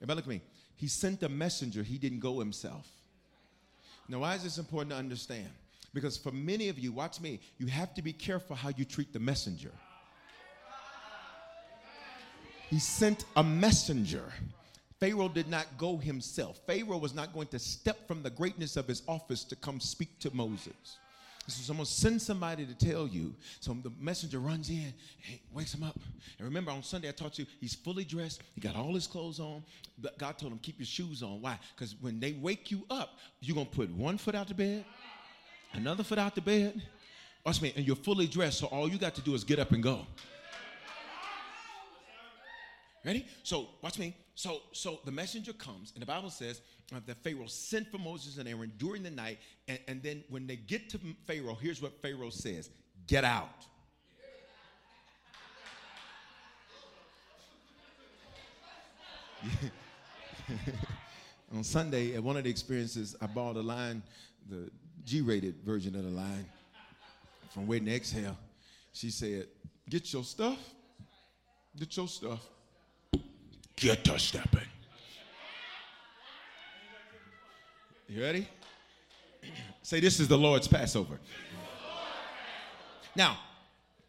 Everybody 0.00 0.16
look 0.16 0.24
at 0.24 0.30
me. 0.30 0.42
He 0.78 0.86
sent 0.86 1.22
a 1.24 1.28
messenger, 1.28 1.82
he 1.82 1.98
didn't 1.98 2.20
go 2.20 2.38
himself. 2.38 2.86
Now, 4.08 4.20
why 4.20 4.36
is 4.36 4.44
this 4.44 4.58
important 4.58 4.92
to 4.92 4.96
understand? 4.96 5.48
Because 5.92 6.16
for 6.16 6.30
many 6.30 6.68
of 6.68 6.78
you, 6.78 6.92
watch 6.92 7.20
me, 7.20 7.40
you 7.58 7.66
have 7.66 7.92
to 7.94 8.02
be 8.02 8.12
careful 8.12 8.54
how 8.54 8.70
you 8.70 8.84
treat 8.84 9.12
the 9.12 9.18
messenger. 9.18 9.72
He 12.70 12.78
sent 12.78 13.24
a 13.34 13.42
messenger. 13.42 14.32
Pharaoh 15.00 15.28
did 15.28 15.48
not 15.48 15.66
go 15.78 15.96
himself. 15.96 16.60
Pharaoh 16.66 16.98
was 16.98 17.14
not 17.14 17.32
going 17.32 17.48
to 17.48 17.58
step 17.58 18.06
from 18.06 18.22
the 18.22 18.30
greatness 18.30 18.76
of 18.76 18.86
his 18.86 19.02
office 19.08 19.42
to 19.44 19.56
come 19.56 19.80
speak 19.80 20.16
to 20.20 20.34
Moses. 20.34 20.98
So 21.48 21.62
someone 21.62 21.86
send 21.86 22.20
somebody 22.20 22.66
to 22.66 22.74
tell 22.74 23.08
you. 23.08 23.34
So 23.60 23.72
the 23.72 23.90
messenger 23.98 24.38
runs 24.38 24.68
in, 24.68 24.92
hey, 25.18 25.40
wakes 25.50 25.72
him 25.72 25.82
up. 25.82 25.98
And 26.38 26.46
remember, 26.46 26.70
on 26.70 26.82
Sunday 26.82 27.08
I 27.08 27.12
taught 27.12 27.38
you 27.38 27.46
he's 27.58 27.74
fully 27.74 28.04
dressed. 28.04 28.42
He 28.54 28.60
got 28.60 28.76
all 28.76 28.94
his 28.94 29.06
clothes 29.06 29.40
on. 29.40 29.64
But 29.98 30.18
God 30.18 30.36
told 30.36 30.52
him 30.52 30.58
keep 30.58 30.78
your 30.78 30.86
shoes 30.86 31.22
on. 31.22 31.40
Why? 31.40 31.58
Because 31.74 31.96
when 32.00 32.20
they 32.20 32.32
wake 32.32 32.70
you 32.70 32.84
up, 32.90 33.18
you're 33.40 33.54
gonna 33.54 33.66
put 33.66 33.90
one 33.90 34.18
foot 34.18 34.34
out 34.34 34.48
the 34.48 34.54
bed, 34.54 34.84
another 35.72 36.04
foot 36.04 36.18
out 36.18 36.34
the 36.34 36.42
bed. 36.42 36.82
Watch 37.46 37.62
me, 37.62 37.72
and 37.74 37.86
you're 37.86 37.96
fully 37.96 38.26
dressed. 38.26 38.58
So 38.58 38.66
all 38.66 38.86
you 38.86 38.98
got 38.98 39.14
to 39.14 39.22
do 39.22 39.34
is 39.34 39.42
get 39.42 39.58
up 39.58 39.72
and 39.72 39.82
go. 39.82 40.06
Ready? 43.04 43.26
So 43.42 43.68
watch 43.80 43.98
me. 43.98 44.14
So 44.38 44.62
so 44.70 45.00
the 45.04 45.10
messenger 45.10 45.52
comes, 45.52 45.90
and 45.94 46.00
the 46.00 46.06
Bible 46.06 46.30
says 46.30 46.60
uh, 46.94 47.00
that 47.06 47.16
Pharaoh 47.24 47.48
sent 47.48 47.90
for 47.90 47.98
Moses 47.98 48.38
and 48.38 48.48
Aaron 48.48 48.70
during 48.78 49.02
the 49.02 49.10
night, 49.10 49.40
and, 49.66 49.80
and 49.88 50.00
then 50.00 50.22
when 50.28 50.46
they 50.46 50.54
get 50.54 50.88
to 50.90 51.00
Pharaoh, 51.26 51.58
here's 51.60 51.82
what 51.82 52.00
Pharaoh 52.00 52.30
says: 52.30 52.70
Get 53.08 53.24
out. 53.24 53.66
On 61.52 61.64
Sunday, 61.64 62.14
at 62.14 62.22
one 62.22 62.36
of 62.36 62.44
the 62.44 62.50
experiences, 62.50 63.16
I 63.20 63.26
bought 63.26 63.56
a 63.56 63.60
line, 63.60 64.04
the 64.48 64.70
G-rated 65.04 65.64
version 65.64 65.96
of 65.96 66.04
the 66.04 66.10
line, 66.10 66.46
from 67.50 67.66
Waiting 67.66 67.86
to 67.86 67.96
Exhale. 67.96 68.38
She 68.92 69.10
said, 69.10 69.48
"Get 69.90 70.12
your 70.12 70.22
stuff. 70.22 70.60
Get 71.76 71.96
your 71.96 72.06
stuff." 72.06 72.48
Get 73.80 74.04
to 74.04 74.18
stepping. 74.18 74.60
You 78.08 78.22
ready? 78.22 78.48
Say, 79.82 80.00
this 80.00 80.18
is 80.18 80.26
the 80.26 80.36
Lord's 80.36 80.66
Passover. 80.66 81.20
Now, 83.14 83.38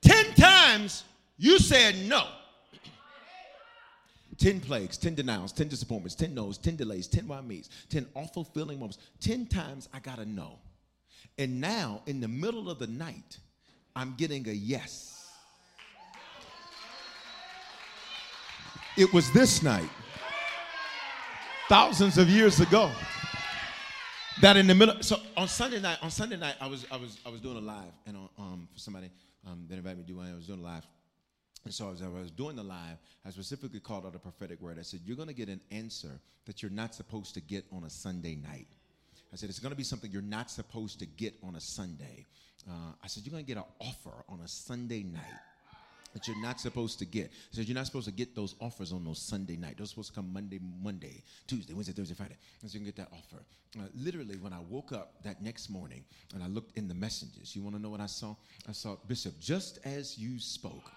10 0.01 0.33
times 0.33 1.03
you 1.37 1.59
said 1.59 1.95
no. 2.07 2.25
10 4.39 4.61
plagues, 4.61 4.97
10 4.97 5.15
denials, 5.15 5.51
10 5.51 5.67
disappointments, 5.67 6.15
10 6.15 6.33
no's, 6.33 6.57
10 6.57 6.75
delays, 6.75 7.07
10 7.07 7.27
why 7.27 7.41
me's, 7.41 7.69
10 7.89 8.07
awful 8.15 8.43
feeling 8.43 8.79
moments. 8.79 8.97
10 9.19 9.45
times 9.47 9.87
I 9.93 9.99
got 9.99 10.17
a 10.17 10.25
no. 10.25 10.57
And 11.37 11.61
now, 11.61 12.01
in 12.07 12.19
the 12.19 12.27
middle 12.27 12.69
of 12.69 12.79
the 12.79 12.87
night, 12.87 13.37
I'm 13.95 14.15
getting 14.15 14.47
a 14.49 14.51
yes. 14.51 15.18
It 18.99 19.13
was 19.13 19.31
this 19.31 19.63
night, 19.63 19.89
thousands 21.69 22.17
of 22.17 22.27
years 22.27 22.59
ago, 22.59 22.91
that 24.41 24.57
in 24.57 24.67
the 24.67 24.75
middle. 24.75 25.01
So 25.01 25.21
on 25.37 25.47
Sunday 25.47 25.79
night, 25.79 25.99
on 26.01 26.11
Sunday 26.11 26.35
night, 26.35 26.55
I 26.59 26.67
was 26.67 26.85
I 26.91 26.97
was 26.97 27.17
I 27.25 27.29
was 27.29 27.39
doing 27.39 27.55
a 27.55 27.61
live, 27.61 27.93
and 28.05 28.17
um, 28.37 28.67
for 28.73 28.77
somebody 28.77 29.09
um, 29.47 29.63
that 29.69 29.77
invited 29.77 29.99
me 29.99 30.03
to 30.03 30.07
do 30.09 30.17
one, 30.17 30.29
I 30.29 30.35
was 30.35 30.47
doing 30.47 30.59
a 30.59 30.63
live. 30.63 30.85
And 31.63 31.73
so 31.73 31.89
as 31.91 32.01
I 32.01 32.09
was 32.09 32.29
doing 32.29 32.57
the 32.57 32.63
live, 32.63 32.97
I 33.25 33.29
specifically 33.29 33.79
called 33.79 34.05
out 34.05 34.15
a 34.15 34.19
prophetic 34.19 34.59
word. 34.59 34.77
I 34.77 34.81
said, 34.81 34.99
You're 35.05 35.15
going 35.15 35.29
to 35.29 35.33
get 35.33 35.47
an 35.47 35.61
answer 35.71 36.19
that 36.45 36.61
you're 36.61 36.69
not 36.69 36.93
supposed 36.93 37.33
to 37.35 37.39
get 37.39 37.63
on 37.71 37.85
a 37.85 37.89
Sunday 37.89 38.35
night. 38.35 38.67
I 39.31 39.37
said, 39.37 39.47
It's 39.47 39.59
going 39.59 39.71
to 39.71 39.77
be 39.77 39.83
something 39.85 40.11
you're 40.11 40.21
not 40.21 40.51
supposed 40.51 40.99
to 40.99 41.05
get 41.05 41.35
on 41.41 41.55
a 41.55 41.61
Sunday. 41.61 42.25
Uh, 42.69 42.91
I 43.01 43.07
said, 43.07 43.23
You're 43.23 43.31
going 43.31 43.45
to 43.45 43.47
get 43.47 43.59
an 43.59 43.69
offer 43.79 44.25
on 44.27 44.41
a 44.41 44.47
Sunday 44.49 45.03
night 45.03 45.23
that 46.13 46.27
you're 46.27 46.41
not 46.41 46.59
supposed 46.59 46.99
to 46.99 47.05
get. 47.05 47.31
So 47.51 47.61
you're 47.61 47.75
not 47.75 47.85
supposed 47.85 48.07
to 48.07 48.11
get 48.11 48.35
those 48.35 48.55
offers 48.59 48.91
on 48.91 49.03
those 49.05 49.19
Sunday 49.19 49.55
night. 49.55 49.77
Those 49.77 49.89
supposed 49.91 50.09
to 50.09 50.15
come 50.15 50.31
Monday, 50.33 50.59
Monday, 50.81 51.23
Tuesday, 51.47 51.73
Wednesday, 51.73 51.93
Thursday, 51.93 52.15
Friday. 52.15 52.37
And 52.61 52.69
so 52.69 52.75
you 52.75 52.79
can 52.79 52.85
get 52.85 52.95
that 52.97 53.09
offer. 53.11 53.43
Uh, 53.77 53.83
literally, 53.95 54.35
when 54.37 54.51
I 54.51 54.59
woke 54.67 54.91
up 54.91 55.13
that 55.23 55.43
next 55.43 55.69
morning 55.69 56.03
and 56.33 56.43
I 56.43 56.47
looked 56.47 56.75
in 56.77 56.87
the 56.87 56.95
messages, 56.95 57.55
you 57.55 57.61
want 57.61 57.75
to 57.75 57.81
know 57.81 57.89
what 57.89 58.01
I 58.01 58.07
saw? 58.07 58.35
I 58.67 58.71
saw 58.71 58.95
Bishop, 59.07 59.39
just 59.39 59.79
as 59.85 60.17
you 60.17 60.39
spoke. 60.39 60.91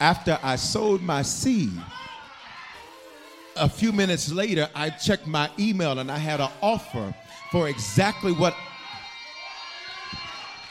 After 0.00 0.38
I 0.42 0.56
sowed 0.56 1.00
my 1.00 1.22
seed, 1.22 1.72
a 3.56 3.68
few 3.68 3.92
minutes 3.92 4.30
later, 4.30 4.68
I 4.74 4.90
checked 4.90 5.26
my 5.26 5.50
email 5.58 5.98
and 5.98 6.10
I 6.10 6.18
had 6.18 6.40
an 6.40 6.50
offer 6.60 7.14
for 7.50 7.68
exactly 7.68 8.32
what 8.32 8.54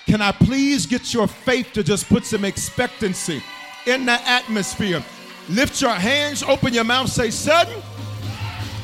can 0.08 0.22
I 0.22 0.32
please 0.32 0.86
get 0.86 1.14
your 1.14 1.28
faith 1.28 1.74
to 1.74 1.84
just 1.84 2.08
put 2.08 2.26
some 2.26 2.45
expectancy 2.45 3.43
in 3.86 4.05
the 4.05 4.14
atmosphere? 4.28 5.03
Lift 5.49 5.82
your 5.82 5.93
hands, 5.93 6.43
open 6.43 6.74
your 6.74 6.86
mouth, 6.86 7.10
say, 7.10 7.30
sudden, 7.30 7.82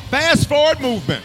fast 0.09 0.49
forward 0.49 0.81
movement. 0.81 1.23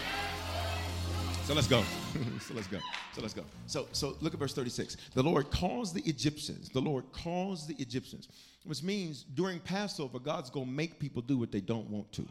So 1.43 1.53
let's 1.53 1.67
go. 1.67 1.83
so 2.41 2.53
let's 2.53 2.67
go. 2.67 2.79
So 3.13 3.21
let's 3.21 3.33
go. 3.33 3.43
So 3.65 3.87
so 3.91 4.15
look 4.21 4.33
at 4.33 4.39
verse 4.39 4.53
36. 4.53 4.95
The 5.13 5.23
Lord 5.23 5.51
calls 5.51 5.91
the 5.91 6.01
Egyptians. 6.01 6.69
The 6.69 6.81
Lord 6.81 7.11
calls 7.11 7.67
the 7.67 7.75
Egyptians, 7.79 8.29
which 8.63 8.81
means 8.83 9.23
during 9.33 9.59
Passover, 9.59 10.19
God's 10.19 10.49
gonna 10.49 10.65
make 10.65 10.99
people 10.99 11.21
do 11.21 11.37
what 11.37 11.51
they 11.51 11.61
don't 11.61 11.89
want 11.89 12.11
to. 12.13 12.25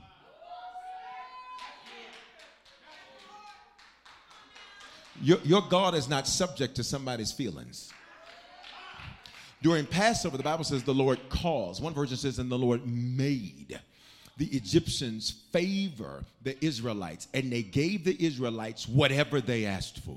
Your, 5.21 5.39
your 5.45 5.63
God 5.63 5.95
is 5.95 6.09
not 6.09 6.27
subject 6.27 6.77
to 6.77 6.85
somebody's 6.85 7.33
feelings. 7.33 7.93
During 9.63 9.87
Passover, 9.87 10.37
the 10.37 10.43
Bible 10.43 10.65
says 10.65 10.85
the 10.85 10.95
Lord 10.95 11.19
calls. 11.29 11.81
One 11.81 11.95
version 11.95 12.17
says, 12.17 12.39
and 12.39 12.51
the 12.51 12.59
Lord 12.59 12.87
made 12.87 13.81
the 14.39 14.47
Egyptians 14.47 15.33
favor 15.53 16.25
the 16.43 16.65
Israelites, 16.65 17.27
and 17.35 17.53
they 17.53 17.63
gave 17.63 18.05
the 18.05 18.17
Israelites 18.25 18.89
whatever 18.89 19.41
they 19.41 19.67
asked 19.67 19.99
for. 19.99 20.17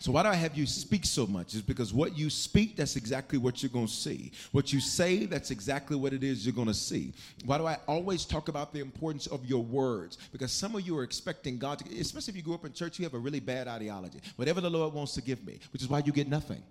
So, 0.00 0.12
why 0.12 0.22
do 0.22 0.28
I 0.28 0.34
have 0.34 0.54
you 0.54 0.66
speak 0.66 1.06
so 1.06 1.26
much? 1.26 1.54
Is 1.54 1.62
because 1.62 1.94
what 1.94 2.16
you 2.16 2.28
speak, 2.28 2.76
that's 2.76 2.94
exactly 2.94 3.38
what 3.38 3.62
you're 3.62 3.70
going 3.70 3.86
to 3.86 3.92
see. 3.92 4.32
What 4.52 4.70
you 4.70 4.80
say, 4.80 5.24
that's 5.24 5.50
exactly 5.50 5.96
what 5.96 6.12
it 6.12 6.22
is 6.22 6.44
you're 6.44 6.54
going 6.54 6.68
to 6.68 6.74
see. 6.74 7.14
Why 7.46 7.56
do 7.56 7.66
I 7.66 7.78
always 7.88 8.26
talk 8.26 8.48
about 8.48 8.74
the 8.74 8.80
importance 8.80 9.26
of 9.28 9.46
your 9.46 9.62
words? 9.62 10.18
Because 10.30 10.52
some 10.52 10.76
of 10.76 10.86
you 10.86 10.98
are 10.98 11.02
expecting 11.02 11.56
God 11.56 11.78
to, 11.78 11.98
especially 11.98 12.32
if 12.32 12.36
you 12.36 12.42
grew 12.42 12.54
up 12.54 12.66
in 12.66 12.74
church, 12.74 12.98
you 12.98 13.06
have 13.06 13.14
a 13.14 13.18
really 13.18 13.40
bad 13.40 13.66
ideology. 13.66 14.20
Whatever 14.36 14.60
the 14.60 14.70
Lord 14.70 14.92
wants 14.92 15.14
to 15.14 15.22
give 15.22 15.42
me, 15.46 15.58
which 15.72 15.80
is 15.80 15.88
why 15.88 16.02
you 16.04 16.12
get 16.12 16.28
nothing. 16.28 16.62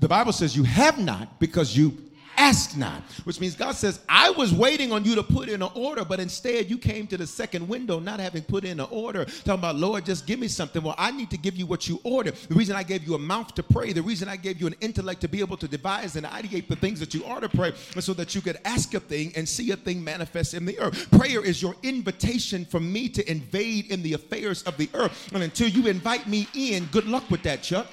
The 0.00 0.08
Bible 0.08 0.32
says 0.32 0.56
you 0.56 0.64
have 0.64 0.98
not 0.98 1.38
because 1.38 1.76
you 1.76 1.96
ask 2.36 2.76
not, 2.76 3.02
which 3.24 3.40
means 3.40 3.54
God 3.54 3.74
says, 3.74 4.00
I 4.08 4.30
was 4.30 4.52
waiting 4.54 4.92
on 4.92 5.04
you 5.04 5.14
to 5.14 5.22
put 5.22 5.48
in 5.48 5.62
an 5.62 5.70
order, 5.74 6.04
but 6.04 6.20
instead 6.20 6.70
you 6.70 6.78
came 6.78 7.06
to 7.08 7.16
the 7.16 7.26
second 7.26 7.68
window 7.68 7.98
not 7.98 8.20
having 8.20 8.42
put 8.42 8.64
in 8.64 8.80
an 8.80 8.88
order, 8.90 9.24
talking 9.24 9.54
about, 9.54 9.76
Lord, 9.76 10.04
just 10.04 10.26
give 10.26 10.38
me 10.38 10.48
something. 10.48 10.82
Well, 10.82 10.94
I 10.98 11.10
need 11.10 11.30
to 11.30 11.38
give 11.38 11.56
you 11.56 11.66
what 11.66 11.88
you 11.88 12.00
ordered. 12.04 12.34
The 12.34 12.54
reason 12.54 12.76
I 12.76 12.82
gave 12.82 13.06
you 13.06 13.14
a 13.14 13.18
mouth 13.18 13.54
to 13.54 13.62
pray, 13.62 13.92
the 13.92 14.02
reason 14.02 14.28
I 14.28 14.36
gave 14.36 14.60
you 14.60 14.66
an 14.66 14.74
intellect 14.80 15.20
to 15.22 15.28
be 15.28 15.40
able 15.40 15.56
to 15.56 15.68
devise 15.68 16.16
and 16.16 16.26
ideate 16.26 16.68
the 16.68 16.76
things 16.76 17.00
that 17.00 17.14
you 17.14 17.24
ought 17.24 17.40
to 17.40 17.48
pray, 17.48 17.72
so 17.98 18.14
that 18.14 18.34
you 18.34 18.40
could 18.40 18.58
ask 18.64 18.94
a 18.94 19.00
thing 19.00 19.32
and 19.36 19.48
see 19.48 19.70
a 19.70 19.76
thing 19.76 20.02
manifest 20.02 20.54
in 20.54 20.64
the 20.64 20.78
earth. 20.78 21.10
Prayer 21.10 21.44
is 21.44 21.60
your 21.62 21.74
invitation 21.82 22.64
for 22.64 22.80
me 22.80 23.08
to 23.08 23.30
invade 23.30 23.90
in 23.90 24.02
the 24.02 24.12
affairs 24.12 24.62
of 24.64 24.76
the 24.76 24.88
earth. 24.94 25.32
And 25.32 25.42
until 25.42 25.68
you 25.68 25.86
invite 25.86 26.26
me 26.26 26.46
in, 26.54 26.86
good 26.86 27.06
luck 27.06 27.30
with 27.30 27.42
that, 27.42 27.62
Chuck. 27.62 27.86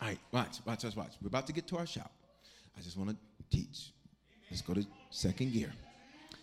All 0.00 0.08
right, 0.08 0.18
watch, 0.32 0.58
watch, 0.66 0.82
watch, 0.82 0.96
watch. 0.96 1.12
We're 1.22 1.28
about 1.28 1.46
to 1.46 1.52
get 1.52 1.68
to 1.68 1.76
our 1.76 1.86
shout. 1.86 2.10
I 2.76 2.80
just 2.80 2.96
want 2.96 3.10
to 3.10 3.16
teach. 3.50 3.92
Let's 4.50 4.62
go 4.62 4.74
to 4.74 4.86
second 5.10 5.52
gear. 5.52 5.72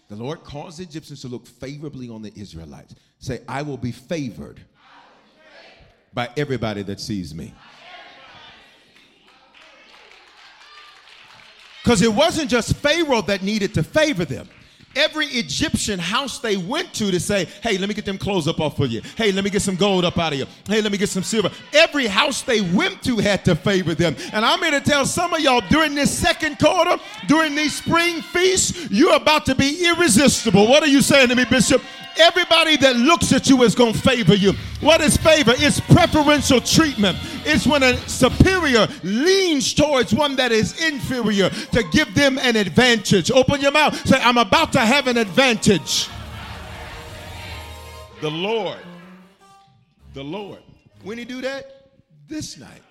The 0.09 0.15
Lord 0.15 0.43
caused 0.43 0.79
the 0.79 0.83
Egyptians 0.83 1.21
to 1.21 1.27
look 1.27 1.45
favorably 1.45 2.09
on 2.09 2.21
the 2.21 2.33
Israelites. 2.35 2.95
Say, 3.19 3.41
I 3.47 3.61
will 3.61 3.77
be 3.77 3.91
favored 3.91 4.59
by 6.13 6.29
everybody 6.35 6.81
that 6.83 6.99
sees 6.99 7.35
me. 7.35 7.53
Because 11.83 12.01
it 12.01 12.13
wasn't 12.13 12.49
just 12.49 12.75
Pharaoh 12.75 13.21
that 13.23 13.41
needed 13.41 13.73
to 13.75 13.83
favor 13.83 14.25
them 14.25 14.49
every 14.95 15.25
Egyptian 15.27 15.99
house 15.99 16.39
they 16.39 16.57
went 16.57 16.93
to 16.95 17.11
to 17.11 17.19
say, 17.19 17.45
hey, 17.61 17.77
let 17.77 17.89
me 17.89 17.95
get 17.95 18.05
them 18.05 18.17
clothes 18.17 18.47
up 18.47 18.59
off 18.59 18.79
of 18.79 18.91
you. 18.91 19.01
Hey, 19.15 19.31
let 19.31 19.43
me 19.43 19.49
get 19.49 19.61
some 19.61 19.75
gold 19.75 20.05
up 20.05 20.17
out 20.17 20.33
of 20.33 20.39
you. 20.39 20.45
Hey, 20.67 20.81
let 20.81 20.91
me 20.91 20.97
get 20.97 21.09
some 21.09 21.23
silver. 21.23 21.51
Every 21.73 22.07
house 22.07 22.41
they 22.41 22.61
went 22.61 23.01
to 23.03 23.17
had 23.17 23.45
to 23.45 23.55
favor 23.55 23.93
them. 23.93 24.15
And 24.33 24.45
I'm 24.45 24.59
here 24.59 24.71
to 24.71 24.81
tell 24.81 25.05
some 25.05 25.33
of 25.33 25.39
y'all 25.39 25.61
during 25.69 25.95
this 25.95 26.15
second 26.15 26.59
quarter, 26.59 26.97
during 27.27 27.55
these 27.55 27.75
spring 27.75 28.21
feasts, 28.21 28.89
you're 28.89 29.15
about 29.15 29.45
to 29.47 29.55
be 29.55 29.85
irresistible. 29.85 30.67
What 30.67 30.83
are 30.83 30.87
you 30.87 31.01
saying 31.01 31.29
to 31.29 31.35
me, 31.35 31.45
Bishop? 31.45 31.81
Everybody 32.17 32.75
that 32.77 32.97
looks 32.97 33.31
at 33.31 33.49
you 33.49 33.63
is 33.63 33.75
going 33.75 33.93
to 33.93 33.99
favor 33.99 34.35
you. 34.35 34.51
What 34.81 34.99
is 34.99 35.15
favor? 35.15 35.53
It's 35.55 35.79
preferential 35.79 36.59
treatment. 36.59 37.17
It's 37.45 37.65
when 37.65 37.81
a 37.81 37.95
superior 38.09 38.87
leans 39.03 39.73
towards 39.73 40.13
one 40.13 40.35
that 40.35 40.51
is 40.51 40.85
inferior 40.85 41.49
to 41.49 41.83
give 41.91 42.13
them 42.15 42.37
an 42.39 42.57
advantage. 42.57 43.31
Open 43.31 43.61
your 43.61 43.71
mouth. 43.71 44.05
Say, 44.05 44.19
I'm 44.21 44.37
about 44.37 44.73
to 44.73 44.78
have 44.85 45.07
an 45.07 45.17
advantage. 45.17 46.09
The 48.21 48.29
Lord. 48.29 48.79
The 50.13 50.23
Lord. 50.23 50.61
When 51.03 51.17
he 51.17 51.25
do 51.25 51.41
that? 51.41 51.91
This 52.27 52.57
night. 52.57 52.81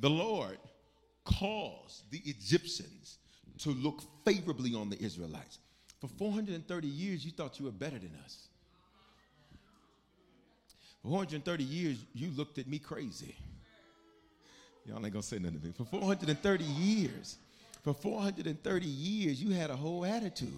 The 0.00 0.10
Lord 0.10 0.58
caused 1.24 2.10
the 2.10 2.20
Egyptians 2.24 3.18
to 3.58 3.70
look 3.70 4.02
favorably 4.24 4.74
on 4.74 4.90
the 4.90 5.00
Israelites. 5.02 5.58
For 6.00 6.08
430 6.08 6.88
years, 6.88 7.24
you 7.24 7.30
thought 7.30 7.60
you 7.60 7.66
were 7.66 7.70
better 7.70 7.98
than 7.98 8.10
us. 8.24 8.48
For 11.02 11.08
430 11.08 11.64
years, 11.64 11.98
you 12.14 12.30
looked 12.36 12.58
at 12.58 12.66
me 12.66 12.78
crazy. 12.78 13.36
Y'all 14.86 15.04
ain't 15.04 15.12
gonna 15.12 15.22
say 15.22 15.38
nothing 15.38 15.60
to 15.60 15.66
me. 15.66 15.72
For 15.72 15.84
430 15.84 16.64
years, 16.64 17.38
for 17.82 17.92
430 17.92 18.86
years, 18.86 19.42
you 19.42 19.52
had 19.52 19.70
a 19.70 19.76
whole 19.76 20.04
attitude. 20.04 20.48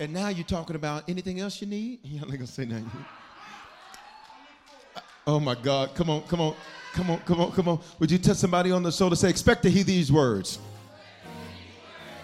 And 0.00 0.12
now 0.12 0.28
you're 0.28 0.46
talking 0.46 0.76
about 0.76 1.08
anything 1.08 1.40
else 1.40 1.60
you 1.60 1.66
need? 1.66 2.00
Y'all 2.04 2.22
ain't 2.24 2.32
gonna 2.32 2.46
say 2.46 2.64
nothing. 2.64 2.90
Oh 5.24 5.38
my 5.38 5.54
God, 5.54 5.94
come 5.94 6.10
on, 6.10 6.22
come 6.22 6.40
on, 6.40 6.56
come 6.92 7.08
on, 7.08 7.20
come 7.20 7.40
on, 7.40 7.52
come 7.52 7.68
on. 7.68 7.80
Would 8.00 8.10
you 8.10 8.18
touch 8.18 8.38
somebody 8.38 8.72
on 8.72 8.82
the 8.82 8.90
shoulder? 8.90 9.14
Say, 9.14 9.30
expect 9.30 9.62
to 9.62 9.70
hear 9.70 9.84
these 9.84 10.10
words. 10.10 10.58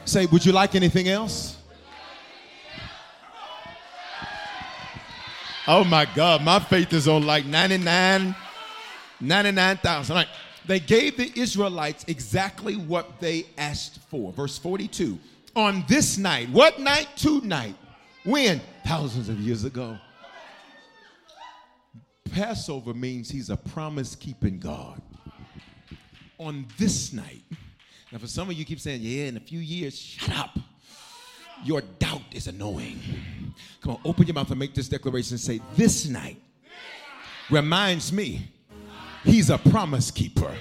Say, 0.05 0.27
would 0.27 0.45
you 0.45 0.51
like 0.51 0.75
anything 0.75 1.09
else? 1.09 1.59
Oh 5.69 5.85
my 5.85 6.07
God, 6.07 6.43
my 6.43 6.59
faith 6.59 6.93
is 6.93 7.07
on 7.07 7.25
like 7.25 7.47
99, 7.47 8.35
99,000. 9.21 10.17
Right. 10.17 10.27
They 10.69 10.81
gave 10.81 11.17
the 11.17 11.33
Israelites 11.35 12.05
exactly 12.09 12.77
what 12.77 13.21
they 13.21 13.47
asked 13.57 14.01
for. 14.11 14.33
Verse 14.35 14.59
42. 14.59 15.19
On 15.57 15.83
this 15.89 16.19
night, 16.19 16.51
what 16.51 16.79
night? 16.79 17.09
Tonight. 17.17 17.75
When? 18.23 18.61
Thousands 18.87 19.31
of 19.31 19.41
years 19.41 19.65
ago. 19.65 19.99
Passover 22.31 22.93
means 22.93 23.31
he's 23.31 23.49
a 23.49 23.57
promise 23.57 24.15
keeping 24.15 24.59
God. 24.59 25.01
On 26.39 26.67
this 26.77 27.15
night. 27.15 27.43
Now, 28.13 28.19
for 28.19 28.27
some 28.27 28.51
of 28.51 28.55
you 28.55 28.67
keep 28.67 28.79
saying, 28.79 29.01
yeah, 29.03 29.25
in 29.25 29.39
a 29.39 29.41
few 29.41 29.61
years, 29.61 29.99
shut 29.99 30.37
up. 30.37 30.59
Your 31.65 31.81
doubt 31.99 32.23
is 32.33 32.47
annoying. 32.47 33.01
Come 33.81 33.93
on, 33.93 34.01
open 34.05 34.27
your 34.27 34.35
mouth 34.35 34.51
and 34.51 34.61
make 34.61 34.75
this 34.75 34.89
declaration. 34.89 35.39
Say, 35.39 35.63
This 35.75 36.07
night 36.07 36.41
reminds 37.51 38.13
me 38.13 38.51
he's 39.25 39.51
a 39.51 39.59
promise 39.59 40.11
keeper. 40.11 40.55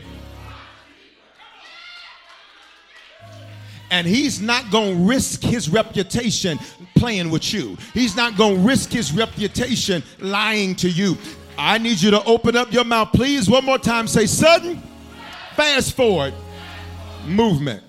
And 3.89 4.05
he's 4.05 4.41
not 4.41 4.69
going 4.69 4.97
to 4.97 5.03
risk 5.03 5.41
his 5.41 5.69
reputation 5.69 6.59
playing 6.95 7.29
with 7.29 7.53
you. 7.53 7.77
He's 7.93 8.15
not 8.17 8.35
going 8.35 8.55
to 8.55 8.61
risk 8.61 8.89
his 8.89 9.13
reputation 9.13 10.03
lying 10.19 10.75
to 10.75 10.89
you. 10.89 11.17
I 11.57 11.77
need 11.77 12.01
you 12.01 12.11
to 12.11 12.23
open 12.25 12.57
up 12.57 12.71
your 12.73 12.83
mouth, 12.83 13.13
please. 13.13 13.49
One 13.49 13.63
more 13.65 13.79
time. 13.79 14.07
Say, 14.07 14.25
sudden, 14.25 14.81
fast 15.55 15.95
forward, 15.95 16.33
movement. 17.25 17.83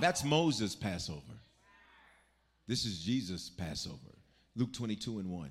That's 0.00 0.24
Moses' 0.24 0.74
Passover. 0.74 1.20
This 2.66 2.84
is 2.84 3.02
Jesus' 3.02 3.50
Passover. 3.50 3.98
Luke 4.56 4.72
22 4.72 5.20
and 5.20 5.30
1. 5.30 5.50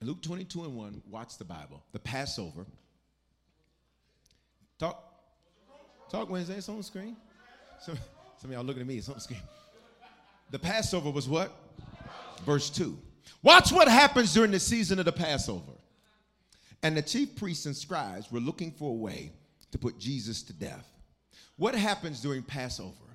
Luke 0.00 0.22
22 0.22 0.64
and 0.64 0.74
1, 0.76 1.02
watch 1.10 1.38
the 1.38 1.44
Bible. 1.44 1.84
The 1.92 1.98
Passover. 1.98 2.66
Talk, 4.78 5.02
talk 6.10 6.30
Wednesday, 6.30 6.56
it's 6.56 6.68
on 6.68 6.78
the 6.78 6.82
screen. 6.82 7.16
Some, 7.80 7.98
some 8.38 8.50
of 8.50 8.54
y'all 8.54 8.64
looking 8.64 8.82
at 8.82 8.88
me, 8.88 8.98
it's 8.98 9.08
on 9.08 9.16
the 9.16 9.20
screen. 9.20 9.42
The 10.50 10.58
Passover 10.58 11.10
was 11.10 11.28
what? 11.28 11.52
Verse 12.44 12.70
2. 12.70 12.96
Watch 13.42 13.72
what 13.72 13.88
happens 13.88 14.32
during 14.32 14.50
the 14.50 14.60
season 14.60 14.98
of 14.98 15.04
the 15.04 15.12
Passover. 15.12 15.72
And 16.82 16.96
the 16.96 17.02
chief 17.02 17.36
priests 17.36 17.66
and 17.66 17.76
scribes 17.76 18.30
were 18.30 18.40
looking 18.40 18.70
for 18.70 18.90
a 18.90 18.94
way 18.94 19.32
to 19.72 19.78
put 19.78 19.98
Jesus 19.98 20.42
to 20.44 20.52
death. 20.52 20.86
What 21.56 21.74
happens 21.74 22.22
during 22.22 22.42
Passover? 22.42 23.08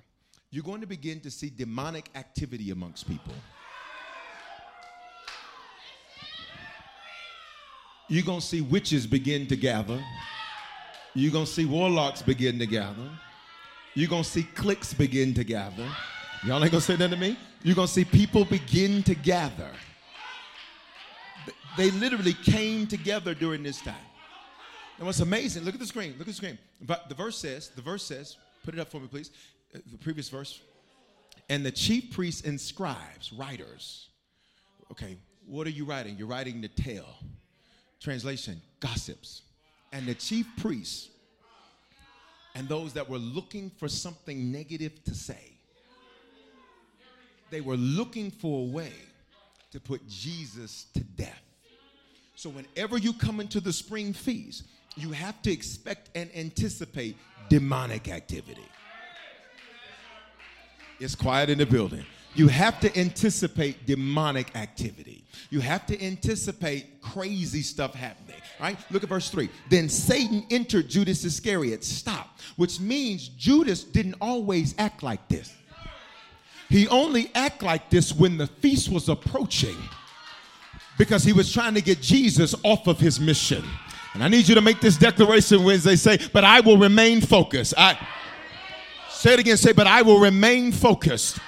you're 0.54 0.62
going 0.62 0.80
to 0.80 0.86
begin 0.86 1.18
to 1.18 1.32
see 1.32 1.50
demonic 1.50 2.08
activity 2.14 2.70
amongst 2.70 3.08
people. 3.08 3.34
You're 8.06 8.22
going 8.22 8.38
to 8.38 8.46
see 8.46 8.60
witches 8.60 9.04
begin 9.04 9.48
to 9.48 9.56
gather. 9.56 10.00
You're 11.14 11.32
going 11.32 11.46
to 11.46 11.50
see 11.50 11.64
warlocks 11.64 12.22
begin 12.22 12.58
to 12.58 12.66
gather. 12.66 13.08
You're 13.94 14.08
going 14.08 14.24
to 14.24 14.28
see 14.28 14.42
cliques 14.42 14.92
begin 14.92 15.32
to 15.34 15.44
gather. 15.44 15.88
Y'all 16.44 16.62
ain't 16.62 16.72
going 16.72 16.80
to 16.80 16.80
say 16.80 16.96
that 16.96 17.10
to 17.10 17.16
me? 17.16 17.38
You're 17.62 17.76
going 17.76 17.86
to 17.86 17.92
see 17.92 18.04
people 18.04 18.44
begin 18.44 19.02
to 19.04 19.14
gather. 19.14 19.70
They 21.76 21.90
literally 21.92 22.34
came 22.34 22.86
together 22.86 23.34
during 23.34 23.62
this 23.62 23.80
time. 23.80 23.94
And 24.98 25.06
what's 25.06 25.20
amazing, 25.20 25.64
look 25.64 25.74
at 25.74 25.80
the 25.80 25.86
screen, 25.86 26.12
look 26.12 26.22
at 26.22 26.26
the 26.26 26.32
screen. 26.32 26.58
But 26.80 27.08
the 27.08 27.14
verse 27.14 27.38
says, 27.38 27.70
the 27.70 27.82
verse 27.82 28.04
says, 28.04 28.36
put 28.64 28.74
it 28.74 28.80
up 28.80 28.90
for 28.90 29.00
me, 29.00 29.08
please 29.08 29.30
uh, 29.74 29.78
the 29.90 29.98
previous 29.98 30.28
verse. 30.28 30.60
And 31.48 31.64
the 31.64 31.72
chief 31.72 32.12
priests 32.12 32.46
and 32.46 32.60
scribes, 32.60 33.32
writers. 33.32 34.08
Okay, 34.90 35.16
what 35.46 35.66
are 35.66 35.70
you 35.70 35.84
writing? 35.84 36.16
You're 36.16 36.28
writing 36.28 36.60
the 36.60 36.68
tale. 36.68 37.16
Translation, 38.00 38.60
gossips. 38.80 39.42
And 39.94 40.06
the 40.06 40.14
chief 40.14 40.46
priests 40.56 41.08
and 42.56 42.68
those 42.68 42.92
that 42.94 43.08
were 43.08 43.18
looking 43.18 43.70
for 43.70 43.88
something 43.88 44.50
negative 44.50 45.02
to 45.04 45.14
say. 45.14 45.52
They 47.50 47.60
were 47.60 47.76
looking 47.76 48.32
for 48.32 48.62
a 48.62 48.70
way 48.70 48.92
to 49.70 49.78
put 49.78 50.06
Jesus 50.08 50.86
to 50.94 51.00
death. 51.00 51.42
So, 52.34 52.50
whenever 52.50 52.98
you 52.98 53.12
come 53.12 53.38
into 53.38 53.60
the 53.60 53.72
spring 53.72 54.12
feast, 54.12 54.64
you 54.96 55.12
have 55.12 55.40
to 55.42 55.52
expect 55.52 56.10
and 56.16 56.28
anticipate 56.34 57.16
demonic 57.48 58.08
activity. 58.08 58.66
It's 60.98 61.14
quiet 61.14 61.50
in 61.50 61.58
the 61.58 61.66
building. 61.66 62.04
You 62.34 62.48
have 62.48 62.80
to 62.80 62.98
anticipate 62.98 63.86
demonic 63.86 64.54
activity. 64.56 65.24
You 65.50 65.60
have 65.60 65.86
to 65.86 66.04
anticipate 66.04 67.00
crazy 67.00 67.62
stuff 67.62 67.94
happening. 67.94 68.40
Right? 68.60 68.76
Look 68.90 69.02
at 69.02 69.08
verse 69.08 69.30
3. 69.30 69.48
Then 69.70 69.88
Satan 69.88 70.44
entered 70.50 70.88
Judas 70.88 71.24
Iscariot. 71.24 71.84
Stop. 71.84 72.38
Which 72.56 72.80
means 72.80 73.28
Judas 73.28 73.84
didn't 73.84 74.16
always 74.20 74.74
act 74.78 75.02
like 75.02 75.28
this. 75.28 75.54
He 76.68 76.88
only 76.88 77.30
act 77.34 77.62
like 77.62 77.90
this 77.90 78.12
when 78.12 78.36
the 78.36 78.46
feast 78.46 78.90
was 78.90 79.08
approaching 79.08 79.76
because 80.98 81.22
he 81.22 81.32
was 81.32 81.52
trying 81.52 81.74
to 81.74 81.80
get 81.80 82.00
Jesus 82.00 82.54
off 82.64 82.86
of 82.86 82.98
his 82.98 83.20
mission. 83.20 83.64
And 84.14 84.22
I 84.24 84.28
need 84.28 84.48
you 84.48 84.54
to 84.54 84.60
make 84.60 84.80
this 84.80 84.96
declaration 84.96 85.62
Wednesday 85.62 85.96
say, 85.96 86.18
but 86.32 86.44
I 86.44 86.60
will 86.60 86.78
remain 86.78 87.20
focused. 87.20 87.74
I 87.76 87.98
say 89.10 89.34
it 89.34 89.40
again, 89.40 89.56
say, 89.56 89.72
but 89.72 89.86
I 89.86 90.02
will 90.02 90.20
remain 90.20 90.72
focused. 90.72 91.38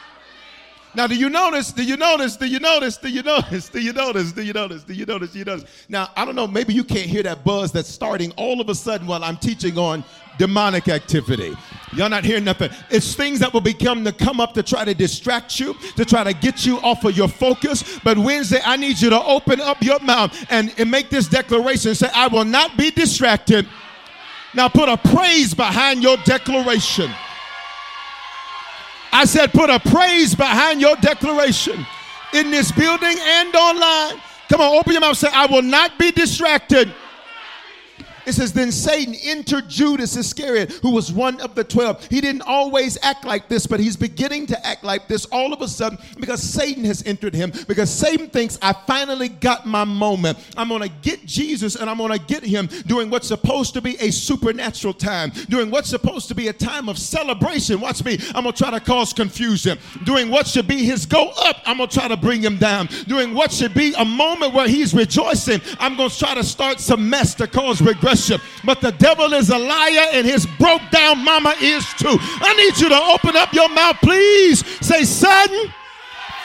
Now, 0.96 1.06
do 1.06 1.14
you 1.14 1.28
notice? 1.28 1.72
Do 1.72 1.84
you 1.84 1.98
notice? 1.98 2.38
Do 2.38 2.46
you 2.46 2.58
notice? 2.58 2.96
Do 2.96 3.08
you 3.10 3.22
notice? 3.22 3.68
Do 3.76 3.80
you 3.80 3.92
notice? 3.92 4.32
Do 4.32 4.42
you 4.42 4.54
notice? 4.54 4.82
Do 4.82 4.94
you 4.94 5.04
notice? 5.04 5.32
Do 5.32 5.38
you 5.38 5.44
notice? 5.44 5.86
Now, 5.90 6.08
I 6.16 6.24
don't 6.24 6.34
know, 6.34 6.46
maybe 6.46 6.72
you 6.72 6.84
can't 6.84 7.04
hear 7.04 7.22
that 7.24 7.44
buzz 7.44 7.70
that's 7.70 7.90
starting 7.90 8.32
all 8.38 8.62
of 8.62 8.70
a 8.70 8.74
sudden 8.74 9.06
while 9.06 9.22
I'm 9.22 9.36
teaching 9.36 9.76
on 9.76 10.02
demonic 10.38 10.88
activity. 10.88 11.54
Y'all 11.92 12.08
not 12.08 12.24
hearing 12.24 12.44
nothing. 12.44 12.70
It's 12.88 13.14
things 13.14 13.40
that 13.40 13.52
will 13.52 13.60
become 13.60 14.04
to 14.04 14.12
come 14.12 14.40
up 14.40 14.54
to 14.54 14.62
try 14.62 14.86
to 14.86 14.94
distract 14.94 15.60
you, 15.60 15.74
to 15.96 16.06
try 16.06 16.24
to 16.24 16.32
get 16.32 16.64
you 16.64 16.78
off 16.78 17.04
of 17.04 17.14
your 17.14 17.28
focus. 17.28 17.98
But 18.02 18.16
Wednesday, 18.16 18.60
I 18.64 18.76
need 18.78 18.98
you 18.98 19.10
to 19.10 19.22
open 19.22 19.60
up 19.60 19.82
your 19.82 20.00
mouth 20.00 20.34
and, 20.48 20.72
and 20.78 20.90
make 20.90 21.10
this 21.10 21.28
declaration. 21.28 21.94
Say, 21.94 22.08
I 22.14 22.28
will 22.28 22.46
not 22.46 22.78
be 22.78 22.90
distracted. 22.90 23.68
Now 24.54 24.68
put 24.68 24.88
a 24.88 24.96
praise 24.96 25.52
behind 25.52 26.02
your 26.02 26.16
declaration. 26.24 27.10
I 29.16 29.24
said, 29.24 29.50
put 29.50 29.70
a 29.70 29.80
praise 29.80 30.34
behind 30.34 30.78
your 30.78 30.94
declaration 30.96 31.86
in 32.34 32.50
this 32.50 32.70
building 32.70 33.16
and 33.18 33.54
online. 33.56 34.20
Come 34.50 34.60
on, 34.60 34.78
open 34.78 34.92
your 34.92 35.00
mouth. 35.00 35.16
Say, 35.16 35.30
I 35.32 35.46
will 35.46 35.62
not 35.62 35.98
be 35.98 36.10
distracted. 36.10 36.92
It 38.26 38.32
says, 38.32 38.52
Then 38.52 38.72
Satan 38.72 39.14
entered 39.22 39.68
Judas 39.68 40.16
Iscariot, 40.16 40.72
who 40.82 40.90
was 40.90 41.12
one 41.12 41.40
of 41.40 41.54
the 41.54 41.62
12. 41.62 42.08
He 42.10 42.20
didn't 42.20 42.42
always 42.42 42.98
act 43.02 43.24
like 43.24 43.48
this, 43.48 43.66
but 43.68 43.78
he's 43.78 43.96
beginning 43.96 44.46
to 44.48 44.66
act 44.66 44.82
like 44.82 45.06
this 45.06 45.26
all 45.26 45.52
of 45.52 45.62
a 45.62 45.68
sudden 45.68 45.96
because 46.18 46.42
Satan 46.42 46.84
has 46.84 47.04
entered 47.06 47.34
him. 47.34 47.52
Because 47.68 47.88
Satan 47.88 48.28
thinks, 48.28 48.58
I 48.60 48.72
finally 48.72 49.28
got 49.28 49.64
my 49.64 49.84
moment. 49.84 50.38
I'm 50.56 50.68
going 50.68 50.82
to 50.82 50.88
get 50.88 51.24
Jesus 51.24 51.76
and 51.76 51.88
I'm 51.88 51.98
going 51.98 52.18
to 52.18 52.24
get 52.24 52.42
him 52.42 52.66
during 52.86 53.10
what's 53.10 53.28
supposed 53.28 53.74
to 53.74 53.80
be 53.80 53.96
a 54.00 54.10
supernatural 54.10 54.92
time, 54.92 55.30
during 55.48 55.70
what's 55.70 55.88
supposed 55.88 56.26
to 56.28 56.34
be 56.34 56.48
a 56.48 56.52
time 56.52 56.88
of 56.88 56.98
celebration. 56.98 57.80
Watch 57.80 58.04
me. 58.04 58.18
I'm 58.34 58.42
going 58.42 58.54
to 58.54 58.62
try 58.62 58.72
to 58.72 58.80
cause 58.80 59.12
confusion. 59.12 59.78
Doing 60.04 60.30
what 60.30 60.48
should 60.48 60.66
be 60.66 60.84
his 60.84 61.06
go 61.06 61.28
up, 61.44 61.62
I'm 61.64 61.76
going 61.76 61.88
to 61.88 61.94
try 61.94 62.08
to 62.08 62.16
bring 62.16 62.42
him 62.42 62.58
down. 62.58 62.88
Doing 63.06 63.34
what 63.34 63.52
should 63.52 63.72
be 63.72 63.94
a 63.96 64.04
moment 64.04 64.52
where 64.52 64.66
he's 64.66 64.94
rejoicing, 64.94 65.60
I'm 65.78 65.96
going 65.96 66.10
to 66.10 66.18
try 66.18 66.34
to 66.34 66.42
start 66.42 66.80
some 66.80 67.08
mess 67.08 67.34
to 67.36 67.46
cause 67.46 67.80
regression 67.80 68.15
worship. 68.16 68.40
But 68.64 68.80
the 68.80 68.92
devil 68.92 69.32
is 69.34 69.50
a 69.50 69.58
liar 69.58 70.08
and 70.12 70.26
his 70.26 70.46
broke 70.58 70.82
down 70.90 71.24
mama 71.24 71.54
is 71.60 71.84
too. 71.94 72.16
I 72.20 72.54
need 72.54 72.80
you 72.80 72.88
to 72.88 73.00
open 73.14 73.36
up 73.36 73.52
your 73.52 73.68
mouth, 73.68 73.96
please. 74.02 74.64
Say 74.84 75.04
sudden, 75.04 75.72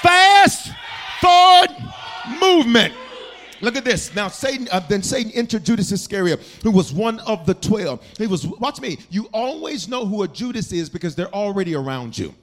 fast, 0.02 0.72
forward 1.20 1.70
movement. 2.40 2.94
Look 3.62 3.76
at 3.76 3.86
this. 3.86 4.14
Now, 4.16 4.28
Satan, 4.28 4.68
uh, 4.72 4.80
then 4.80 5.04
Satan 5.04 5.32
entered 5.34 5.64
Judas 5.64 5.92
Iscariot, 5.92 6.40
who 6.64 6.72
was 6.72 6.92
one 6.92 7.20
of 7.20 7.46
the 7.46 7.54
12. 7.54 8.04
He 8.18 8.26
was, 8.26 8.48
watch 8.48 8.82
me, 8.82 8.98
you 9.12 9.30
always 9.34 9.88
know 9.88 10.06
who 10.06 10.24
a 10.24 10.28
Judas 10.28 10.72
is 10.72 10.90
because 10.90 11.14
they're 11.14 11.34
already 11.34 11.76
around 11.76 12.18
you. 12.18 12.34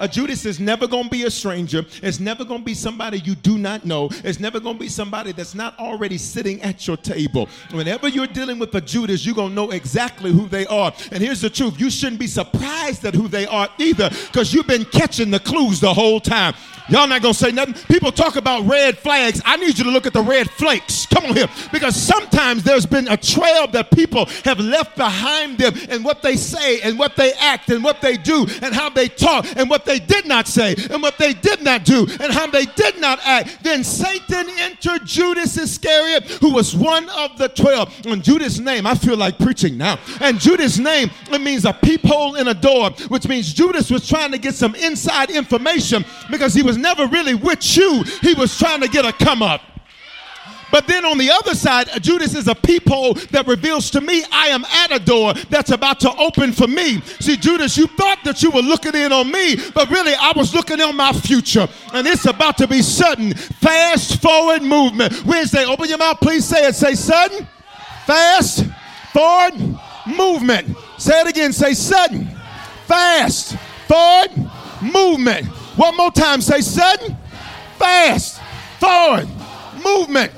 A 0.00 0.08
Judas 0.08 0.46
is 0.46 0.58
never 0.58 0.86
going 0.86 1.04
to 1.04 1.10
be 1.10 1.24
a 1.24 1.30
stranger. 1.30 1.84
It's 2.02 2.18
never 2.18 2.42
going 2.44 2.60
to 2.60 2.64
be 2.64 2.72
somebody 2.72 3.18
you 3.18 3.34
do 3.34 3.58
not 3.58 3.84
know. 3.84 4.08
It's 4.24 4.40
never 4.40 4.58
going 4.58 4.76
to 4.76 4.80
be 4.80 4.88
somebody 4.88 5.32
that's 5.32 5.54
not 5.54 5.78
already 5.78 6.16
sitting 6.16 6.62
at 6.62 6.86
your 6.86 6.96
table. 6.96 7.48
Whenever 7.70 8.08
you're 8.08 8.26
dealing 8.26 8.58
with 8.58 8.74
a 8.74 8.80
Judas, 8.80 9.26
you're 9.26 9.34
going 9.34 9.50
to 9.50 9.54
know 9.54 9.70
exactly 9.70 10.32
who 10.32 10.48
they 10.48 10.66
are. 10.66 10.92
And 11.12 11.22
here's 11.22 11.42
the 11.42 11.50
truth 11.50 11.78
you 11.78 11.90
shouldn't 11.90 12.18
be 12.18 12.26
surprised 12.26 13.04
at 13.04 13.14
who 13.14 13.28
they 13.28 13.46
are 13.46 13.68
either 13.78 14.08
because 14.08 14.54
you've 14.54 14.66
been 14.66 14.86
catching 14.86 15.30
the 15.30 15.40
clues 15.40 15.80
the 15.80 15.92
whole 15.92 16.18
time. 16.18 16.54
Y'all 16.90 17.06
not 17.06 17.22
gonna 17.22 17.32
say 17.32 17.52
nothing. 17.52 17.74
People 17.86 18.10
talk 18.10 18.34
about 18.34 18.66
red 18.66 18.98
flags. 18.98 19.40
I 19.44 19.56
need 19.56 19.78
you 19.78 19.84
to 19.84 19.90
look 19.90 20.06
at 20.06 20.12
the 20.12 20.22
red 20.22 20.50
flakes. 20.50 21.06
Come 21.06 21.26
on 21.26 21.36
here. 21.36 21.48
Because 21.70 21.94
sometimes 21.94 22.64
there's 22.64 22.84
been 22.84 23.06
a 23.06 23.16
trail 23.16 23.68
that 23.68 23.92
people 23.92 24.26
have 24.44 24.58
left 24.58 24.96
behind 24.96 25.58
them 25.58 25.72
and 25.88 26.04
what 26.04 26.20
they 26.22 26.34
say 26.34 26.80
and 26.80 26.98
what 26.98 27.14
they 27.14 27.32
act 27.34 27.70
and 27.70 27.84
what 27.84 28.00
they 28.00 28.16
do 28.16 28.44
and 28.62 28.74
how 28.74 28.90
they 28.90 29.06
talk 29.06 29.46
and 29.56 29.70
what 29.70 29.84
they 29.84 29.89
did 29.98 30.26
not 30.26 30.46
say 30.46 30.74
and 30.90 31.02
what 31.02 31.18
they 31.18 31.32
did 31.32 31.62
not 31.62 31.84
do 31.84 32.06
and 32.20 32.32
how 32.32 32.46
they 32.46 32.66
did 32.66 33.00
not 33.00 33.18
act. 33.24 33.62
Then 33.62 33.84
Satan 33.84 34.48
entered 34.58 35.06
Judas 35.06 35.56
Iscariot, 35.56 36.24
who 36.40 36.52
was 36.52 36.74
one 36.74 37.08
of 37.10 37.38
the 37.38 37.48
twelve. 37.48 37.94
And 38.06 38.22
Judas' 38.22 38.58
name, 38.58 38.86
I 38.86 38.94
feel 38.94 39.16
like 39.16 39.38
preaching 39.38 39.76
now. 39.76 39.98
And 40.20 40.38
Judas' 40.38 40.78
name, 40.78 41.10
it 41.30 41.40
means 41.40 41.64
a 41.64 41.72
peephole 41.72 42.36
in 42.36 42.48
a 42.48 42.54
door, 42.54 42.90
which 43.08 43.26
means 43.28 43.52
Judas 43.52 43.90
was 43.90 44.06
trying 44.06 44.32
to 44.32 44.38
get 44.38 44.54
some 44.54 44.74
inside 44.74 45.30
information 45.30 46.04
because 46.30 46.54
he 46.54 46.62
was 46.62 46.76
never 46.76 47.06
really 47.06 47.34
with 47.34 47.76
you. 47.76 48.04
He 48.22 48.34
was 48.34 48.56
trying 48.58 48.80
to 48.80 48.88
get 48.88 49.04
a 49.04 49.12
come 49.12 49.42
up. 49.42 49.62
But 50.70 50.86
then 50.86 51.04
on 51.04 51.18
the 51.18 51.30
other 51.30 51.54
side, 51.54 51.88
Judas 52.02 52.34
is 52.34 52.48
a 52.48 52.54
peephole 52.54 53.14
that 53.30 53.46
reveals 53.46 53.90
to 53.90 54.00
me 54.00 54.24
I 54.30 54.48
am 54.48 54.64
at 54.64 54.92
a 54.92 54.98
door 54.98 55.34
that's 55.48 55.70
about 55.70 56.00
to 56.00 56.14
open 56.16 56.52
for 56.52 56.66
me. 56.66 57.00
See, 57.20 57.36
Judas, 57.36 57.76
you 57.76 57.86
thought 57.86 58.18
that 58.24 58.42
you 58.42 58.50
were 58.50 58.62
looking 58.62 58.94
in 58.94 59.12
on 59.12 59.30
me, 59.30 59.56
but 59.74 59.90
really 59.90 60.14
I 60.14 60.32
was 60.36 60.54
looking 60.54 60.80
on 60.80 60.96
my 60.96 61.12
future. 61.12 61.68
And 61.92 62.06
it's 62.06 62.26
about 62.26 62.58
to 62.58 62.66
be 62.66 62.82
sudden, 62.82 63.34
fast 63.34 64.20
forward 64.20 64.62
movement. 64.62 65.24
Wednesday, 65.24 65.64
open 65.64 65.88
your 65.88 65.98
mouth, 65.98 66.18
please 66.20 66.44
say 66.44 66.66
it. 66.66 66.74
Say 66.74 66.94
sudden, 66.94 67.46
fast 68.06 68.64
forward 69.12 69.78
movement. 70.06 70.76
Say 70.98 71.20
it 71.20 71.28
again. 71.28 71.52
Say 71.52 71.74
sudden, 71.74 72.28
fast 72.86 73.56
forward 73.86 74.50
movement. 74.82 75.46
One 75.76 75.96
more 75.96 76.10
time. 76.10 76.40
Say 76.40 76.60
sudden, 76.60 77.16
fast, 77.78 78.40
forward, 78.78 79.28
movement. 79.82 80.32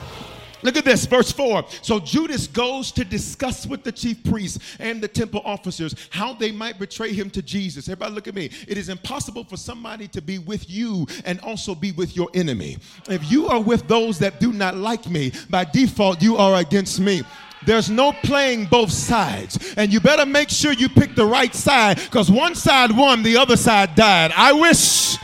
Look 0.63 0.77
at 0.77 0.85
this, 0.85 1.07
verse 1.07 1.33
4. 1.33 1.65
So 1.83 1.99
Judas 1.99 2.47
goes 2.47 2.93
to 2.93 3.05
discuss 3.05 3.67
with 3.67 3.83
the 3.83 3.93
chief 3.93 4.23
priests 4.25 4.59
and 4.79 5.03
the 5.03 5.09
temple 5.09 5.43
officers 5.45 5.95
how 6.11 6.35
they 6.35 6.53
might 6.53 6.79
betray 6.79 7.13
him 7.13 7.31
to 7.31 7.43
Jesus. 7.43 7.89
Everybody, 7.89 8.15
look 8.15 8.29
at 8.29 8.35
me. 8.35 8.51
It 8.69 8.79
is 8.79 8.89
impossible 8.89 9.45
for 9.45 9.57
somebody 9.57 10.09
to 10.09 10.23
be 10.23 10.39
with 10.39 10.71
you 10.71 11.07
and 11.25 11.41
also 11.41 11.75
be 11.75 11.93
with 11.93 12.17
your 12.17 12.29
enemy. 12.35 12.79
If 13.09 13.31
you 13.31 13.49
are 13.49 13.61
with 13.61 13.89
those 13.89 14.19
that 14.21 14.41
do 14.41 14.53
not 14.53 14.77
like 14.77 15.09
me, 15.09 15.33
by 15.51 15.65
default, 15.65 16.23
you 16.23 16.37
are 16.37 16.61
against 16.61 17.01
me. 17.01 17.23
There's 17.65 17.91
no 17.91 18.13
playing 18.13 18.67
both 18.67 18.91
sides. 18.91 19.75
And 19.77 19.93
you 19.93 20.01
better 20.01 20.27
make 20.27 20.51
sure 20.51 20.73
you 20.73 20.89
pick 20.89 21.15
the 21.15 21.27
right 21.27 21.55
side 21.55 21.99
because 21.99 22.31
one 22.31 22.55
side 22.55 22.97
won, 22.97 23.23
the 23.23 23.37
other 23.37 23.57
side 23.57 23.95
died. 23.95 24.33
I 24.37 24.53
wish. 24.53 25.17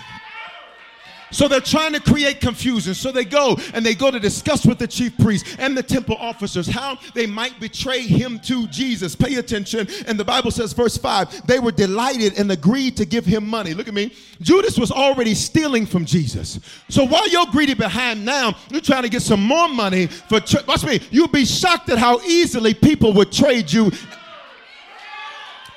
So 1.31 1.49
they're 1.49 1.61
trying 1.61 1.93
to 1.93 2.01
create 2.01 2.41
confusion. 2.41 2.95
So 2.95 3.13
they 3.13 3.25
go 3.25 3.57
and 3.75 3.85
they 3.85 3.95
go 3.95 4.11
to 4.11 4.21
discuss 4.21 4.65
with 4.65 4.79
the 4.79 4.87
chief 4.87 5.17
priests 5.19 5.57
and 5.59 5.77
the 5.77 5.83
temple 5.83 6.17
officers 6.19 6.67
how 6.67 6.99
they 7.15 7.27
might 7.27 7.59
betray 7.61 8.03
him 8.03 8.39
to 8.41 8.67
Jesus. 8.69 9.15
Pay 9.15 9.37
attention. 9.37 9.89
And 10.07 10.19
the 10.19 10.25
Bible 10.25 10.51
says, 10.51 10.73
verse 10.73 10.97
5, 10.97 11.47
they 11.47 11.59
were 11.59 11.73
delighted 11.73 12.39
and 12.39 12.51
agreed 12.51 12.97
to 12.97 13.05
give 13.05 13.25
him 13.25 13.47
money. 13.47 13.75
Look 13.75 13.89
at 13.89 13.95
me. 13.95 14.13
Judas 14.41 14.79
was 14.79 14.91
already 14.91 15.35
stealing 15.35 15.87
from 15.87 16.05
Jesus. 16.05 16.61
So 16.89 17.05
while 17.05 17.29
you're 17.29 17.47
greedy 17.47 17.75
behind 17.75 18.25
now, 18.25 18.55
you're 18.71 18.81
trying 18.81 19.03
to 19.03 19.09
get 19.09 19.23
some 19.23 19.43
more 19.43 19.69
money 19.69 20.07
for, 20.07 20.41
watch 20.67 20.85
me, 20.85 21.01
you'll 21.11 21.29
be 21.29 21.45
shocked 21.45 21.91
at 21.91 21.99
how 21.99 22.21
easily 22.21 22.75
people 22.75 23.13
would 23.15 23.33
trade 23.33 23.73
you 23.73 23.91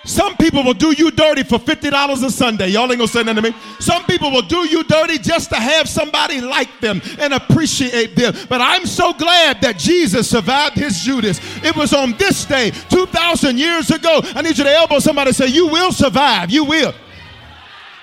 some 0.04 0.36
people 0.38 0.64
will 0.64 0.74
do 0.74 0.94
you 0.94 1.12
dirty 1.12 1.44
for 1.44 1.60
$50 1.60 2.26
a 2.26 2.32
Sunday. 2.32 2.70
Y'all 2.70 2.84
ain't 2.84 2.98
gonna 2.98 3.08
say 3.08 3.24
nothing 3.24 3.44
to 3.44 3.52
me. 3.52 3.58
Some 3.80 4.04
people 4.06 4.32
will 4.32 4.42
do 4.42 4.68
you 4.68 4.84
dirty 4.84 5.20
just 5.20 5.50
to 5.50 5.56
have 5.56 5.88
somebody 5.88 6.42
like 6.42 6.80
them 6.80 7.02
and 7.20 7.34
appreciate 7.34 8.16
them. 8.16 8.34
But 8.50 8.62
I'm 8.62 8.88
so 8.88 9.14
glad 9.14 9.62
that 9.62 9.78
Jesus 9.78 10.30
survived 10.30 10.76
his 10.76 11.00
Judas. 11.02 11.40
It 11.64 11.76
was 11.76 11.94
on 11.94 12.14
this 12.14 12.46
day, 12.46 12.72
2,000 12.90 13.60
years 13.60 13.92
ago. 13.92 14.22
I 14.36 14.42
need 14.42 14.58
you 14.58 14.64
to 14.64 14.72
elbow 14.72 15.00
somebody 15.00 15.30
and 15.30 15.36
say, 15.36 15.48
You 15.48 15.68
will 15.68 15.92
survive. 15.92 16.50
You 16.50 16.64
will. 16.64 16.94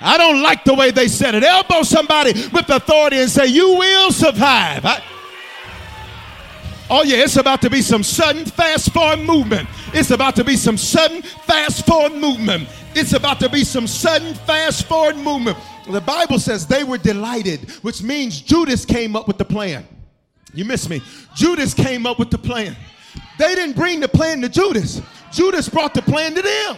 I 0.00 0.16
don't 0.16 0.42
like 0.42 0.62
the 0.62 0.74
way 0.74 0.92
they 0.92 1.08
said 1.08 1.34
it. 1.34 1.42
Elbow 1.42 1.82
somebody 1.82 2.32
with 2.52 2.70
authority 2.70 3.16
and 3.16 3.30
say, 3.30 3.46
You 3.46 3.74
will 3.74 4.12
survive. 4.12 4.84
I, 4.86 5.02
oh, 6.90 7.02
yeah, 7.02 7.18
it's 7.18 7.36
about 7.36 7.62
to 7.62 7.70
be 7.70 7.82
some 7.82 8.02
sudden 8.02 8.44
fast 8.44 8.92
forward 8.92 9.20
movement. 9.20 9.68
It's 9.92 10.10
about 10.10 10.36
to 10.36 10.44
be 10.44 10.56
some 10.56 10.76
sudden 10.76 11.22
fast 11.22 11.86
forward 11.86 12.14
movement. 12.14 12.68
It's 12.94 13.12
about 13.12 13.40
to 13.40 13.48
be 13.48 13.64
some 13.64 13.86
sudden 13.86 14.34
fast 14.34 14.86
forward 14.86 15.16
movement. 15.16 15.56
The 15.88 16.00
Bible 16.00 16.38
says 16.38 16.66
they 16.66 16.84
were 16.84 16.98
delighted, 16.98 17.70
which 17.82 18.02
means 18.02 18.40
Judas 18.40 18.84
came 18.84 19.16
up 19.16 19.26
with 19.26 19.38
the 19.38 19.44
plan. 19.44 19.86
You 20.52 20.64
miss 20.64 20.88
me. 20.88 21.02
Judas 21.34 21.74
came 21.74 22.06
up 22.06 22.18
with 22.18 22.30
the 22.30 22.38
plan. 22.38 22.76
They 23.38 23.54
didn't 23.54 23.76
bring 23.76 24.00
the 24.00 24.08
plan 24.08 24.40
to 24.42 24.48
Judas, 24.48 25.00
Judas 25.32 25.68
brought 25.68 25.94
the 25.94 26.02
plan 26.02 26.34
to 26.34 26.42
them. 26.42 26.76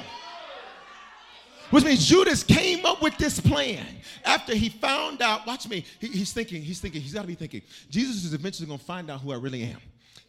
Which 1.71 1.85
means 1.85 2.05
Judas 2.05 2.43
came 2.43 2.85
up 2.85 3.01
with 3.01 3.17
this 3.17 3.39
plan 3.39 3.87
after 4.25 4.55
he 4.55 4.69
found 4.69 5.23
out. 5.23 5.47
Watch 5.47 5.69
me. 5.69 5.85
He, 6.01 6.09
he's 6.09 6.33
thinking, 6.33 6.63
he's 6.63 6.81
thinking, 6.81 7.01
he's 7.01 7.15
got 7.15 7.23
to 7.23 7.29
be 7.29 7.37
thinking, 7.37 7.63
Jesus 7.89 8.25
is 8.25 8.35
eventually 8.35 8.67
going 8.67 8.81
to 8.81 8.85
find 8.85 9.09
out 9.09 9.21
who 9.21 9.33
I 9.33 9.37
really 9.37 9.63
am. 9.63 9.79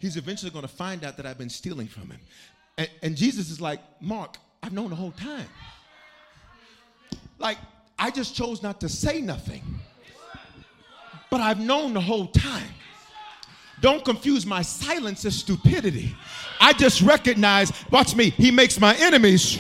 He's 0.02 0.18
eventually 0.18 0.50
going 0.50 0.64
to 0.64 0.68
find 0.68 1.06
out 1.06 1.16
that 1.18 1.28
I've 1.28 1.38
been 1.38 1.50
stealing 1.50 1.88
from 1.88 2.10
him. 2.10 2.20
And, 2.78 2.90
and 3.04 3.16
Jesus 3.16 3.52
is 3.52 3.62
like, 3.62 3.80
Mark, 4.02 4.38
I've 4.64 4.74
known 4.74 4.90
the 4.90 4.96
whole 4.96 5.12
time. 5.12 5.46
Like, 7.38 7.60
I 8.00 8.10
just 8.10 8.36
chose 8.36 8.64
not 8.64 8.82
to 8.82 8.90
say 8.90 9.22
nothing. 9.22 9.62
But 11.30 11.40
I've 11.40 11.60
known 11.60 11.94
the 11.94 12.02
whole 12.02 12.28
time. 12.28 12.68
Don't 13.80 14.04
confuse 14.04 14.44
my 14.44 14.64
silence 14.64 15.24
as 15.26 15.36
stupidity. 15.36 16.16
I 16.60 16.74
just 16.74 17.02
recognize, 17.02 17.72
watch 17.92 18.16
me, 18.16 18.32
he 18.32 18.50
makes 18.50 18.80
my 18.80 18.96
enemies 18.96 19.58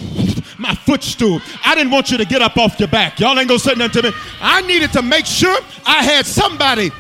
my 0.62 0.76
footstool. 0.76 1.42
I 1.66 1.76
didn't 1.76 1.92
want 1.92 2.12
you 2.12 2.18
to 2.18 2.26
get 2.26 2.42
up 2.42 2.58
off 2.58 2.80
your 2.80 2.88
back. 2.88 3.20
Y'all 3.20 3.38
ain't 3.38 3.48
gonna 3.48 3.60
say 3.60 3.74
nothing 3.74 4.04
to 4.04 4.12
me. 4.12 4.18
I 4.40 4.62
needed 4.62 4.92
to 4.94 5.02
make 5.02 5.26
sure 5.26 5.58
I 5.86 6.04
had 6.04 6.26
somebody 6.26 6.92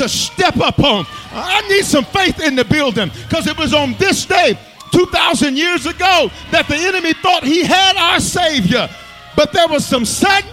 to 0.00 0.08
step 0.08 0.56
up 0.58 0.78
on. 0.80 1.06
I 1.30 1.66
need 1.68 1.84
some 1.84 2.04
faith 2.04 2.40
in 2.40 2.56
the 2.56 2.64
building 2.64 3.10
because 3.28 3.46
it 3.46 3.56
was 3.56 3.72
on 3.72 3.94
this 3.94 4.24
day, 4.26 4.58
2,000 4.92 5.56
years 5.56 5.86
ago, 5.86 6.30
that 6.50 6.66
the 6.68 6.76
enemy 6.76 7.12
thought 7.14 7.44
he 7.44 7.64
had 7.64 7.96
our 7.96 8.20
Savior. 8.20 8.88
But 9.36 9.52
there 9.52 9.68
was 9.68 9.86
some 9.86 10.04
sudden, 10.04 10.50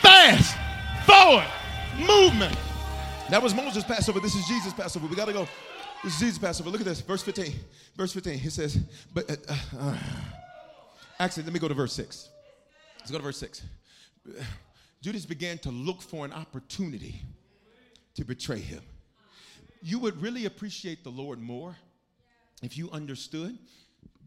fast, 0.00 0.56
forward 1.04 1.46
movement. 1.98 2.56
That 3.28 3.42
was 3.42 3.54
Moses' 3.54 3.84
Passover. 3.84 4.20
This 4.20 4.34
is 4.34 4.46
Jesus' 4.46 4.72
Passover. 4.72 5.06
We 5.06 5.14
got 5.14 5.26
to 5.26 5.32
go. 5.32 5.48
This 6.02 6.14
is 6.14 6.20
Jesus' 6.20 6.38
Passover. 6.38 6.70
Look 6.70 6.80
at 6.80 6.86
this. 6.86 7.00
Verse 7.00 7.22
15. 7.22 7.52
Verse 7.96 8.12
15. 8.12 8.38
He 8.38 8.50
says, 8.50 8.78
but. 9.14 9.30
Uh, 9.30 9.54
uh, 9.78 9.96
Actually, 11.20 11.42
let 11.42 11.52
me 11.52 11.60
go 11.60 11.68
to 11.68 11.74
verse 11.74 11.92
6. 11.92 12.30
Let's 12.98 13.10
go 13.10 13.18
to 13.18 13.22
verse 13.22 13.36
6. 13.36 13.62
Judas 15.02 15.26
began 15.26 15.58
to 15.58 15.70
look 15.70 16.00
for 16.00 16.24
an 16.24 16.32
opportunity 16.32 17.22
to 18.20 18.26
betray 18.26 18.58
him. 18.58 18.82
You 19.82 19.98
would 20.00 20.20
really 20.20 20.44
appreciate 20.44 21.04
the 21.04 21.10
Lord 21.10 21.40
more 21.40 21.74
if 22.62 22.76
you 22.76 22.90
understood 22.90 23.56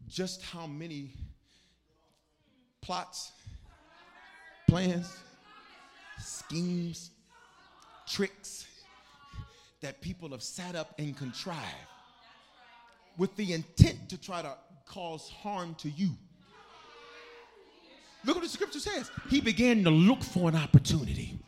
just 0.08 0.42
how 0.42 0.66
many 0.66 1.12
plots, 2.80 3.30
plans, 4.68 5.16
schemes, 6.20 7.12
tricks 8.08 8.66
that 9.80 10.00
people 10.00 10.28
have 10.30 10.42
sat 10.42 10.74
up 10.74 10.92
and 10.98 11.16
contrived 11.16 11.60
with 13.16 13.36
the 13.36 13.52
intent 13.52 14.08
to 14.08 14.20
try 14.20 14.42
to 14.42 14.56
cause 14.86 15.28
harm 15.28 15.76
to 15.76 15.88
you. 15.88 16.10
Look 18.24 18.34
what 18.34 18.42
the 18.42 18.48
scripture 18.48 18.80
says. 18.80 19.08
He 19.30 19.40
began 19.40 19.84
to 19.84 19.90
look 19.90 20.24
for 20.24 20.48
an 20.48 20.56
opportunity. 20.56 21.38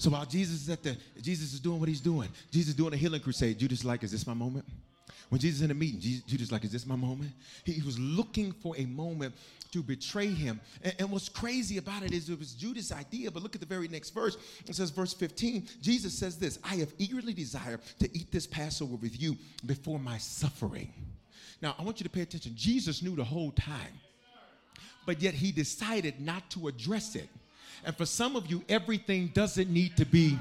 So 0.00 0.08
while 0.08 0.24
Jesus 0.24 0.62
is 0.62 0.70
at 0.70 0.82
the 0.82 0.96
Jesus 1.20 1.52
is 1.52 1.60
doing 1.60 1.78
what 1.78 1.86
he's 1.86 2.00
doing, 2.00 2.30
Jesus 2.50 2.70
is 2.70 2.74
doing 2.74 2.94
a 2.94 2.96
healing 2.96 3.20
crusade. 3.20 3.58
Judas 3.58 3.84
like, 3.84 4.02
is 4.02 4.10
this 4.10 4.26
my 4.26 4.32
moment? 4.32 4.64
When 5.28 5.38
Jesus 5.38 5.58
is 5.58 5.64
in 5.66 5.70
a 5.70 5.74
meeting, 5.74 6.00
Jesus, 6.00 6.24
Judas 6.24 6.50
like, 6.50 6.64
is 6.64 6.72
this 6.72 6.86
my 6.86 6.96
moment? 6.96 7.32
He, 7.64 7.72
he 7.72 7.82
was 7.82 7.98
looking 7.98 8.52
for 8.52 8.74
a 8.78 8.86
moment 8.86 9.34
to 9.72 9.82
betray 9.82 10.28
him. 10.28 10.58
And, 10.82 10.94
and, 11.00 11.10
what's 11.10 11.28
crazy 11.28 11.76
about 11.76 12.02
it 12.02 12.14
is 12.14 12.30
it 12.30 12.38
was 12.38 12.54
Judas' 12.54 12.92
idea, 12.92 13.30
but 13.30 13.42
look 13.42 13.54
at 13.54 13.60
the 13.60 13.66
very 13.66 13.88
next 13.88 14.10
verse. 14.10 14.38
It 14.66 14.74
says, 14.74 14.88
verse 14.88 15.12
15, 15.12 15.68
Jesus 15.82 16.14
says 16.14 16.38
this 16.38 16.58
I 16.64 16.76
have 16.76 16.94
eagerly 16.96 17.34
desired 17.34 17.80
to 17.98 18.08
eat 18.16 18.32
this 18.32 18.46
Passover 18.46 18.96
with 18.96 19.20
you 19.20 19.36
before 19.66 19.98
my 19.98 20.16
suffering. 20.16 20.94
Now, 21.60 21.74
I 21.78 21.82
want 21.82 22.00
you 22.00 22.04
to 22.04 22.10
pay 22.10 22.22
attention. 22.22 22.52
Jesus 22.56 23.02
knew 23.02 23.16
the 23.16 23.24
whole 23.24 23.50
time 23.50 24.00
but 25.06 25.20
yet 25.20 25.34
he 25.34 25.50
decided 25.50 26.20
not 26.20 26.48
to 26.50 26.68
address 26.68 27.16
it. 27.16 27.28
And 27.84 27.96
for 27.96 28.06
some 28.06 28.36
of 28.36 28.50
you, 28.50 28.62
everything 28.68 29.28
doesn't 29.28 29.70
need 29.70 29.96
to 29.96 30.04
be. 30.04 30.38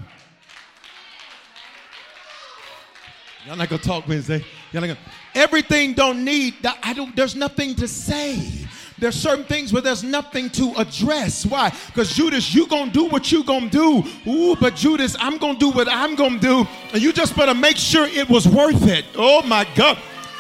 Y'all 3.45 3.55
not 3.55 3.69
gonna 3.69 3.81
talk 3.81 4.07
Wednesday. 4.07 4.43
Y'all 4.71 4.81
not 4.81 4.87
gonna. 4.87 4.99
Everything 5.33 5.93
don't 5.93 6.25
need. 6.25 6.55
I 6.83 6.93
don't. 6.93 7.15
There's 7.15 7.35
nothing 7.35 7.73
to 7.75 7.87
say. 7.87 8.67
There's 8.97 9.15
certain 9.15 9.45
things 9.45 9.71
where 9.71 9.81
there's 9.81 10.03
nothing 10.03 10.49
to 10.51 10.73
address. 10.75 11.45
Why? 11.45 11.73
Because 11.87 12.13
Judas, 12.13 12.53
you 12.53 12.67
gonna 12.67 12.91
do 12.91 13.05
what 13.05 13.31
you 13.31 13.45
gonna 13.45 13.69
do. 13.69 14.03
Ooh, 14.27 14.57
but 14.57 14.75
Judas, 14.75 15.15
I'm 15.19 15.37
gonna 15.37 15.57
do 15.57 15.69
what 15.69 15.87
I'm 15.89 16.15
gonna 16.15 16.39
do, 16.39 16.67
and 16.91 17.01
you 17.01 17.13
just 17.13 17.35
better 17.35 17.53
make 17.53 17.77
sure 17.77 18.05
it 18.05 18.29
was 18.29 18.45
worth 18.45 18.85
it. 18.87 19.05
Oh 19.15 19.41
my 19.43 19.65
God. 19.73 19.97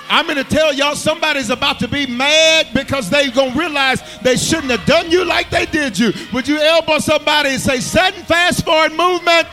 I'm 0.09 0.25
going 0.25 0.37
to 0.37 0.43
tell 0.43 0.73
y'all 0.73 0.95
somebody's 0.95 1.51
about 1.51 1.79
to 1.79 1.87
be 1.87 2.07
mad 2.07 2.67
because 2.73 3.09
they're 3.09 3.29
going 3.29 3.53
to 3.53 3.59
realize 3.59 4.01
they 4.23 4.37
shouldn't 4.37 4.71
have 4.71 4.85
done 4.85 5.11
you 5.11 5.23
like 5.23 5.51
they 5.51 5.67
did 5.67 5.97
you. 5.99 6.11
Would 6.33 6.47
you 6.47 6.57
elbow 6.57 6.97
somebody 6.97 7.49
and 7.49 7.61
say, 7.61 7.79
sudden 7.79 8.23
fast 8.23 8.65
forward 8.65 8.91
movement? 8.93 9.47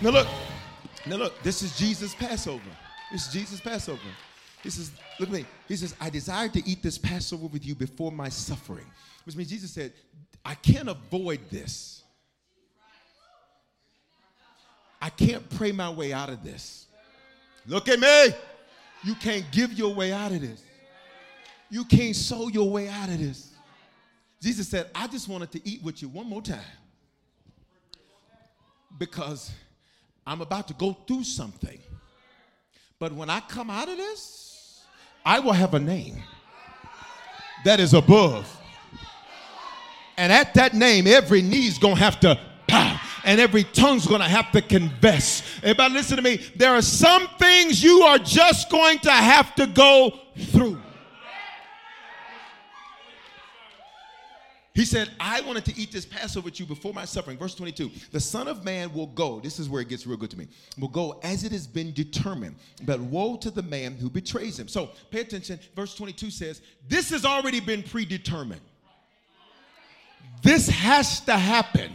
Now 0.00 0.10
look, 0.10 0.28
now 1.06 1.16
look, 1.16 1.42
this 1.42 1.62
is 1.62 1.76
Jesus' 1.76 2.14
Passover. 2.14 2.62
This 3.10 3.26
is 3.26 3.32
Jesus' 3.32 3.60
Passover. 3.60 4.00
He 4.62 4.70
says, 4.70 4.92
look 5.18 5.28
at 5.28 5.34
me. 5.34 5.44
He 5.66 5.76
says, 5.76 5.94
I 6.00 6.10
desire 6.10 6.48
to 6.48 6.68
eat 6.68 6.82
this 6.82 6.98
Passover 6.98 7.46
with 7.46 7.66
you 7.66 7.74
before 7.74 8.12
my 8.12 8.28
suffering. 8.28 8.86
Which 9.24 9.34
means 9.34 9.50
Jesus 9.50 9.72
said, 9.72 9.92
I 10.44 10.54
can't 10.54 10.88
avoid 10.88 11.40
this. 11.50 12.02
I 15.00 15.10
can't 15.10 15.48
pray 15.50 15.72
my 15.72 15.90
way 15.90 16.12
out 16.12 16.28
of 16.28 16.42
this. 16.42 16.87
Look 17.68 17.88
at 17.88 18.00
me. 18.00 18.34
You 19.04 19.14
can't 19.14 19.44
give 19.52 19.74
your 19.74 19.94
way 19.94 20.12
out 20.12 20.32
of 20.32 20.40
this. 20.40 20.62
You 21.70 21.84
can't 21.84 22.16
sow 22.16 22.48
your 22.48 22.68
way 22.70 22.88
out 22.88 23.10
of 23.10 23.18
this. 23.18 23.52
Jesus 24.40 24.68
said, 24.68 24.88
I 24.94 25.06
just 25.06 25.28
wanted 25.28 25.52
to 25.52 25.68
eat 25.68 25.82
with 25.82 26.00
you 26.00 26.08
one 26.08 26.26
more 26.26 26.40
time 26.40 26.60
because 28.98 29.52
I'm 30.26 30.40
about 30.40 30.66
to 30.68 30.74
go 30.74 30.96
through 31.06 31.24
something. 31.24 31.78
But 32.98 33.12
when 33.12 33.28
I 33.28 33.40
come 33.40 33.68
out 33.68 33.88
of 33.88 33.96
this, 33.96 34.82
I 35.24 35.40
will 35.40 35.52
have 35.52 35.74
a 35.74 35.78
name 35.78 36.22
that 37.64 37.80
is 37.80 37.92
above. 37.92 38.48
And 40.16 40.32
at 40.32 40.54
that 40.54 40.74
name, 40.74 41.06
every 41.06 41.42
knee's 41.42 41.78
gonna 41.78 41.96
have 41.96 42.18
to 42.20 42.40
and 43.24 43.40
every 43.40 43.64
tongue's 43.64 44.06
going 44.06 44.20
to 44.20 44.28
have 44.28 44.50
to 44.52 44.62
confess. 44.62 45.42
Everybody, 45.62 45.94
listen 45.94 46.16
to 46.16 46.22
me. 46.22 46.36
There 46.56 46.74
are 46.74 46.82
some 46.82 47.28
things 47.38 47.82
you 47.82 48.02
are 48.02 48.18
just 48.18 48.70
going 48.70 48.98
to 49.00 49.10
have 49.10 49.54
to 49.56 49.66
go 49.66 50.18
through. 50.36 50.80
He 54.78 54.84
said, 54.84 55.10
I 55.18 55.40
wanted 55.40 55.64
to 55.64 55.76
eat 55.76 55.90
this 55.90 56.06
Passover 56.06 56.44
with 56.44 56.60
you 56.60 56.64
before 56.64 56.94
my 56.94 57.04
suffering. 57.04 57.36
Verse 57.36 57.52
22 57.56 57.90
The 58.12 58.20
Son 58.20 58.46
of 58.46 58.64
Man 58.64 58.94
will 58.94 59.08
go. 59.08 59.40
This 59.40 59.58
is 59.58 59.68
where 59.68 59.82
it 59.82 59.88
gets 59.88 60.06
real 60.06 60.16
good 60.16 60.30
to 60.30 60.38
me. 60.38 60.46
Will 60.78 60.86
go 60.86 61.18
as 61.24 61.42
it 61.42 61.50
has 61.50 61.66
been 61.66 61.92
determined. 61.92 62.54
But 62.84 63.00
woe 63.00 63.36
to 63.38 63.50
the 63.50 63.64
man 63.64 63.94
who 63.94 64.08
betrays 64.08 64.56
him. 64.56 64.68
So 64.68 64.90
pay 65.10 65.22
attention. 65.22 65.58
Verse 65.74 65.96
22 65.96 66.30
says, 66.30 66.62
This 66.86 67.10
has 67.10 67.24
already 67.24 67.58
been 67.58 67.82
predetermined. 67.82 68.60
This 70.42 70.68
has 70.68 71.22
to 71.22 71.32
happen. 71.36 71.90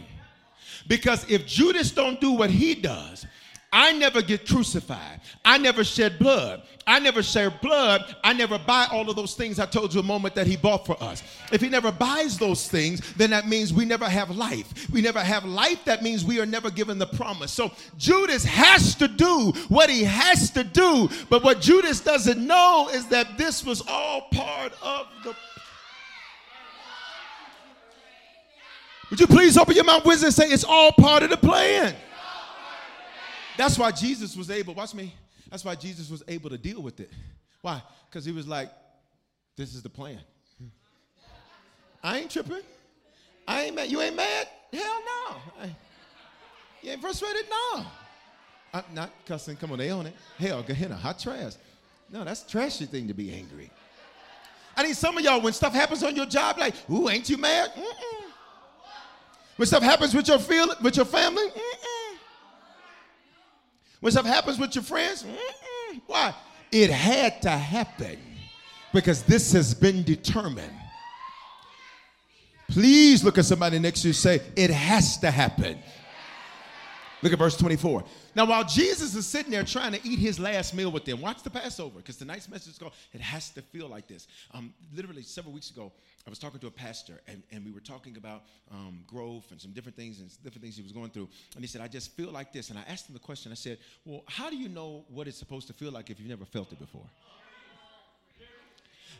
Because 0.86 1.28
if 1.30 1.46
Judas 1.46 1.90
don't 1.90 2.20
do 2.20 2.32
what 2.32 2.50
he 2.50 2.74
does, 2.74 3.26
I 3.74 3.90
never 3.90 4.22
get 4.22 4.46
crucified. 4.46 5.20
I 5.44 5.58
never 5.58 5.82
shed 5.82 6.20
blood. 6.20 6.62
I 6.86 7.00
never 7.00 7.24
shed 7.24 7.60
blood. 7.60 8.14
I 8.22 8.32
never 8.32 8.56
buy 8.56 8.86
all 8.92 9.10
of 9.10 9.16
those 9.16 9.34
things 9.34 9.58
I 9.58 9.66
told 9.66 9.92
you 9.92 9.98
a 9.98 10.04
moment 10.04 10.36
that 10.36 10.46
he 10.46 10.56
bought 10.56 10.86
for 10.86 11.02
us. 11.02 11.24
If 11.50 11.60
he 11.60 11.68
never 11.68 11.90
buys 11.90 12.38
those 12.38 12.68
things, 12.68 13.00
then 13.14 13.30
that 13.30 13.48
means 13.48 13.72
we 13.72 13.84
never 13.84 14.08
have 14.08 14.30
life. 14.30 14.88
We 14.92 15.00
never 15.00 15.18
have 15.18 15.44
life. 15.44 15.84
That 15.86 16.04
means 16.04 16.24
we 16.24 16.38
are 16.40 16.46
never 16.46 16.70
given 16.70 16.98
the 16.98 17.06
promise. 17.08 17.50
So 17.50 17.72
Judas 17.98 18.44
has 18.44 18.94
to 18.94 19.08
do 19.08 19.52
what 19.66 19.90
he 19.90 20.04
has 20.04 20.52
to 20.52 20.62
do. 20.62 21.08
But 21.28 21.42
what 21.42 21.60
Judas 21.60 21.98
doesn't 21.98 22.46
know 22.46 22.88
is 22.92 23.06
that 23.08 23.36
this 23.36 23.64
was 23.64 23.82
all 23.88 24.28
part 24.30 24.72
of 24.82 25.08
the 25.24 25.34
Would 29.14 29.20
you 29.20 29.26
please 29.28 29.56
open 29.56 29.76
your 29.76 29.84
mouth 29.84 30.04
wisdom 30.04 30.26
and 30.26 30.34
say 30.34 30.48
it's 30.48 30.64
all 30.64 30.90
part 30.90 31.22
of 31.22 31.30
the 31.30 31.36
plan? 31.36 31.94
That's 33.56 33.78
why 33.78 33.92
Jesus 33.92 34.34
was 34.34 34.50
able, 34.50 34.74
watch 34.74 34.92
me. 34.92 35.14
That's 35.48 35.64
why 35.64 35.76
Jesus 35.76 36.10
was 36.10 36.24
able 36.26 36.50
to 36.50 36.58
deal 36.58 36.82
with 36.82 36.98
it. 36.98 37.08
Why? 37.62 37.80
Because 38.10 38.24
he 38.24 38.32
was 38.32 38.48
like, 38.48 38.72
this 39.56 39.72
is 39.72 39.84
the 39.84 39.88
plan. 39.88 40.18
I 42.02 42.18
ain't 42.18 42.30
tripping. 42.32 42.62
I 43.46 43.62
ain't 43.62 43.76
mad. 43.76 43.88
You 43.88 44.00
ain't 44.00 44.16
mad? 44.16 44.48
Hell 44.72 44.82
no. 44.82 45.36
I, 45.60 45.76
you 46.82 46.90
ain't 46.90 47.00
frustrated? 47.00 47.44
No. 47.48 47.86
I'm 48.72 48.82
not 48.94 49.10
cussing. 49.26 49.54
Come 49.54 49.70
on, 49.70 49.78
they 49.78 49.92
own 49.92 50.06
it. 50.06 50.14
Hell, 50.40 50.60
go 50.62 50.74
Gehenna, 50.74 50.96
hot 50.96 51.20
trash. 51.20 51.52
No, 52.10 52.24
that's 52.24 52.42
trashy 52.42 52.86
thing 52.86 53.06
to 53.06 53.14
be 53.14 53.32
angry. 53.32 53.70
I 54.76 54.82
need 54.82 54.96
some 54.96 55.16
of 55.16 55.22
y'all, 55.22 55.40
when 55.40 55.52
stuff 55.52 55.72
happens 55.72 56.02
on 56.02 56.16
your 56.16 56.26
job, 56.26 56.58
like, 56.58 56.74
ooh, 56.90 57.08
ain't 57.08 57.30
you 57.30 57.36
mad? 57.36 57.70
Mm-mm. 57.76 58.23
When 59.56 59.66
stuff 59.66 59.82
happens 59.82 60.14
with 60.14 60.26
your 60.28 60.38
feel, 60.38 60.66
with 60.82 60.96
your 60.96 61.06
family, 61.06 61.46
mm-mm. 61.48 62.16
when 64.00 64.12
stuff 64.12 64.26
happens 64.26 64.58
with 64.58 64.74
your 64.74 64.84
friends, 64.84 65.22
mm-mm. 65.22 66.00
why? 66.06 66.34
It 66.72 66.90
had 66.90 67.40
to 67.42 67.50
happen 67.50 68.18
because 68.92 69.22
this 69.22 69.52
has 69.52 69.74
been 69.74 70.02
determined. 70.02 70.72
Please 72.68 73.22
look 73.22 73.38
at 73.38 73.44
somebody 73.44 73.78
next 73.78 74.02
to 74.02 74.08
you 74.08 74.14
say, 74.14 74.40
It 74.56 74.70
has 74.70 75.18
to 75.18 75.30
happen. 75.30 75.78
Look 77.22 77.32
at 77.32 77.38
verse 77.38 77.56
24. 77.56 78.04
Now, 78.34 78.44
while 78.44 78.64
Jesus 78.64 79.14
is 79.14 79.26
sitting 79.26 79.50
there 79.50 79.62
trying 79.62 79.92
to 79.92 80.00
eat 80.06 80.18
his 80.18 80.38
last 80.38 80.74
meal 80.74 80.90
with 80.90 81.06
them, 81.06 81.22
watch 81.22 81.42
the 81.42 81.48
Passover 81.48 81.98
because 81.98 82.16
tonight's 82.16 82.50
message 82.50 82.72
is 82.72 82.78
called 82.78 82.92
It 83.14 83.20
Has 83.22 83.48
to 83.50 83.62
Feel 83.62 83.88
Like 83.88 84.06
This. 84.06 84.26
Um, 84.52 84.74
literally, 84.94 85.22
several 85.22 85.54
weeks 85.54 85.70
ago, 85.70 85.90
I 86.26 86.30
was 86.30 86.38
talking 86.38 86.58
to 86.60 86.66
a 86.66 86.70
pastor 86.70 87.20
and, 87.28 87.42
and 87.52 87.64
we 87.64 87.70
were 87.70 87.80
talking 87.80 88.16
about 88.16 88.44
um, 88.70 89.00
growth 89.06 89.50
and 89.50 89.60
some 89.60 89.72
different 89.72 89.96
things 89.96 90.20
and 90.20 90.30
different 90.42 90.62
things 90.62 90.74
he 90.76 90.82
was 90.82 90.92
going 90.92 91.10
through. 91.10 91.28
And 91.54 91.62
he 91.62 91.68
said, 91.68 91.82
I 91.82 91.88
just 91.88 92.12
feel 92.16 92.30
like 92.30 92.52
this. 92.52 92.70
And 92.70 92.78
I 92.78 92.82
asked 92.88 93.08
him 93.08 93.12
the 93.14 93.20
question 93.20 93.52
I 93.52 93.56
said, 93.56 93.78
Well, 94.06 94.22
how 94.26 94.48
do 94.48 94.56
you 94.56 94.70
know 94.70 95.04
what 95.08 95.28
it's 95.28 95.36
supposed 95.36 95.66
to 95.66 95.74
feel 95.74 95.92
like 95.92 96.08
if 96.08 96.18
you've 96.18 96.28
never 96.28 96.46
felt 96.46 96.72
it 96.72 96.78
before? 96.78 97.06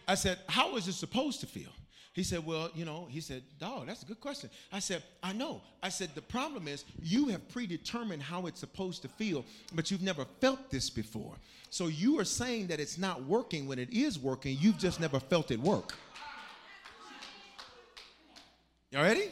I 0.09 0.15
said, 0.15 0.39
How 0.49 0.77
is 0.77 0.89
it 0.89 0.95
supposed 0.95 1.41
to 1.41 1.47
feel? 1.47 1.71
He 2.15 2.23
said, 2.23 2.47
Well, 2.47 2.71
you 2.75 2.87
know, 2.87 3.07
he 3.11 3.21
said, 3.21 3.43
Dog, 3.59 3.87
that's 3.87 4.03
a 4.03 4.07
good 4.07 4.21
question. 4.21 4.49
I 4.73 4.79
said, 4.79 5.03
I 5.23 5.35
know. 5.35 5.61
I 5.83 5.91
said, 5.91 6.11
The 6.15 6.23
problem 6.23 6.69
is 6.69 6.87
you 7.03 7.29
have 7.29 7.47
predetermined 7.51 8.23
how 8.23 8.47
it's 8.47 8.61
supposed 8.61 9.03
to 9.03 9.09
feel, 9.09 9.45
but 9.75 9.91
you've 9.91 10.03
never 10.03 10.25
felt 10.41 10.71
this 10.71 10.89
before. 10.89 11.35
So 11.69 11.89
you 11.89 12.19
are 12.21 12.25
saying 12.25 12.69
that 12.69 12.81
it's 12.81 12.97
not 12.97 13.25
working 13.25 13.67
when 13.67 13.79
it 13.79 13.93
is 13.93 14.19
working. 14.19 14.57
You've 14.59 14.79
just 14.79 15.01
never 15.01 15.19
felt 15.19 15.51
it 15.51 15.61
work. 15.61 15.95
Y'all 18.95 19.03
ready? 19.03 19.29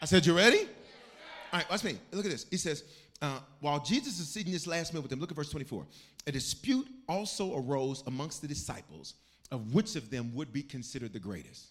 I 0.00 0.06
said, 0.06 0.26
You 0.26 0.36
ready? 0.36 0.58
All 0.58 1.60
right, 1.60 1.70
watch 1.70 1.84
me. 1.84 1.94
Look 2.10 2.24
at 2.24 2.32
this. 2.32 2.46
He 2.50 2.56
says, 2.56 2.82
uh, 3.20 3.38
while 3.60 3.78
Jesus 3.78 4.18
is 4.18 4.28
sitting 4.28 4.50
this 4.50 4.66
last 4.66 4.92
meal 4.92 5.02
with 5.02 5.10
them, 5.10 5.20
look 5.20 5.30
at 5.30 5.36
verse 5.36 5.50
24. 5.50 5.86
A 6.26 6.32
dispute 6.32 6.88
also 7.08 7.56
arose 7.56 8.02
amongst 8.08 8.42
the 8.42 8.48
disciples 8.48 9.14
of 9.52 9.72
which 9.72 9.94
of 9.94 10.10
them 10.10 10.34
would 10.34 10.52
be 10.52 10.64
considered 10.64 11.12
the 11.12 11.20
greatest. 11.20 11.68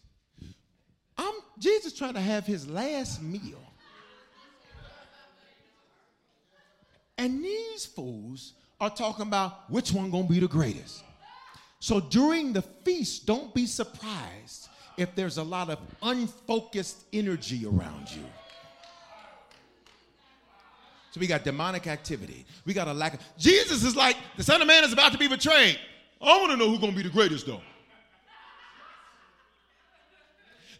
I'm 1.17 1.33
Jesus 1.59 1.91
trying 1.91 2.13
to 2.13 2.21
have 2.21 2.45
his 2.45 2.65
last 2.69 3.21
meal. 3.21 3.59
And 7.17 7.43
these 7.43 7.85
fools 7.87 8.53
are 8.79 8.89
talking 8.89 9.27
about 9.27 9.69
which 9.69 9.91
one 9.91 10.11
gonna 10.11 10.29
be 10.29 10.39
the 10.39 10.47
greatest. 10.47 11.03
So 11.81 11.99
during 11.99 12.53
the 12.53 12.61
feast, 12.61 13.25
don't 13.25 13.53
be 13.53 13.65
surprised 13.65 14.69
if 14.97 15.15
there's 15.15 15.37
a 15.37 15.43
lot 15.43 15.69
of 15.69 15.79
unfocused 16.01 17.05
energy 17.13 17.65
around 17.65 18.09
you. 18.11 18.23
So 21.11 21.19
we 21.19 21.27
got 21.27 21.43
demonic 21.43 21.87
activity. 21.87 22.45
We 22.65 22.73
got 22.73 22.87
a 22.87 22.93
lack 22.93 23.15
of 23.15 23.19
Jesus 23.37 23.83
is 23.83 23.95
like 23.95 24.15
the 24.37 24.43
Son 24.43 24.61
of 24.61 24.67
Man 24.67 24.83
is 24.83 24.93
about 24.93 25.11
to 25.11 25.17
be 25.17 25.27
betrayed. 25.27 25.77
I 26.21 26.37
want 26.37 26.51
to 26.51 26.57
know 26.57 26.69
who's 26.69 26.79
gonna 26.79 26.93
be 26.93 27.03
the 27.03 27.09
greatest 27.09 27.45
though. 27.45 27.61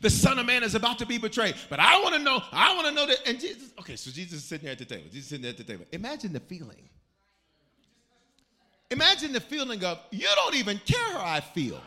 The 0.02 0.10
Son 0.10 0.40
of 0.40 0.46
Man 0.48 0.64
is 0.64 0.74
about 0.74 0.98
to 1.00 1.06
be 1.06 1.18
betrayed. 1.18 1.56
But 1.70 1.80
I 1.80 2.02
want 2.02 2.16
to 2.16 2.22
know, 2.22 2.42
I 2.52 2.74
want 2.76 2.88
to 2.88 2.94
know 2.94 3.06
that. 3.06 3.28
And 3.28 3.40
Jesus, 3.40 3.72
okay, 3.80 3.96
so 3.96 4.10
Jesus 4.10 4.40
is 4.40 4.46
sitting 4.46 4.66
there 4.66 4.72
at 4.72 4.80
the 4.80 4.86
table. 4.86 5.04
Jesus 5.06 5.26
is 5.26 5.28
sitting 5.28 5.44
there 5.44 5.52
at 5.52 5.58
the 5.58 5.64
table. 5.64 5.86
Imagine 5.92 6.34
the 6.34 6.40
feeling. 6.40 6.90
Imagine 8.90 9.32
the 9.32 9.40
feeling 9.40 9.84
of, 9.86 10.00
you 10.10 10.28
don't 10.36 10.56
even 10.56 10.82
care 10.86 11.14
how 11.14 11.24
I 11.24 11.40
feel. 11.40 11.80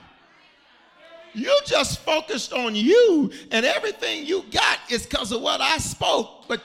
You 1.34 1.60
just 1.66 2.00
focused 2.00 2.52
on 2.52 2.74
you, 2.76 3.30
and 3.50 3.66
everything 3.66 4.24
you 4.24 4.44
got 4.52 4.78
is 4.90 5.04
because 5.04 5.32
of 5.32 5.40
what 5.40 5.60
I 5.60 5.78
spoke. 5.78 6.46
But 6.46 6.62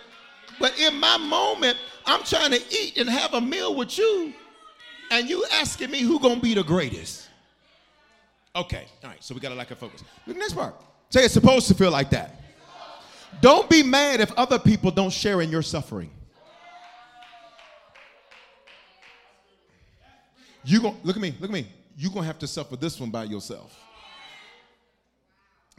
but 0.60 0.80
in 0.80 1.00
my 1.00 1.18
moment, 1.18 1.78
I'm 2.06 2.24
trying 2.24 2.52
to 2.52 2.62
eat 2.70 2.98
and 2.98 3.10
have 3.10 3.34
a 3.34 3.42
meal 3.42 3.76
with 3.76 3.98
you, 3.98 4.34
and 5.12 5.30
you 5.30 5.44
asking 5.54 5.90
me 5.90 6.02
who 6.02 6.20
gonna 6.20 6.40
be 6.40 6.54
the 6.54 6.64
greatest. 6.64 7.28
Okay, 8.56 8.86
all 9.04 9.10
right, 9.10 9.24
so 9.24 9.34
we 9.34 9.40
got 9.40 9.50
to 9.50 9.56
like 9.56 9.72
a 9.72 9.76
focus. 9.76 10.04
Look 10.26 10.36
at 10.36 10.42
this 10.42 10.54
part. 10.54 10.76
Say 11.10 11.24
it's 11.24 11.34
supposed 11.34 11.68
to 11.68 11.76
feel 11.76 11.92
like 11.92 12.10
that. 12.10 12.42
Don't 13.42 13.70
be 13.70 13.84
mad 13.84 14.22
if 14.22 14.32
other 14.34 14.60
people 14.60 14.92
don't 14.92 15.14
share 15.14 15.42
in 15.42 15.50
your 15.50 15.62
suffering. 15.62 16.12
You 20.64 20.82
going 20.82 20.98
look 21.04 21.16
at 21.16 21.22
me, 21.22 21.34
look 21.40 21.50
at 21.50 21.54
me. 21.54 21.68
You're 21.96 22.12
gonna 22.12 22.26
have 22.26 22.40
to 22.40 22.48
suffer 22.48 22.76
this 22.76 23.00
one 23.00 23.10
by 23.10 23.24
yourself. 23.24 23.76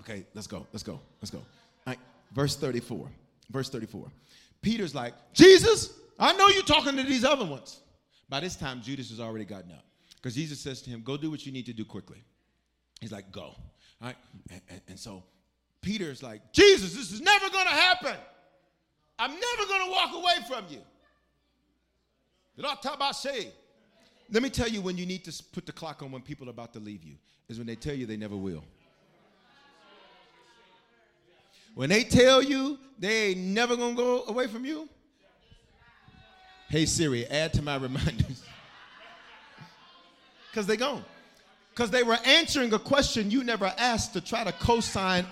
Okay, 0.00 0.24
let's 0.34 0.46
go, 0.46 0.66
let's 0.72 0.82
go, 0.82 1.00
let's 1.20 1.30
go. 1.30 1.38
All 1.38 1.44
right, 1.86 1.98
verse 2.32 2.56
34. 2.56 3.08
Verse 3.50 3.68
34. 3.68 4.10
Peter's 4.62 4.94
like, 4.94 5.14
Jesus, 5.32 5.92
I 6.18 6.32
know 6.34 6.48
you're 6.48 6.62
talking 6.62 6.96
to 6.96 7.02
these 7.02 7.24
other 7.24 7.44
ones. 7.44 7.80
By 8.28 8.40
this 8.40 8.56
time, 8.56 8.80
Judas 8.80 9.10
has 9.10 9.20
already 9.20 9.44
gotten 9.44 9.72
up. 9.72 9.84
Because 10.16 10.34
Jesus 10.34 10.60
says 10.60 10.82
to 10.82 10.90
him, 10.90 11.02
Go 11.02 11.16
do 11.16 11.30
what 11.30 11.44
you 11.46 11.52
need 11.52 11.66
to 11.66 11.72
do 11.72 11.84
quickly. 11.84 12.22
He's 13.00 13.12
like, 13.12 13.32
Go. 13.32 13.40
All 13.42 13.56
right? 14.02 14.16
And, 14.50 14.60
and, 14.68 14.80
and 14.88 14.98
so 14.98 15.24
Peter's 15.80 16.22
like, 16.22 16.52
Jesus, 16.52 16.94
this 16.94 17.10
is 17.10 17.20
never 17.20 17.48
going 17.50 17.66
to 17.66 17.72
happen. 17.72 18.16
I'm 19.18 19.32
never 19.32 19.66
going 19.68 19.84
to 19.86 19.90
walk 19.90 20.14
away 20.14 20.46
from 20.48 20.64
you. 20.70 20.80
Let 24.32 24.42
me 24.42 24.50
tell 24.50 24.68
you 24.68 24.80
when 24.82 24.96
you 24.96 25.06
need 25.06 25.24
to 25.24 25.42
put 25.52 25.66
the 25.66 25.72
clock 25.72 26.02
on 26.02 26.12
when 26.12 26.22
people 26.22 26.46
are 26.48 26.50
about 26.50 26.72
to 26.74 26.78
leave 26.78 27.02
you, 27.02 27.16
is 27.48 27.58
when 27.58 27.66
they 27.66 27.76
tell 27.76 27.94
you 27.94 28.06
they 28.06 28.16
never 28.16 28.36
will. 28.36 28.64
When 31.74 31.88
they 31.88 32.04
tell 32.04 32.42
you 32.42 32.78
they 32.98 33.28
ain't 33.28 33.38
never 33.38 33.76
gonna 33.76 33.94
go 33.94 34.24
away 34.24 34.46
from 34.46 34.64
you, 34.64 34.88
hey 36.68 36.86
Siri, 36.86 37.26
add 37.26 37.52
to 37.54 37.62
my 37.62 37.76
reminders. 37.88 38.44
Because 40.50 40.66
they 40.66 40.76
gone 40.76 41.04
because 41.80 41.90
they 41.90 42.02
were 42.02 42.18
answering 42.26 42.72
a 42.74 42.78
question 42.78 43.30
you 43.30 43.42
never 43.42 43.72
asked 43.78 44.12
to 44.12 44.20
try 44.20 44.44
to 44.44 44.52
co 44.52 44.80
sign 44.80 45.24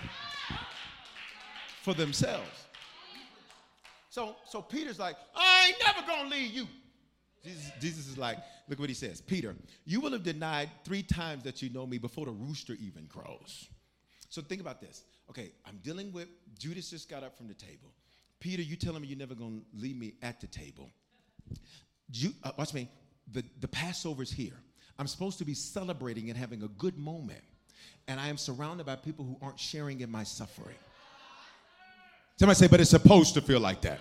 for 1.83 1.93
themselves. 1.93 2.65
So, 4.09 4.35
so 4.49 4.63
Peter's 4.63 4.99
like, 4.99 5.17
I 5.37 5.67
ain't 5.69 5.77
never 5.85 6.07
gonna 6.07 6.31
leave 6.31 6.53
you. 6.53 6.67
Jesus, 7.45 7.71
Jesus 7.81 8.09
is 8.09 8.19
like, 8.19 8.39
look 8.69 8.79
what 8.79 8.89
he 8.89 8.95
says 8.95 9.21
Peter, 9.21 9.55
you 9.85 10.01
will 10.01 10.13
have 10.13 10.23
denied 10.23 10.71
three 10.85 11.03
times 11.03 11.45
that 11.45 11.61
you 11.61 11.71
know 11.71 11.87
me 11.87 11.99
before 11.99 12.25
the 12.25 12.33
rooster 12.33 12.77
even 12.81 13.07
crows. 13.07 13.69
So 14.31 14.41
think 14.41 14.61
about 14.61 14.81
this. 14.81 15.05
Okay, 15.31 15.53
I'm 15.67 15.79
dealing 15.83 16.13
with 16.13 16.29
Judas 16.59 16.91
just 16.91 17.09
got 17.09 17.23
up 17.23 17.37
from 17.37 17.49
the 17.49 17.55
table. 17.55 17.93
Peter, 18.41 18.63
you 18.63 18.77
telling 18.77 19.03
me 19.03 19.09
you're 19.09 19.19
never 19.19 19.35
gonna 19.35 19.61
leave 19.75 19.97
me 19.97 20.15
at 20.23 20.41
the 20.41 20.47
table. 20.47 20.91
Ju- 22.11 22.35
uh, 22.43 22.53
watch 22.57 22.73
me. 22.73 22.89
The, 23.33 23.45
the 23.61 23.69
Passover's 23.69 24.31
here. 24.31 24.55
I'm 24.99 25.07
supposed 25.07 25.39
to 25.39 25.45
be 25.45 25.55
celebrating 25.55 26.31
and 26.31 26.39
having 26.39 26.63
a 26.63 26.69
good 26.69 26.97
moment. 26.99 27.43
And 28.07 28.19
I 28.19 28.29
am 28.29 28.39
surrounded 28.39 28.87
by 28.87 28.97
people 28.97 29.25
who 29.25 29.37
aren't 29.43 29.61
sharing 29.61 30.01
in 30.01 30.11
my 30.11 30.25
suffering. 30.25 30.77
Somebody 32.39 32.57
say, 32.57 32.69
but 32.69 32.81
it's 32.81 32.91
supposed 32.91 33.35
to 33.35 33.41
feel 33.41 33.61
like 33.61 33.83
that. 33.83 34.01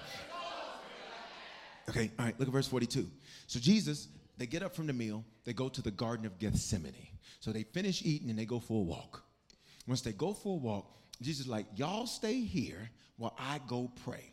Okay, 1.89 2.11
all 2.19 2.25
right, 2.25 2.39
look 2.39 2.47
at 2.47 2.53
verse 2.53 2.67
42. 2.67 3.07
So 3.47 3.59
Jesus, 3.59 4.07
they 4.37 4.45
get 4.45 4.61
up 4.61 4.75
from 4.75 4.87
the 4.87 4.93
meal, 4.93 5.23
they 5.45 5.53
go 5.53 5.69
to 5.69 5.81
the 5.81 5.91
Garden 5.91 6.25
of 6.25 6.37
Gethsemane. 6.37 7.07
So 7.39 7.51
they 7.51 7.63
finish 7.63 8.01
eating 8.03 8.29
and 8.29 8.37
they 8.37 8.45
go 8.45 8.59
for 8.59 8.79
a 8.79 8.83
walk. 8.83 9.23
Once 9.87 10.01
they 10.01 10.11
go 10.11 10.33
for 10.33 10.53
a 10.53 10.57
walk, 10.57 10.91
Jesus 11.21 11.45
is 11.45 11.47
like, 11.47 11.65
y'all 11.75 12.05
stay 12.05 12.41
here 12.41 12.89
while 13.17 13.35
I 13.39 13.59
go 13.67 13.89
pray. 14.03 14.31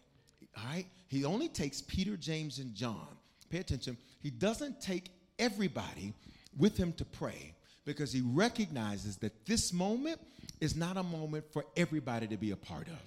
All 0.59 0.65
right? 0.67 0.87
He 1.09 1.25
only 1.25 1.49
takes 1.49 1.81
Peter, 1.81 2.17
James, 2.17 2.59
and 2.59 2.75
John. 2.75 3.07
Pay 3.49 3.59
attention. 3.59 3.97
He 4.21 4.31
doesn't 4.31 4.81
take 4.81 5.11
everybody 5.39 6.13
with 6.57 6.77
him 6.77 6.93
to 6.95 7.05
pray 7.05 7.55
because 7.85 8.13
he 8.13 8.21
recognizes 8.21 9.17
that 9.19 9.47
this 9.47 9.73
moment 9.73 10.21
is 10.61 10.77
not 10.77 10.97
a 10.97 11.03
moment 11.03 11.45
for 11.53 11.65
everybody 11.77 12.27
to 12.27 12.37
be 12.37 12.51
a 12.51 12.57
part 12.57 12.89
of. 12.89 12.99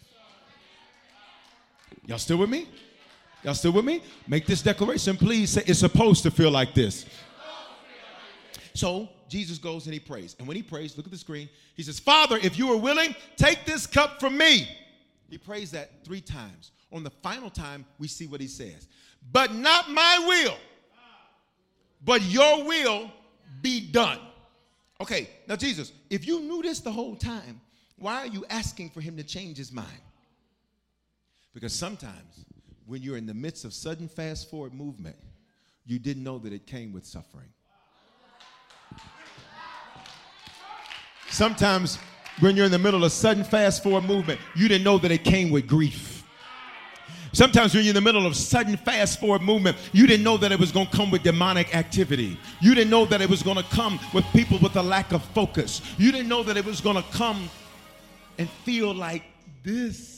Y'all 2.06 2.18
still 2.18 2.38
with 2.38 2.50
me? 2.50 2.68
Y'all 3.44 3.54
still 3.54 3.72
with 3.72 3.86
me? 3.86 4.02
Make 4.28 4.46
this 4.46 4.62
declaration, 4.62 5.18
please. 5.18 5.52
Say 5.52 5.64
it's 5.66 5.80
supposed 5.80 6.24
to 6.24 6.32
feel 6.32 6.52
like 6.52 6.74
this. 6.74 7.06
So 8.74 9.10
Jesus 9.30 9.58
goes 9.58 9.86
and 9.86 9.94
he 9.94 10.00
prays. 10.00 10.36
And 10.40 10.48
when 10.48 10.58
he 10.58 10.64
prays, 10.64 10.98
look 10.98 11.06
at 11.06 11.12
the 11.12 11.18
screen. 11.18 11.50
He 11.76 11.84
says, 11.84 12.00
Father, 12.00 12.38
if 12.38 12.58
you 12.58 12.72
are 12.72 12.78
willing, 12.78 13.16
take 13.36 13.66
this 13.66 13.86
cup 13.86 14.20
from 14.20 14.38
me. 14.38 14.68
He 15.30 15.38
prays 15.38 15.72
that 15.72 16.06
three 16.06 16.22
times. 16.22 16.72
On 16.92 17.04
the 17.04 17.10
final 17.10 17.50
time, 17.50 17.86
we 18.00 18.08
see 18.08 18.28
what 18.28 18.40
he 18.40 18.48
says. 18.48 18.88
But 19.32 19.54
not 19.54 19.90
my 19.92 20.24
will, 20.28 20.58
but 22.06 22.22
your 22.22 22.64
will 22.64 23.12
be 23.62 23.92
done. 23.92 24.20
Okay, 25.02 25.30
now 25.48 25.56
Jesus, 25.56 25.92
if 26.10 26.26
you 26.26 26.40
knew 26.40 26.62
this 26.62 26.80
the 26.80 26.92
whole 26.92 27.16
time, 27.16 27.60
Why 27.98 28.22
are 28.22 28.28
you 28.28 28.46
asking 28.50 28.92
for 28.92 29.02
him 29.02 29.18
to 29.18 29.24
change 29.24 29.58
his 29.58 29.72
mind? 29.72 30.02
Because 31.54 31.74
sometimes 31.74 32.46
when 32.86 33.02
you're 33.02 33.18
in 33.18 33.26
the 33.26 33.34
midst 33.34 33.66
of 33.66 33.74
sudden 33.74 34.08
fast 34.08 34.50
forward 34.50 34.74
movement, 34.74 35.16
you 35.86 35.98
didn't 36.00 36.24
know 36.24 36.38
that 36.40 36.54
it 36.54 36.68
came 36.68 36.94
with 36.94 37.06
suffering. 37.06 37.50
Sometimes 41.38 42.00
when 42.40 42.56
you're 42.56 42.66
in 42.66 42.72
the 42.72 42.80
middle 42.80 43.04
of 43.04 43.12
sudden 43.12 43.44
fast 43.44 43.84
forward 43.84 44.06
movement, 44.06 44.40
you 44.56 44.68
didn't 44.68 44.84
know 44.84 44.98
that 44.98 45.12
it 45.12 45.24
came 45.24 45.52
with 45.52 45.68
grief. 45.68 46.24
Sometimes 47.32 47.76
when 47.76 47.84
you're 47.84 47.92
in 47.92 47.96
the 47.96 48.02
middle 48.02 48.26
of 48.26 48.36
sudden 48.36 48.76
fast 48.76 49.20
forward 49.20 49.44
movement, 49.44 49.78
you 49.94 50.08
didn't 50.08 50.24
know 50.24 50.38
that 50.38 50.52
it 50.52 50.60
was 50.60 50.72
going 50.72 50.88
to 50.88 50.98
come 50.98 51.12
with 51.12 51.22
demonic 51.22 51.76
activity. 51.76 52.40
You 52.60 52.74
didn't 52.74 52.90
know 52.90 53.06
that 53.06 53.22
it 53.22 53.30
was 53.30 53.44
going 53.44 53.58
to 53.58 53.64
come 53.66 54.00
with 54.16 54.26
people 54.34 54.58
with 54.58 54.78
a 54.78 54.82
lack 54.82 55.12
of 55.12 55.24
focus. 55.26 55.84
You 56.00 56.12
didn't 56.12 56.28
know 56.28 56.42
that 56.42 56.58
it 56.58 56.66
was 56.66 56.82
going 56.82 56.96
to 56.96 57.06
come 57.12 57.52
and 58.40 58.50
feel 58.50 58.92
like 58.92 59.22
this. 59.62 60.17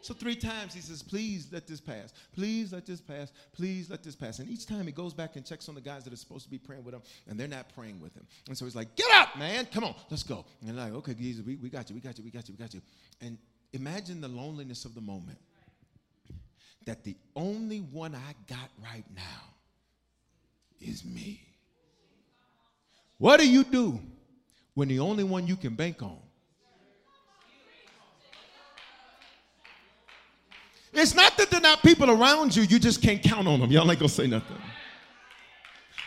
So 0.00 0.14
three 0.14 0.36
times 0.36 0.74
he 0.74 0.80
says, 0.80 1.02
please 1.02 1.48
let 1.52 1.66
this 1.66 1.80
pass. 1.80 2.12
Please 2.32 2.72
let 2.72 2.86
this 2.86 3.00
pass. 3.00 3.32
Please 3.52 3.90
let 3.90 4.02
this 4.02 4.14
pass. 4.14 4.38
And 4.38 4.48
each 4.48 4.66
time 4.66 4.86
he 4.86 4.92
goes 4.92 5.12
back 5.12 5.36
and 5.36 5.44
checks 5.44 5.68
on 5.68 5.74
the 5.74 5.80
guys 5.80 6.04
that 6.04 6.12
are 6.12 6.16
supposed 6.16 6.44
to 6.44 6.50
be 6.50 6.58
praying 6.58 6.84
with 6.84 6.94
him, 6.94 7.02
and 7.28 7.38
they're 7.38 7.48
not 7.48 7.74
praying 7.74 8.00
with 8.00 8.14
him. 8.14 8.26
And 8.46 8.56
so 8.56 8.64
he's 8.64 8.76
like, 8.76 8.94
get 8.96 9.10
up, 9.12 9.36
man. 9.36 9.66
Come 9.66 9.84
on, 9.84 9.94
let's 10.10 10.22
go. 10.22 10.44
And 10.60 10.70
they're 10.76 10.84
like, 10.84 10.94
okay, 10.94 11.14
Jesus, 11.14 11.44
we, 11.44 11.56
we 11.56 11.68
got 11.68 11.90
you, 11.90 11.94
we 11.94 12.00
got 12.00 12.16
you, 12.16 12.24
we 12.24 12.30
got 12.30 12.48
you, 12.48 12.54
we 12.56 12.64
got 12.64 12.74
you. 12.74 12.80
And 13.20 13.38
imagine 13.72 14.20
the 14.20 14.28
loneliness 14.28 14.84
of 14.84 14.94
the 14.94 15.00
moment 15.00 15.38
that 16.86 17.04
the 17.04 17.16
only 17.36 17.78
one 17.78 18.14
I 18.14 18.34
got 18.46 18.70
right 18.82 19.04
now 19.14 19.22
is 20.80 21.04
me. 21.04 21.42
What 23.18 23.40
do 23.40 23.50
you 23.50 23.64
do 23.64 24.00
when 24.74 24.88
the 24.88 25.00
only 25.00 25.24
one 25.24 25.46
you 25.46 25.56
can 25.56 25.74
bank 25.74 26.02
on 26.02 26.18
It's 30.98 31.14
not 31.14 31.36
that 31.36 31.50
they're 31.50 31.60
not 31.60 31.82
people 31.82 32.10
around 32.10 32.54
you, 32.56 32.62
you 32.62 32.78
just 32.78 33.02
can't 33.02 33.22
count 33.22 33.46
on 33.46 33.60
them. 33.60 33.70
Y'all 33.70 33.88
ain't 33.90 34.00
gonna 34.00 34.08
say 34.08 34.26
nothing. 34.26 34.56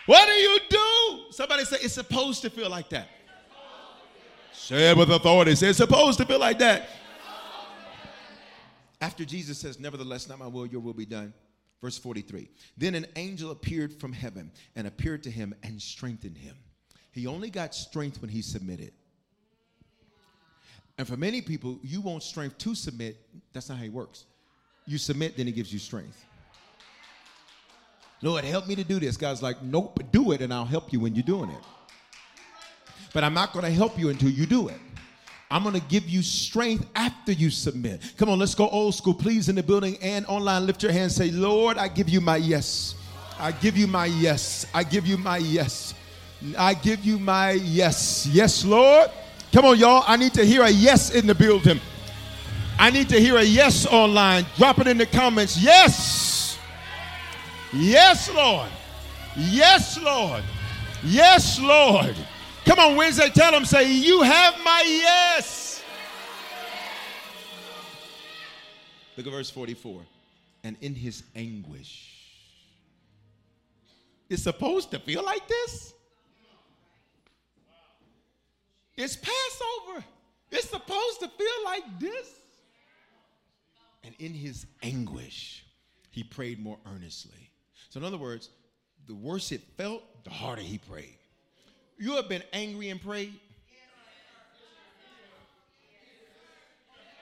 What 0.05 0.27
do 0.27 0.33
you 0.33 0.59
do? 0.69 1.31
Somebody 1.31 1.63
say 1.63 1.77
it's 1.81 1.93
supposed 1.93 2.41
to 2.41 2.49
feel 2.49 2.69
like 2.69 2.89
that. 2.89 3.07
Say 4.51 4.91
it 4.91 4.97
with 4.97 5.09
authority. 5.11 5.55
Say 5.55 5.69
it's 5.69 5.77
supposed 5.77 6.17
to 6.19 6.25
feel 6.25 6.39
like 6.39 6.59
that. 6.59 6.89
After 8.99 9.25
Jesus 9.25 9.57
says, 9.57 9.79
Nevertheless, 9.79 10.27
not 10.29 10.39
my 10.39 10.47
will, 10.47 10.65
your 10.65 10.81
will 10.81 10.93
be 10.93 11.05
done. 11.05 11.33
Verse 11.81 11.97
43. 11.97 12.47
Then 12.77 12.93
an 12.93 13.07
angel 13.15 13.51
appeared 13.51 13.93
from 13.99 14.13
heaven 14.13 14.51
and 14.75 14.85
appeared 14.85 15.23
to 15.23 15.31
him 15.31 15.55
and 15.63 15.81
strengthened 15.81 16.37
him. 16.37 16.55
He 17.11 17.25
only 17.25 17.49
got 17.49 17.73
strength 17.73 18.21
when 18.21 18.29
he 18.29 18.41
submitted. 18.41 18.93
And 20.97 21.07
for 21.07 21.17
many 21.17 21.41
people, 21.41 21.79
you 21.81 22.01
want 22.01 22.21
strength 22.21 22.59
to 22.59 22.75
submit. 22.75 23.17
That's 23.53 23.69
not 23.69 23.79
how 23.79 23.85
it 23.85 23.91
works. 23.91 24.25
You 24.85 24.97
submit, 24.97 25.37
then 25.37 25.45
he 25.45 25.51
gives 25.51 25.71
you 25.71 25.79
strength. 25.79 26.25
Lord, 28.21 28.43
help 28.43 28.67
me 28.67 28.75
to 28.75 28.83
do 28.83 28.99
this. 28.99 29.17
God's 29.17 29.41
like, 29.41 29.61
nope, 29.63 29.99
do 30.11 30.31
it, 30.31 30.41
and 30.41 30.53
I'll 30.53 30.65
help 30.65 30.93
you 30.93 30.99
when 30.99 31.15
you're 31.15 31.23
doing 31.23 31.49
it. 31.49 31.63
But 33.13 33.23
I'm 33.23 33.33
not 33.33 33.51
going 33.51 33.65
to 33.65 33.71
help 33.71 33.97
you 33.97 34.09
until 34.09 34.29
you 34.29 34.45
do 34.45 34.67
it. 34.67 34.79
I'm 35.49 35.63
going 35.63 35.75
to 35.75 35.85
give 35.87 36.07
you 36.07 36.21
strength 36.21 36.87
after 36.95 37.33
you 37.33 37.49
submit. 37.49 38.13
Come 38.17 38.29
on, 38.29 38.39
let's 38.39 38.55
go 38.55 38.69
old 38.69 38.95
school, 38.95 39.13
please, 39.13 39.49
in 39.49 39.55
the 39.55 39.63
building 39.63 39.97
and 40.01 40.25
online. 40.27 40.65
Lift 40.65 40.81
your 40.81 40.93
hand 40.93 41.11
say, 41.11 41.29
Lord, 41.29 41.77
I 41.77 41.89
give 41.89 42.07
you 42.07 42.21
my 42.21 42.37
yes. 42.37 42.95
I 43.37 43.51
give 43.51 43.75
you 43.75 43.87
my 43.87 44.05
yes. 44.05 44.65
I 44.73 44.83
give 44.83 45.05
you 45.05 45.17
my 45.17 45.37
yes. 45.37 45.93
I 46.57 46.73
give 46.73 47.03
you 47.03 47.19
my 47.19 47.51
yes. 47.51 48.27
Yes, 48.31 48.63
Lord. 48.63 49.11
Come 49.51 49.65
on, 49.65 49.77
y'all. 49.77 50.03
I 50.07 50.15
need 50.15 50.33
to 50.35 50.45
hear 50.45 50.63
a 50.63 50.69
yes 50.69 51.13
in 51.13 51.27
the 51.27 51.35
building. 51.35 51.81
I 52.81 52.89
need 52.89 53.09
to 53.09 53.19
hear 53.19 53.37
a 53.37 53.43
yes 53.43 53.85
online. 53.85 54.43
Drop 54.57 54.79
it 54.79 54.87
in 54.87 54.97
the 54.97 55.05
comments. 55.05 55.55
Yes. 55.55 56.57
Yes, 57.71 58.27
Lord. 58.33 58.69
Yes, 59.37 60.01
Lord. 60.01 60.43
Yes, 61.03 61.59
Lord. 61.59 62.15
Come 62.65 62.79
on, 62.79 62.95
Wednesday, 62.95 63.29
tell 63.29 63.51
them, 63.51 63.65
say, 63.65 63.93
You 63.93 64.23
have 64.23 64.55
my 64.63 64.81
yes. 64.83 65.83
Look 69.15 69.27
at 69.27 69.31
verse 69.31 69.51
44. 69.51 70.01
And 70.63 70.75
in 70.81 70.95
his 70.95 71.21
anguish, 71.35 72.17
it's 74.27 74.41
supposed 74.41 74.89
to 74.89 74.97
feel 74.97 75.23
like 75.23 75.47
this. 75.47 75.93
It's 78.97 79.17
Passover. 79.17 80.03
It's 80.49 80.67
supposed 80.67 81.19
to 81.19 81.27
feel 81.27 81.63
like 81.63 81.83
this. 81.99 82.40
And 84.03 84.15
in 84.19 84.33
his 84.33 84.65
anguish, 84.81 85.65
he 86.09 86.23
prayed 86.23 86.59
more 86.59 86.77
earnestly. 86.93 87.51
So, 87.89 87.99
in 87.99 88.05
other 88.05 88.17
words, 88.17 88.49
the 89.07 89.15
worse 89.15 89.51
it 89.51 89.61
felt, 89.77 90.03
the 90.23 90.29
harder 90.29 90.61
he 90.61 90.77
prayed. 90.77 91.17
You 91.97 92.15
have 92.15 92.27
been 92.29 92.43
angry 92.53 92.89
and 92.89 93.01
prayed? 93.01 93.33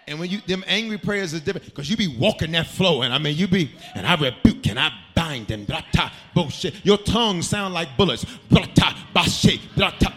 And 0.07 0.19
when 0.19 0.31
you 0.31 0.41
them 0.41 0.63
angry 0.65 0.97
prayers 0.97 1.33
is 1.33 1.41
different 1.41 1.65
because 1.65 1.87
you 1.87 1.95
be 1.95 2.07
walking 2.07 2.51
that 2.53 2.65
flow, 2.65 3.03
and 3.03 3.13
I 3.13 3.19
mean 3.19 3.37
you 3.37 3.47
be 3.47 3.71
and 3.93 4.07
I 4.07 4.15
rebuke 4.15 4.65
and 4.67 4.79
I 4.79 4.91
bind 5.13 5.51
and 5.51 5.67
brata 5.67 6.11
bullshit. 6.33 6.83
Your 6.83 6.97
tongue 6.97 7.43
sound 7.43 7.75
like 7.75 7.95
bullets. 7.95 8.25
Brata 8.49 8.95
bashe 9.13 9.59
brata. 9.75 10.11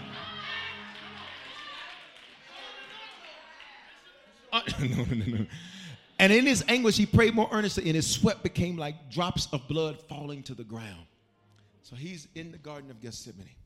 Uh, 4.51 4.61
no, 4.81 5.05
no, 5.05 5.25
no. 5.27 5.47
And 6.23 6.33
in 6.33 6.47
his 6.47 6.65
anguish, 6.69 6.97
he 6.97 7.05
prayed 7.05 7.35
more 7.35 7.49
earnestly, 7.51 7.83
and 7.87 7.97
his 7.97 8.09
sweat 8.09 8.45
became 8.45 8.77
like 8.77 9.11
drops 9.11 9.49
of 9.53 9.67
blood 9.67 10.01
falling 10.09 10.45
to 10.45 10.55
the 10.55 10.63
ground. 10.63 11.05
So 11.83 11.97
he's 11.97 12.29
in 12.37 12.53
the 12.53 12.59
Garden 12.59 12.93
of 12.93 13.01
Gethsemane, 13.01 13.57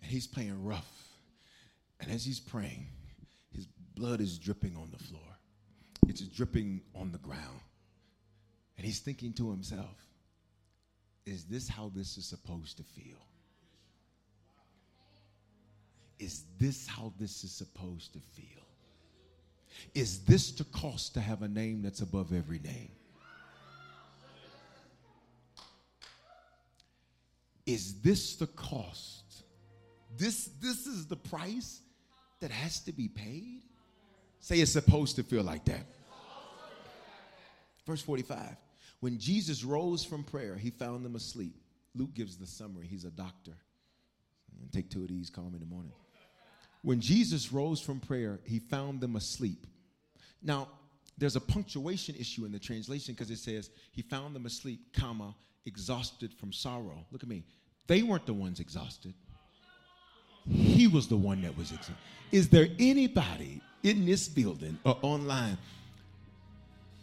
and 0.00 0.10
he's 0.10 0.26
playing 0.26 0.64
rough. 0.64 0.90
And 2.00 2.10
as 2.10 2.24
he's 2.24 2.40
praying, 2.40 2.86
his 3.54 3.66
blood 3.94 4.22
is 4.22 4.38
dripping 4.38 4.78
on 4.78 4.90
the 4.90 5.04
floor, 5.04 5.20
it's 6.08 6.22
dripping 6.22 6.80
on 6.94 7.12
the 7.12 7.18
ground. 7.18 7.60
And 8.78 8.86
he's 8.86 9.00
thinking 9.00 9.34
to 9.34 9.50
himself, 9.50 10.02
is 11.26 11.44
this 11.44 11.68
how 11.68 11.92
this 11.94 12.16
is 12.16 12.24
supposed 12.24 12.78
to 12.78 12.82
feel? 12.82 13.18
Is 16.18 16.44
this 16.58 16.86
how 16.86 17.12
this 17.18 17.44
is 17.44 17.52
supposed 17.52 18.14
to 18.14 18.20
feel? 18.20 18.69
Is 19.94 20.24
this 20.24 20.52
the 20.52 20.64
cost 20.64 21.14
to 21.14 21.20
have 21.20 21.42
a 21.42 21.48
name 21.48 21.82
that's 21.82 22.00
above 22.00 22.32
every 22.32 22.58
name? 22.58 22.90
Is 27.66 28.00
this 28.00 28.36
the 28.36 28.46
cost? 28.48 29.44
This, 30.16 30.46
this 30.60 30.86
is 30.86 31.06
the 31.06 31.16
price 31.16 31.80
that 32.40 32.50
has 32.50 32.80
to 32.80 32.92
be 32.92 33.08
paid? 33.08 33.62
Say 34.40 34.56
it's 34.56 34.72
supposed 34.72 35.16
to 35.16 35.22
feel 35.22 35.44
like 35.44 35.64
that. 35.66 35.86
Verse 37.86 38.02
45. 38.02 38.56
When 39.00 39.18
Jesus 39.18 39.64
rose 39.64 40.04
from 40.04 40.24
prayer, 40.24 40.56
he 40.56 40.70
found 40.70 41.04
them 41.04 41.16
asleep. 41.16 41.54
Luke 41.94 42.14
gives 42.14 42.36
the 42.36 42.46
summary. 42.46 42.86
He's 42.86 43.04
a 43.04 43.10
doctor. 43.10 43.52
Take 44.72 44.90
two 44.90 45.02
of 45.02 45.08
these, 45.08 45.30
call 45.30 45.44
me 45.44 45.54
in 45.54 45.60
the 45.60 45.66
morning. 45.66 45.92
When 46.82 47.00
Jesus 47.00 47.52
rose 47.52 47.80
from 47.80 48.00
prayer, 48.00 48.40
he 48.44 48.58
found 48.58 49.00
them 49.00 49.16
asleep. 49.16 49.66
Now, 50.42 50.68
there's 51.18 51.36
a 51.36 51.40
punctuation 51.40 52.14
issue 52.18 52.46
in 52.46 52.52
the 52.52 52.58
translation 52.58 53.14
because 53.14 53.30
it 53.30 53.38
says 53.38 53.70
he 53.92 54.00
found 54.00 54.34
them 54.34 54.46
asleep, 54.46 54.80
comma, 54.94 55.34
exhausted 55.66 56.32
from 56.32 56.52
sorrow. 56.52 57.04
Look 57.10 57.22
at 57.22 57.28
me. 57.28 57.44
They 57.86 58.02
weren't 58.02 58.24
the 58.24 58.32
ones 58.32 58.60
exhausted. 58.60 59.12
He 60.48 60.86
was 60.86 61.08
the 61.08 61.18
one 61.18 61.42
that 61.42 61.56
was 61.56 61.70
exhausted. 61.70 61.96
Is 62.32 62.48
there 62.48 62.68
anybody 62.78 63.60
in 63.82 64.06
this 64.06 64.28
building 64.28 64.78
or 64.84 64.96
online 65.02 65.58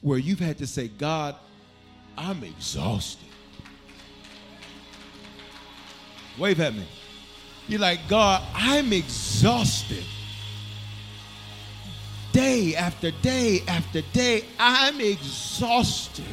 where 0.02 0.18
you've 0.18 0.40
had 0.40 0.58
to 0.58 0.68
say, 0.68 0.88
God, 0.88 1.36
I'm 2.18 2.44
exhausted? 2.44 3.28
Wave 6.40 6.60
at 6.60 6.74
me. 6.74 6.88
You're 7.68 7.82
like, 7.82 8.08
God, 8.08 8.42
I'm 8.54 8.94
exhausted. 8.94 10.04
Day 12.32 12.76
after 12.76 13.12
day 13.12 13.62
after 13.68 14.02
day, 14.14 14.46
I'm 14.60 15.02
exhausted. 15.02 16.26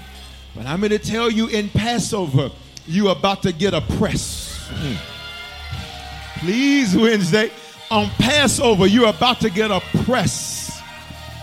But 0.55 0.66
I'm 0.66 0.80
going 0.80 0.91
to 0.91 0.99
tell 0.99 1.30
you 1.30 1.49
in 1.49 1.68
Passover, 1.70 2.51
you're 2.87 3.11
about 3.12 3.43
to 3.43 3.53
get 3.53 3.74
a 3.74 3.80
press. 3.80 4.68
Mm. 4.70 4.97
Please, 6.39 6.97
Wednesday, 6.97 7.51
on 7.91 8.09
Passover, 8.11 8.87
you're 8.87 9.09
about 9.09 9.41
to 9.41 9.51
get 9.51 9.70
a 9.70 9.80
press. 10.05 10.80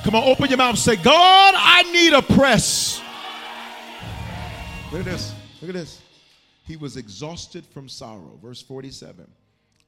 Come 0.03 0.15
on, 0.15 0.23
open 0.23 0.47
your 0.47 0.57
mouth 0.57 0.69
and 0.69 0.79
say, 0.79 0.95
God, 0.95 1.53
I 1.57 1.83
need 1.91 2.13
a 2.13 2.21
press. 2.21 3.01
Look 4.91 5.01
at 5.01 5.05
this. 5.05 5.33
Look 5.61 5.69
at 5.69 5.75
this. 5.75 6.01
He 6.65 6.77
was 6.77 6.97
exhausted 6.97 7.65
from 7.65 7.89
sorrow. 7.89 8.39
Verse 8.41 8.61
47. 8.61 9.27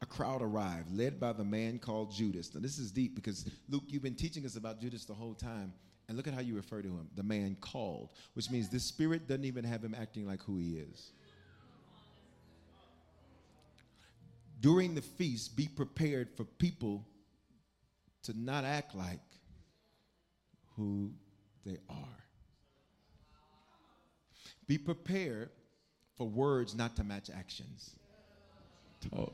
A 0.04 0.06
crowd 0.06 0.42
arrived, 0.42 0.96
led 0.96 1.18
by 1.18 1.32
the 1.32 1.46
man 1.46 1.80
called 1.80 2.12
Judas. 2.12 2.54
Now, 2.54 2.60
this 2.60 2.78
is 2.78 2.92
deep 2.92 3.16
because, 3.16 3.50
Luke, 3.70 3.86
you've 3.88 4.04
been 4.04 4.16
teaching 4.16 4.46
us 4.46 4.58
about 4.58 4.82
Judas 4.82 5.06
the 5.06 5.14
whole 5.14 5.34
time. 5.34 5.74
And 6.10 6.18
look 6.18 6.28
at 6.28 6.34
how 6.34 6.42
you 6.42 6.56
refer 6.56 6.82
to 6.82 6.90
him 6.90 7.08
the 7.16 7.24
man 7.24 7.56
called, 7.62 8.10
which 8.34 8.52
means 8.52 8.68
this 8.68 8.84
spirit 8.84 9.26
doesn't 9.26 9.46
even 9.46 9.64
have 9.64 9.82
him 9.82 9.96
acting 9.98 10.28
like 10.28 10.44
who 10.44 10.58
he 10.58 10.74
is. 10.74 11.14
During 14.60 14.94
the 14.94 15.02
feast, 15.02 15.56
be 15.56 15.70
prepared 15.70 16.30
for 16.36 16.44
people 16.44 17.08
to 18.24 18.38
not 18.38 18.66
act 18.66 18.94
like 18.94 19.22
who 20.76 21.12
they 21.66 21.78
are. 21.90 22.24
Be 24.68 24.78
prepared 24.78 25.52
for 26.18 26.28
words 26.28 26.76
not 26.76 26.98
to 26.98 27.06
match 27.06 27.30
actions. 27.34 27.96
Talk. 29.10 29.34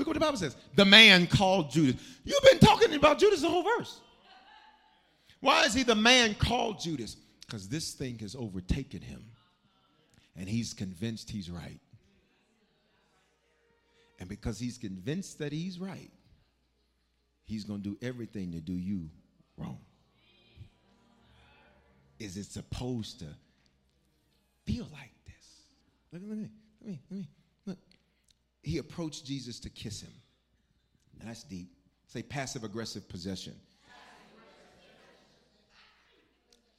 Look 0.00 0.06
what 0.06 0.14
the 0.14 0.20
Bible 0.20 0.38
says. 0.38 0.56
The 0.76 0.86
man 0.86 1.26
called 1.26 1.70
Judas. 1.70 2.00
You've 2.24 2.42
been 2.42 2.58
talking 2.58 2.94
about 2.94 3.18
Judas 3.18 3.42
the 3.42 3.50
whole 3.50 3.62
verse. 3.62 4.00
Why 5.40 5.64
is 5.64 5.74
he 5.74 5.82
the 5.82 5.94
man 5.94 6.34
called 6.36 6.80
Judas? 6.80 7.18
Because 7.44 7.68
this 7.68 7.92
thing 7.92 8.18
has 8.20 8.34
overtaken 8.34 9.02
him 9.02 9.22
and 10.38 10.48
he's 10.48 10.72
convinced 10.72 11.28
he's 11.28 11.50
right. 11.50 11.80
And 14.18 14.26
because 14.26 14.58
he's 14.58 14.78
convinced 14.78 15.38
that 15.40 15.52
he's 15.52 15.78
right, 15.78 16.10
he's 17.44 17.64
going 17.64 17.82
to 17.82 17.90
do 17.90 17.98
everything 18.00 18.52
to 18.52 18.60
do 18.60 18.72
you 18.72 19.10
wrong. 19.58 19.80
Is 22.18 22.38
it 22.38 22.46
supposed 22.46 23.18
to 23.18 23.26
feel 24.64 24.88
like 24.94 25.12
this? 25.26 25.66
Look, 26.10 26.22
at 26.22 26.28
me. 26.38 26.48
Let 26.80 26.90
me, 26.90 27.00
let 27.10 27.18
me. 27.18 27.28
He 28.62 28.78
approached 28.78 29.24
Jesus 29.24 29.58
to 29.60 29.70
kiss 29.70 30.00
him. 30.00 30.12
And 31.18 31.28
that's 31.28 31.42
deep. 31.42 31.68
Say 32.06 32.22
passive 32.22 32.64
aggressive 32.64 33.08
possession. 33.08 33.54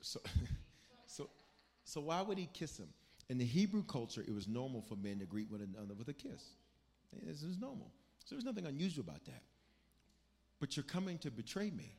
So, 0.02 0.20
so, 1.06 1.30
so 1.86 2.02
why 2.02 2.22
would 2.22 2.38
he 2.38 2.50
kiss 2.54 2.78
him? 2.78 2.90
In 3.30 3.38
the 3.38 3.46
Hebrew 3.46 3.84
culture, 3.84 4.24
it 4.28 4.34
was 4.34 4.48
normal 4.48 4.82
for 4.82 4.96
men 4.96 5.20
to 5.20 5.26
greet 5.26 5.50
one 5.50 5.62
another 5.62 5.94
with 5.94 6.10
a 6.10 6.14
kiss. 6.14 6.44
This 7.24 7.44
is 7.44 7.58
normal. 7.60 7.92
So 8.26 8.36
there's 8.36 8.46
nothing 8.46 8.66
unusual 8.66 9.04
about 9.08 9.24
that. 9.26 9.42
But 10.60 10.76
you're 10.76 10.84
coming 10.84 11.18
to 11.20 11.32
betray 11.32 11.72
me. 11.72 11.94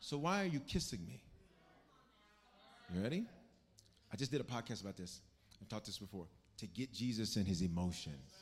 So 0.00 0.18
why 0.18 0.42
are 0.42 0.46
you 0.46 0.60
kissing 0.60 1.00
me? 1.06 1.22
You 2.94 3.02
ready? 3.02 3.24
I 4.12 4.16
just 4.16 4.30
did 4.30 4.40
a 4.40 4.44
podcast 4.44 4.82
about 4.82 4.96
this. 4.96 5.20
I've 5.60 5.68
taught 5.68 5.84
this 5.84 5.98
before. 5.98 6.26
To 6.58 6.66
get 6.66 6.92
Jesus 6.92 7.36
in 7.36 7.44
his 7.44 7.62
emotions. 7.62 8.34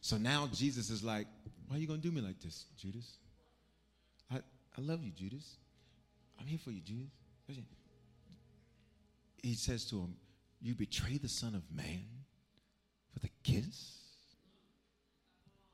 So 0.00 0.16
now 0.16 0.48
Jesus 0.52 0.90
is 0.90 1.02
like, 1.04 1.26
why 1.68 1.76
are 1.76 1.78
you 1.78 1.86
going 1.86 2.00
to 2.00 2.08
do 2.08 2.14
me 2.14 2.20
like 2.20 2.40
this, 2.40 2.64
Judas? 2.76 3.18
I, 4.30 4.36
I 4.36 4.80
love 4.80 5.02
you, 5.02 5.12
Judas. 5.12 5.56
I'm 6.40 6.46
here 6.46 6.58
for 6.58 6.70
you, 6.70 6.80
Judas. 6.80 7.10
He 9.42 9.54
says 9.54 9.84
to 9.86 9.96
him, 9.96 10.14
You 10.60 10.74
betray 10.74 11.16
the 11.18 11.28
Son 11.28 11.54
of 11.54 11.62
Man 11.74 12.04
with 13.14 13.24
a 13.24 13.30
kiss? 13.42 13.96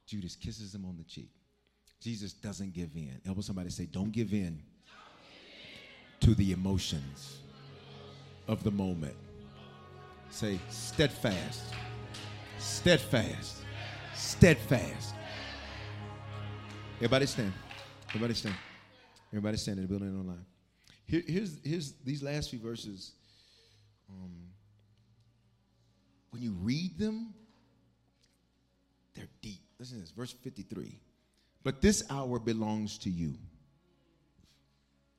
Judas 0.07 0.37
kisses 0.37 0.75
him 0.75 0.85
on 0.85 0.97
the 0.97 1.05
cheek. 1.05 1.31
Jesus 2.01 2.33
doesn't 2.33 2.73
give 2.73 2.95
in. 2.95 3.21
Help 3.25 3.43
somebody 3.43 3.71
say, 3.71 3.87
Don't 3.87 4.13
give 4.13 4.33
in, 4.33 4.39
Don't 4.41 4.53
give 4.53 4.61
in. 6.21 6.29
to 6.29 6.35
the 6.37 6.53
emotions 6.53 7.39
of 8.47 8.63
the 8.63 8.71
moment. 8.71 9.17
Say, 10.31 10.59
steadfast, 10.69 11.63
steadfast, 12.59 13.63
steadfast. 14.17 15.15
Everybody 16.97 17.27
stand. 17.27 17.53
Everybody 18.09 18.35
stand. 18.35 18.55
Everybody 19.31 19.57
stand 19.57 19.79
in 19.79 19.85
the 19.85 19.89
building 19.89 20.19
online. 20.19 20.45
Here, 21.05 21.23
here's, 21.27 21.59
here's 21.63 21.93
these 22.05 22.23
last 22.23 22.51
few 22.51 22.59
verses. 22.59 23.13
Um, 24.09 24.33
when 26.31 26.43
you 26.43 26.53
read 26.63 26.99
them, 26.99 27.35
they're 29.15 29.29
deep. 29.43 29.61
Listen 29.79 29.97
to 29.99 30.03
this, 30.03 30.11
verse 30.11 30.33
53. 30.33 30.99
But 31.63 31.81
this 31.81 32.03
hour 32.11 32.39
belongs 32.39 32.99
to 32.99 33.11
you 33.11 33.35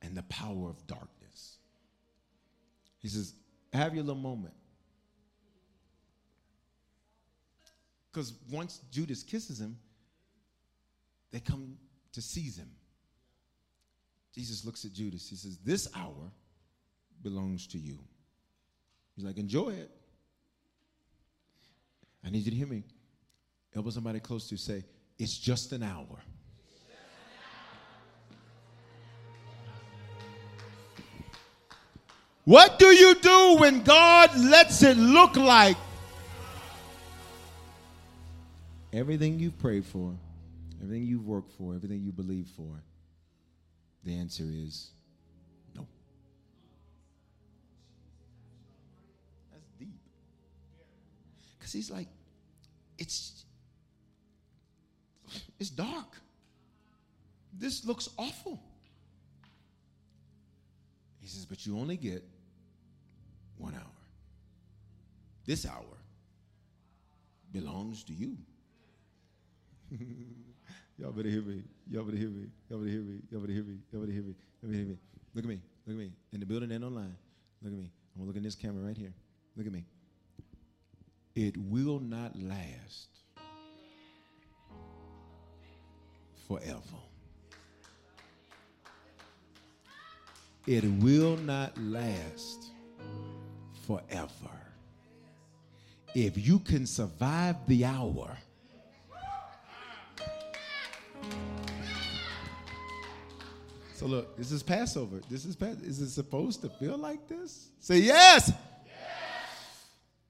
and 0.02 0.16
the 0.16 0.22
power 0.24 0.68
of 0.68 0.86
darkness. 0.86 1.58
He 3.00 3.08
says, 3.08 3.34
have 3.72 3.94
your 3.94 4.04
little 4.04 4.20
moment. 4.20 4.54
Because 8.18 8.34
once 8.50 8.80
Judas 8.90 9.22
kisses 9.22 9.60
him, 9.60 9.78
they 11.30 11.38
come 11.38 11.76
to 12.10 12.20
seize 12.20 12.58
him. 12.58 12.68
Jesus 14.34 14.64
looks 14.64 14.84
at 14.84 14.92
Judas. 14.92 15.28
He 15.28 15.36
says, 15.36 15.56
This 15.58 15.88
hour 15.94 16.32
belongs 17.22 17.68
to 17.68 17.78
you. 17.78 17.96
He's 19.14 19.24
like, 19.24 19.38
Enjoy 19.38 19.68
it. 19.70 19.88
I 22.26 22.30
need 22.30 22.44
you 22.44 22.50
to 22.50 22.56
hear 22.56 22.66
me. 22.66 22.82
Elbow 23.76 23.90
somebody 23.90 24.18
close 24.18 24.48
to 24.48 24.54
you, 24.54 24.58
say, 24.58 24.82
It's 25.16 25.38
just 25.38 25.70
an 25.70 25.84
hour. 25.84 26.18
What 32.44 32.80
do 32.80 32.86
you 32.86 33.14
do 33.14 33.58
when 33.60 33.84
God 33.84 34.36
lets 34.36 34.82
it 34.82 34.96
look 34.96 35.36
like 35.36 35.76
everything 38.92 39.38
you've 39.38 39.58
prayed 39.58 39.84
for, 39.84 40.14
everything 40.82 41.04
you've 41.04 41.26
worked 41.26 41.52
for, 41.52 41.74
everything 41.74 42.02
you 42.02 42.12
believe 42.12 42.48
for 42.56 42.82
the 44.04 44.14
answer 44.14 44.44
is 44.46 44.90
no. 45.74 45.86
That's 49.52 49.68
deep. 49.78 49.88
Because 51.58 51.72
he's 51.72 51.90
like, 51.90 52.08
it's 52.96 53.44
it's 55.58 55.70
dark. 55.70 56.16
This 57.52 57.84
looks 57.84 58.08
awful. 58.16 58.62
He 61.20 61.28
says, 61.28 61.44
but 61.44 61.66
you 61.66 61.78
only 61.78 61.96
get 61.96 62.24
one 63.58 63.74
hour. 63.74 63.82
This 65.44 65.66
hour 65.66 65.84
belongs 67.52 68.04
to 68.04 68.14
you. 68.14 68.36
Y'all 70.98 71.12
better 71.12 71.28
hear 71.28 71.42
me. 71.42 71.62
Y'all 71.90 72.04
better 72.04 72.16
hear 72.16 72.28
me. 72.28 72.46
Y'all 72.68 72.78
better 72.78 72.90
hear 72.90 73.00
me. 73.00 73.20
Y'all 73.30 73.40
better 73.40 73.52
hear 73.52 73.62
me. 73.62 73.78
Y'all 73.92 74.00
better 74.00 74.12
hear 74.12 74.22
me. 74.22 74.34
Y'all 74.62 74.70
better 74.70 74.78
hear 74.78 74.86
me. 74.86 74.98
Look 75.34 75.44
at 75.44 75.48
me. 75.48 75.60
Look 75.86 75.94
at 75.94 76.00
me. 76.00 76.12
In 76.32 76.40
the 76.40 76.46
building 76.46 76.72
and 76.72 76.84
online. 76.84 77.16
Look 77.62 77.72
at 77.72 77.78
me. 77.78 77.90
I'm 78.14 78.20
gonna 78.20 78.26
look 78.28 78.36
in 78.36 78.42
this 78.42 78.54
camera 78.54 78.84
right 78.84 78.96
here. 78.96 79.12
Look 79.56 79.66
at 79.66 79.72
me. 79.72 79.84
It 81.34 81.56
will 81.56 82.00
not 82.00 82.36
last 82.36 83.08
forever. 86.48 86.80
It 90.66 90.84
will 90.84 91.36
not 91.38 91.78
last 91.78 92.72
forever. 93.86 94.28
If 96.14 96.36
you 96.36 96.58
can 96.58 96.86
survive 96.86 97.56
the 97.66 97.84
hour, 97.84 98.36
So 103.98 104.06
look, 104.06 104.36
this 104.36 104.52
is 104.52 104.62
Passover. 104.62 105.20
This 105.28 105.44
is 105.44 105.56
is 105.82 106.00
it 106.00 106.10
supposed 106.10 106.60
to 106.60 106.68
feel 106.68 106.96
like 106.96 107.26
this? 107.26 107.70
Say 107.80 107.98
yes. 107.98 108.52
yes. 108.86 109.86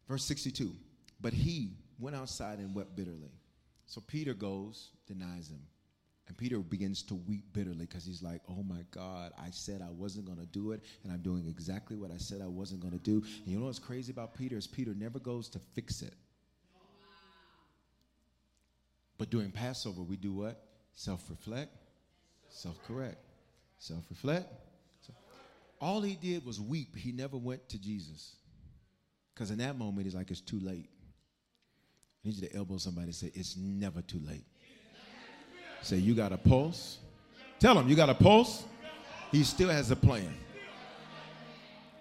Verse 0.09 0.25
62. 0.25 0.73
But 1.21 1.35
he 1.35 1.73
went 1.99 2.17
outside 2.17 2.61
and 2.61 2.75
wept 2.75 2.97
bitterly. 2.97 3.31
So 3.85 4.01
Peter 4.01 4.33
goes, 4.33 4.93
denies 5.07 5.51
him. 5.51 5.61
And 6.29 6.37
Peter 6.39 6.61
begins 6.61 7.03
to 7.05 7.15
weep 7.15 7.45
bitterly 7.53 7.85
because 7.85 8.07
he's 8.07 8.23
like, 8.23 8.41
oh 8.49 8.63
my 8.63 8.87
God, 8.91 9.33
I 9.39 9.51
said 9.51 9.83
I 9.83 9.91
wasn't 9.91 10.25
going 10.25 10.39
to 10.39 10.47
do 10.47 10.73
it, 10.73 10.83
and 11.05 11.13
I'm 11.13 11.21
doing 11.21 11.47
exactly 11.47 11.97
what 11.97 12.11
I 12.11 12.17
said 12.17 12.41
I 12.41 12.47
wasn't 12.47 12.81
going 12.81 12.95
to 12.95 12.99
do. 12.99 13.23
And 13.45 13.49
you 13.49 13.59
know 13.59 13.67
what's 13.67 13.79
crazy 13.79 14.13
about 14.13 14.35
Peter 14.35 14.57
is 14.57 14.67
Peter 14.67 14.95
never 14.95 15.19
goes 15.19 15.47
to 15.51 15.59
fix 15.75 16.01
it. 16.01 16.15
But 19.19 19.29
during 19.29 19.51
Passover, 19.51 20.01
we 20.01 20.17
do 20.17 20.33
what? 20.33 20.65
Self 20.95 21.29
reflect, 21.29 21.77
self 22.49 22.83
correct 22.87 23.28
self 23.79 24.05
reflect. 24.11 24.47
All 25.81 26.01
he 26.01 26.17
did 26.17 26.45
was 26.45 26.61
weep. 26.61 26.97
He 26.97 27.13
never 27.13 27.37
went 27.37 27.69
to 27.69 27.79
Jesus. 27.79 28.35
Because 29.33 29.53
in 29.53 29.59
that 29.59 29.79
moment, 29.79 30.07
he's 30.07 30.15
like, 30.15 30.31
it's 30.31 30.41
too 30.41 30.59
late. 30.59 30.91
I 32.25 32.29
need 32.29 32.35
you 32.35 32.49
to 32.49 32.57
elbow 32.57 32.79
somebody 32.79 33.07
and 33.07 33.15
say, 33.15 33.31
it's 33.35 33.57
never 33.57 34.03
too 34.03 34.21
late. 34.27 34.45
Say, 35.83 35.99
you 35.99 36.15
got 36.15 36.33
a 36.33 36.37
pulse? 36.37 36.99
Tell 37.61 37.79
him, 37.79 37.89
you 37.89 37.95
got 37.95 38.11
a 38.11 38.15
pulse? 38.15 38.65
He 39.31 39.45
still 39.45 39.69
has 39.69 39.91
a 39.93 39.97
plan. 39.97 40.35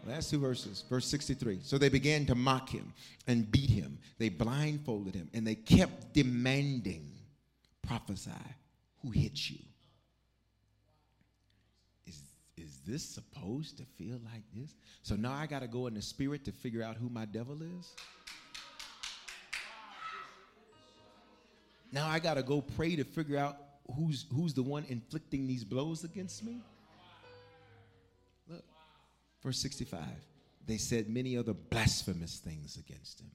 Last 0.07 0.29
two 0.29 0.39
verses, 0.39 0.85
verse 0.89 1.05
63. 1.05 1.59
So 1.63 1.77
they 1.77 1.89
began 1.89 2.25
to 2.27 2.35
mock 2.35 2.69
him 2.69 2.93
and 3.27 3.51
beat 3.51 3.69
him. 3.69 3.99
They 4.17 4.29
blindfolded 4.29 5.13
him 5.13 5.29
and 5.33 5.45
they 5.45 5.55
kept 5.55 6.13
demanding, 6.13 7.11
prophesy, 7.85 8.31
who 9.01 9.11
hit 9.11 9.49
you? 9.49 9.59
Is, 12.05 12.21
is 12.55 12.76
this 12.87 13.03
supposed 13.03 13.77
to 13.77 13.83
feel 13.97 14.19
like 14.33 14.43
this? 14.55 14.73
So 15.03 15.15
now 15.15 15.33
I 15.33 15.45
got 15.45 15.59
to 15.59 15.67
go 15.67 15.87
in 15.87 15.93
the 15.93 16.01
spirit 16.01 16.45
to 16.45 16.51
figure 16.51 16.81
out 16.81 16.95
who 16.95 17.09
my 17.09 17.25
devil 17.25 17.61
is? 17.61 17.93
Now 21.91 22.07
I 22.07 22.19
got 22.19 22.35
to 22.35 22.43
go 22.43 22.61
pray 22.61 22.95
to 22.95 23.03
figure 23.03 23.37
out 23.37 23.57
who's, 23.95 24.25
who's 24.33 24.53
the 24.53 24.63
one 24.63 24.85
inflicting 24.89 25.47
these 25.47 25.63
blows 25.63 26.03
against 26.03 26.43
me? 26.43 26.61
Look, 28.49 28.63
verse 29.43 29.59
65. 29.59 29.99
They 30.65 30.77
said 30.77 31.09
many 31.09 31.37
other 31.37 31.53
blasphemous 31.53 32.39
things 32.39 32.77
against 32.77 33.21
him. 33.21 33.31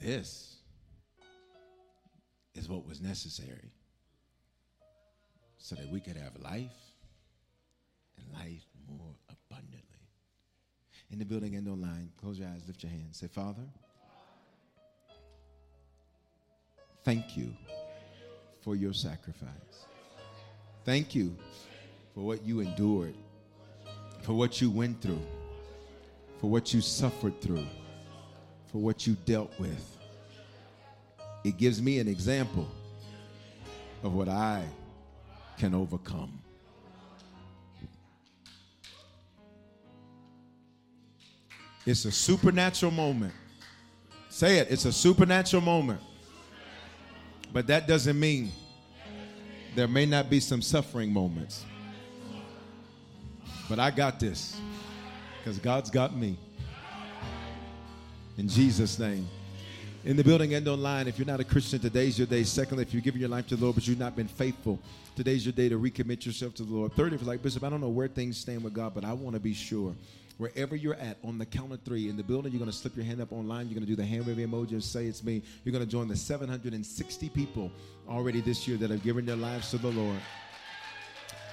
This 0.00 0.56
is 2.54 2.68
what 2.68 2.86
was 2.86 3.00
necessary 3.00 3.70
so 5.66 5.74
that 5.74 5.88
we 5.90 5.98
could 5.98 6.16
have 6.16 6.32
life 6.42 6.78
and 8.16 8.26
life 8.32 8.64
more 8.88 9.16
abundantly. 9.28 9.82
In 11.10 11.18
the 11.18 11.24
building 11.24 11.56
and 11.56 11.66
online, 11.68 12.12
close 12.20 12.38
your 12.38 12.48
eyes, 12.48 12.62
lift 12.68 12.84
your 12.84 12.92
hands. 12.92 13.18
Say, 13.18 13.26
Father, 13.26 13.62
Thank 17.06 17.36
you 17.36 17.54
for 18.62 18.74
your 18.74 18.92
sacrifice. 18.92 19.86
Thank 20.84 21.14
you 21.14 21.36
for 22.12 22.22
what 22.22 22.44
you 22.44 22.58
endured, 22.58 23.14
for 24.22 24.32
what 24.32 24.60
you 24.60 24.70
went 24.70 25.00
through, 25.00 25.22
for 26.40 26.50
what 26.50 26.74
you 26.74 26.80
suffered 26.80 27.40
through, 27.40 27.64
for 28.72 28.78
what 28.78 29.06
you 29.06 29.16
dealt 29.24 29.56
with. 29.60 29.96
It 31.44 31.58
gives 31.58 31.80
me 31.80 32.00
an 32.00 32.08
example 32.08 32.66
of 34.02 34.12
what 34.12 34.28
I 34.28 34.64
can 35.56 35.74
overcome. 35.74 36.40
It's 41.84 42.04
a 42.04 42.12
supernatural 42.12 42.90
moment. 42.90 43.32
Say 44.28 44.58
it, 44.58 44.68
it's 44.70 44.84
a 44.84 44.92
supernatural 44.92 45.62
moment. 45.62 46.00
But 47.52 47.68
that 47.68 47.86
doesn't 47.86 48.18
mean 48.18 48.50
there 49.76 49.86
may 49.86 50.04
not 50.04 50.28
be 50.28 50.40
some 50.40 50.60
suffering 50.60 51.12
moments. 51.12 51.64
But 53.68 53.78
I 53.78 53.90
got 53.90 54.18
this 54.18 54.58
because 55.38 55.58
God's 55.58 55.90
got 55.90 56.16
me. 56.16 56.38
In 58.36 58.48
Jesus' 58.48 58.98
name. 58.98 59.28
In 60.06 60.16
the 60.16 60.22
building 60.22 60.54
and 60.54 60.68
online, 60.68 61.08
if 61.08 61.18
you're 61.18 61.26
not 61.26 61.40
a 61.40 61.44
Christian, 61.44 61.80
today's 61.80 62.16
your 62.16 62.28
day. 62.28 62.44
Secondly, 62.44 62.82
if 62.82 62.94
you're 62.94 63.02
giving 63.02 63.20
your 63.20 63.28
life 63.28 63.48
to 63.48 63.56
the 63.56 63.64
Lord, 63.64 63.74
but 63.74 63.88
you've 63.88 63.98
not 63.98 64.14
been 64.14 64.28
faithful, 64.28 64.78
today's 65.16 65.44
your 65.44 65.52
day 65.52 65.68
to 65.68 65.80
recommit 65.80 66.24
yourself 66.24 66.54
to 66.54 66.62
the 66.62 66.72
Lord. 66.72 66.92
Third, 66.92 67.12
if 67.12 67.22
you're 67.22 67.28
like, 67.28 67.42
Bishop, 67.42 67.64
I 67.64 67.70
don't 67.70 67.80
know 67.80 67.88
where 67.88 68.06
things 68.06 68.38
stand 68.38 68.62
with 68.62 68.72
God, 68.72 68.94
but 68.94 69.04
I 69.04 69.12
want 69.12 69.34
to 69.34 69.40
be 69.40 69.52
sure 69.52 69.96
wherever 70.38 70.76
you're 70.76 70.94
at, 70.94 71.16
on 71.24 71.38
the 71.38 71.44
count 71.44 71.72
of 71.72 71.82
three, 71.82 72.08
in 72.08 72.16
the 72.16 72.22
building, 72.22 72.52
you're 72.52 72.60
going 72.60 72.70
to 72.70 72.76
slip 72.76 72.94
your 72.94 73.04
hand 73.04 73.20
up 73.20 73.32
online. 73.32 73.66
You're 73.66 73.74
going 73.74 73.84
to 73.84 73.90
do 73.90 73.96
the 73.96 74.04
hand 74.04 74.28
wave 74.28 74.36
emoji 74.36 74.70
and 74.70 74.84
say 74.84 75.06
it's 75.06 75.24
me. 75.24 75.42
You're 75.64 75.72
going 75.72 75.84
to 75.84 75.90
join 75.90 76.06
the 76.06 76.14
760 76.14 77.28
people 77.30 77.72
already 78.08 78.40
this 78.40 78.68
year 78.68 78.76
that 78.76 78.90
have 78.90 79.02
given 79.02 79.26
their 79.26 79.34
lives 79.34 79.72
to 79.72 79.78
the 79.78 79.90
Lord. 79.90 80.20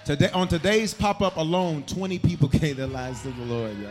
Today, 0.06 0.30
on 0.30 0.48
today's 0.48 0.94
pop 0.94 1.24
up 1.24 1.38
alone, 1.38 1.86
20 1.88 2.20
people 2.20 2.48
gave 2.60 2.78
their 2.78 2.86
lives 2.86 3.24
to 3.24 3.32
the 3.32 3.46
Lord, 3.46 3.76
y'all. 3.80 3.90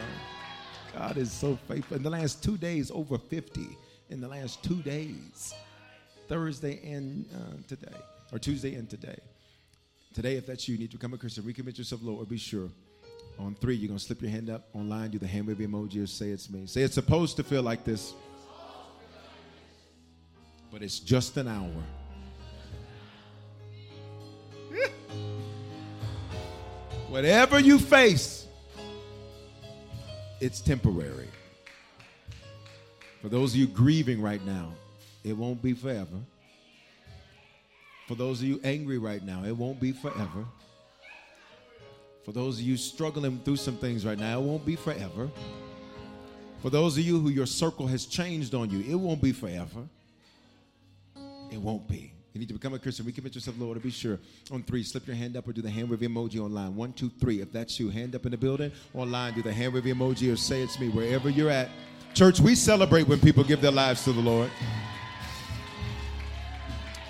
God 0.97 1.17
is 1.17 1.33
so 1.33 1.59
faithful. 1.67 1.97
In 1.97 2.05
the 2.05 2.11
last 2.11 2.45
two 2.45 2.57
days, 2.57 2.93
over 2.93 3.19
50. 3.19 3.77
In 4.13 4.21
the 4.21 4.29
last 4.29 4.63
two 4.63 4.83
days, 4.83 5.55
Thursday 6.29 6.81
and 6.85 7.25
uh, 7.35 7.57
today, 7.67 7.97
or 8.33 8.39
Tuesday 8.39 8.75
and 8.75 8.89
today. 8.89 9.19
Today, 10.15 10.37
if 10.37 10.47
that's 10.47 10.69
you, 10.69 10.75
you 10.75 10.81
need 10.81 10.91
to 10.91 10.99
become 10.99 11.15
a 11.15 11.19
Christian, 11.19 11.45
recommit 11.45 11.79
yourself, 11.79 12.03
Lord, 12.05 12.29
be 12.29 12.37
sure 12.37 12.69
on 13.39 13.55
three, 13.55 13.75
you're 13.75 13.89
going 13.89 13.99
to 13.99 14.05
slip 14.05 14.21
your 14.23 14.31
hand 14.31 14.51
up 14.51 14.69
online, 14.75 15.11
do 15.11 15.19
the 15.19 15.27
hand 15.27 15.47
wave 15.47 15.57
emoji, 15.57 16.03
or 16.03 16.07
say 16.07 16.29
it's 16.29 16.51
me. 16.51 16.67
Say 16.67 16.83
it's 16.83 16.95
supposed 16.95 17.37
to 17.37 17.43
feel 17.43 17.63
like 17.63 17.85
this, 17.85 18.13
but 20.71 20.83
it's 20.83 20.99
just 20.99 21.37
an 21.37 21.49
hour. 21.49 21.71
Whatever 27.09 27.59
you 27.61 27.79
face, 27.79 28.47
it's 30.41 30.61
temporary. 30.61 31.29
For 33.23 33.28
those 33.28 33.53
of 33.53 33.57
you 33.61 33.69
grieving 33.69 34.20
right 34.20 34.44
now, 34.44 34.73
it 35.23 35.32
won't 35.32 35.62
be 35.62 35.73
forever. 35.73 36.19
For 38.09 38.16
those 38.16 38.43
of 38.43 38.49
you 38.49 38.61
angry 38.65 38.99
right 38.99 39.23
now, 39.23 39.44
it 39.44 39.57
won't 39.57 39.81
be 39.81 39.93
forever. 39.93 40.44
For 42.24 42.32
those 42.32 42.59
of 42.59 42.65
you 42.65 42.77
struggling 42.77 43.40
through 43.44 43.57
some 43.57 43.77
things 43.77 44.05
right 44.05 44.19
now, 44.19 44.40
it 44.40 44.43
won't 44.43 44.66
be 44.66 44.74
forever. 44.74 45.31
For 46.62 46.70
those 46.70 46.99
of 46.99 47.05
you 47.05 47.20
who 47.20 47.28
your 47.28 47.47
circle 47.47 47.86
has 47.86 48.07
changed 48.07 48.55
on 48.55 48.70
you, 48.70 48.81
it 48.81 48.97
won't 48.97 49.23
be 49.23 49.32
forever. 49.32 49.86
It 51.51 51.59
won't 51.59 51.89
be. 51.89 52.12
You 52.32 52.40
need 52.40 52.49
to 52.49 52.55
become 52.55 52.74
a 52.74 52.78
Christian. 52.78 53.05
Recommit 53.05 53.35
yourself, 53.35 53.57
Lord, 53.59 53.77
to 53.77 53.82
be 53.82 53.90
sure. 53.90 54.19
On 54.51 54.62
three, 54.62 54.82
slip 54.82 55.07
your 55.07 55.15
hand 55.16 55.36
up 55.36 55.47
or 55.47 55.53
do 55.53 55.61
the 55.61 55.70
hand 55.70 55.90
wave 55.90 56.01
emoji 56.01 56.40
online. 56.40 56.74
One, 56.74 56.93
two, 56.93 57.11
three. 57.20 57.40
If 57.40 57.53
that's 57.53 57.78
you, 57.78 57.90
hand 57.90 58.15
up 58.15 58.24
in 58.24 58.31
the 58.32 58.39
building. 58.39 58.73
Online, 58.94 59.35
do 59.35 59.43
the 59.43 59.53
hand 59.53 59.74
wave 59.74 59.85
emoji 59.85 60.32
or 60.32 60.36
say 60.36 60.62
it's 60.62 60.81
me, 60.81 60.89
wherever 60.89 61.28
you're 61.28 61.51
at. 61.51 61.69
Church, 62.15 62.41
we 62.41 62.55
celebrate 62.55 63.09
when 63.09 63.19
people 63.19 63.43
give 63.43 63.63
their 63.63 63.71
lives 63.71 64.05
to 64.05 64.13
the 64.13 64.21
Lord. 64.21 64.51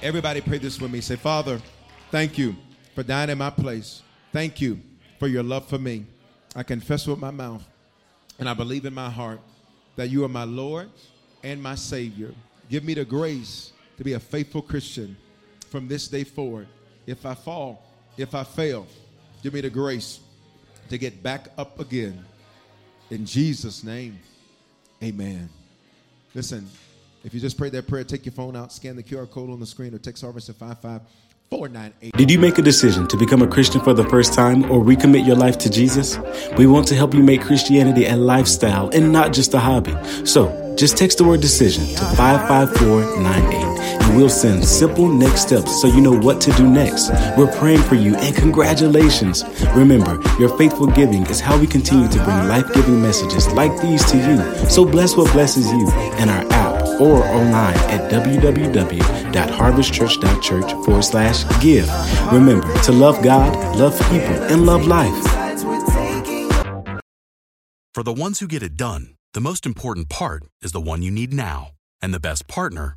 Everybody 0.00 0.40
pray 0.40 0.58
this 0.58 0.80
with 0.80 0.92
me. 0.92 1.00
Say, 1.00 1.16
Father, 1.16 1.60
thank 2.12 2.38
you 2.38 2.54
for 2.94 3.02
dying 3.02 3.28
in 3.28 3.38
my 3.38 3.50
place. 3.50 4.02
Thank 4.32 4.60
you 4.60 4.80
for 5.18 5.26
your 5.26 5.42
love 5.42 5.68
for 5.68 5.78
me. 5.78 6.06
I 6.54 6.62
confess 6.62 7.08
with 7.08 7.18
my 7.18 7.32
mouth 7.32 7.64
and 8.38 8.48
I 8.48 8.54
believe 8.54 8.86
in 8.86 8.94
my 8.94 9.10
heart 9.10 9.40
that 9.96 10.08
you 10.08 10.24
are 10.24 10.28
my 10.28 10.44
Lord 10.44 10.88
and 11.42 11.60
my 11.60 11.74
Savior. 11.74 12.32
Give 12.70 12.84
me 12.84 12.94
the 12.94 13.04
grace 13.04 13.72
to 13.98 14.04
be 14.04 14.12
a 14.12 14.20
faithful 14.20 14.62
Christian 14.62 15.16
from 15.68 15.88
this 15.88 16.06
day 16.06 16.22
forward. 16.22 16.68
If 17.08 17.26
I 17.26 17.34
fall, 17.34 17.84
if 18.16 18.36
I 18.36 18.44
fail, 18.44 18.86
give 19.42 19.52
me 19.52 19.62
the 19.62 19.70
grace 19.70 20.20
to 20.90 20.96
get 20.96 21.24
back 21.24 21.48
up 21.58 21.80
again. 21.80 22.24
In 23.10 23.26
Jesus' 23.26 23.82
name, 23.82 24.20
amen. 25.02 25.48
Listen, 26.34 26.66
if 27.24 27.34
you 27.34 27.40
just 27.40 27.56
prayed 27.56 27.72
that 27.72 27.86
prayer, 27.86 28.04
take 28.04 28.24
your 28.24 28.32
phone 28.32 28.56
out, 28.56 28.72
scan 28.72 28.96
the 28.96 29.02
QR 29.02 29.30
code 29.30 29.50
on 29.50 29.60
the 29.60 29.66
screen, 29.66 29.94
or 29.94 29.98
text 29.98 30.22
Harvest 30.22 30.48
at 30.48 30.56
55498. 30.56 32.16
did 32.16 32.30
you 32.30 32.38
make 32.38 32.58
a 32.58 32.62
decision 32.62 33.06
to 33.08 33.16
become 33.16 33.42
a 33.42 33.46
Christian 33.46 33.80
for 33.80 33.94
the 33.94 34.04
first 34.04 34.34
time 34.34 34.64
or 34.70 34.82
recommit 34.82 35.26
your 35.26 35.36
life 35.36 35.58
to 35.58 35.70
Jesus? 35.70 36.18
We 36.56 36.66
want 36.66 36.88
to 36.88 36.94
help 36.94 37.14
you 37.14 37.22
make 37.22 37.42
Christianity 37.42 38.06
a 38.06 38.16
lifestyle 38.16 38.88
and 38.90 39.12
not 39.12 39.32
just 39.32 39.54
a 39.54 39.58
hobby. 39.58 39.94
So 40.24 40.74
just 40.76 40.96
text 40.96 41.18
the 41.18 41.24
word 41.24 41.40
decision 41.40 41.86
to 41.86 42.04
55498 42.16 43.62
and 43.62 43.71
we'll 44.16 44.28
send 44.28 44.64
simple 44.64 45.08
next 45.08 45.42
steps 45.42 45.80
so 45.80 45.88
you 45.88 46.00
know 46.00 46.16
what 46.16 46.40
to 46.42 46.52
do 46.52 46.68
next. 46.68 47.10
We're 47.36 47.52
praying 47.58 47.82
for 47.82 47.94
you 47.94 48.16
and 48.16 48.34
congratulations. 48.34 49.44
Remember, 49.74 50.20
your 50.38 50.56
faithful 50.56 50.86
giving 50.86 51.26
is 51.26 51.40
how 51.40 51.58
we 51.58 51.66
continue 51.66 52.08
to 52.08 52.24
bring 52.24 52.48
life 52.48 52.72
giving 52.74 53.00
messages 53.00 53.48
like 53.52 53.80
these 53.80 54.04
to 54.10 54.16
you. 54.16 54.68
So 54.68 54.84
bless 54.84 55.16
what 55.16 55.32
blesses 55.32 55.70
you 55.70 55.88
and 56.18 56.30
our 56.30 56.44
app 56.52 57.00
or 57.00 57.24
online 57.24 57.76
at 57.90 58.10
www.harvestchurch.church 58.10 60.72
forward 60.84 61.04
slash 61.04 61.62
give. 61.62 61.88
Remember 62.32 62.82
to 62.82 62.92
love 62.92 63.22
God, 63.22 63.76
love 63.76 63.98
people, 64.10 64.36
and 64.50 64.66
love 64.66 64.86
life. 64.86 65.22
For 67.94 68.02
the 68.02 68.12
ones 68.12 68.40
who 68.40 68.46
get 68.46 68.62
it 68.62 68.76
done, 68.76 69.14
the 69.34 69.40
most 69.40 69.66
important 69.66 70.08
part 70.08 70.44
is 70.62 70.72
the 70.72 70.80
one 70.80 71.02
you 71.02 71.10
need 71.10 71.32
now. 71.32 71.68
And 72.00 72.12
the 72.12 72.20
best 72.20 72.48
partner 72.48 72.96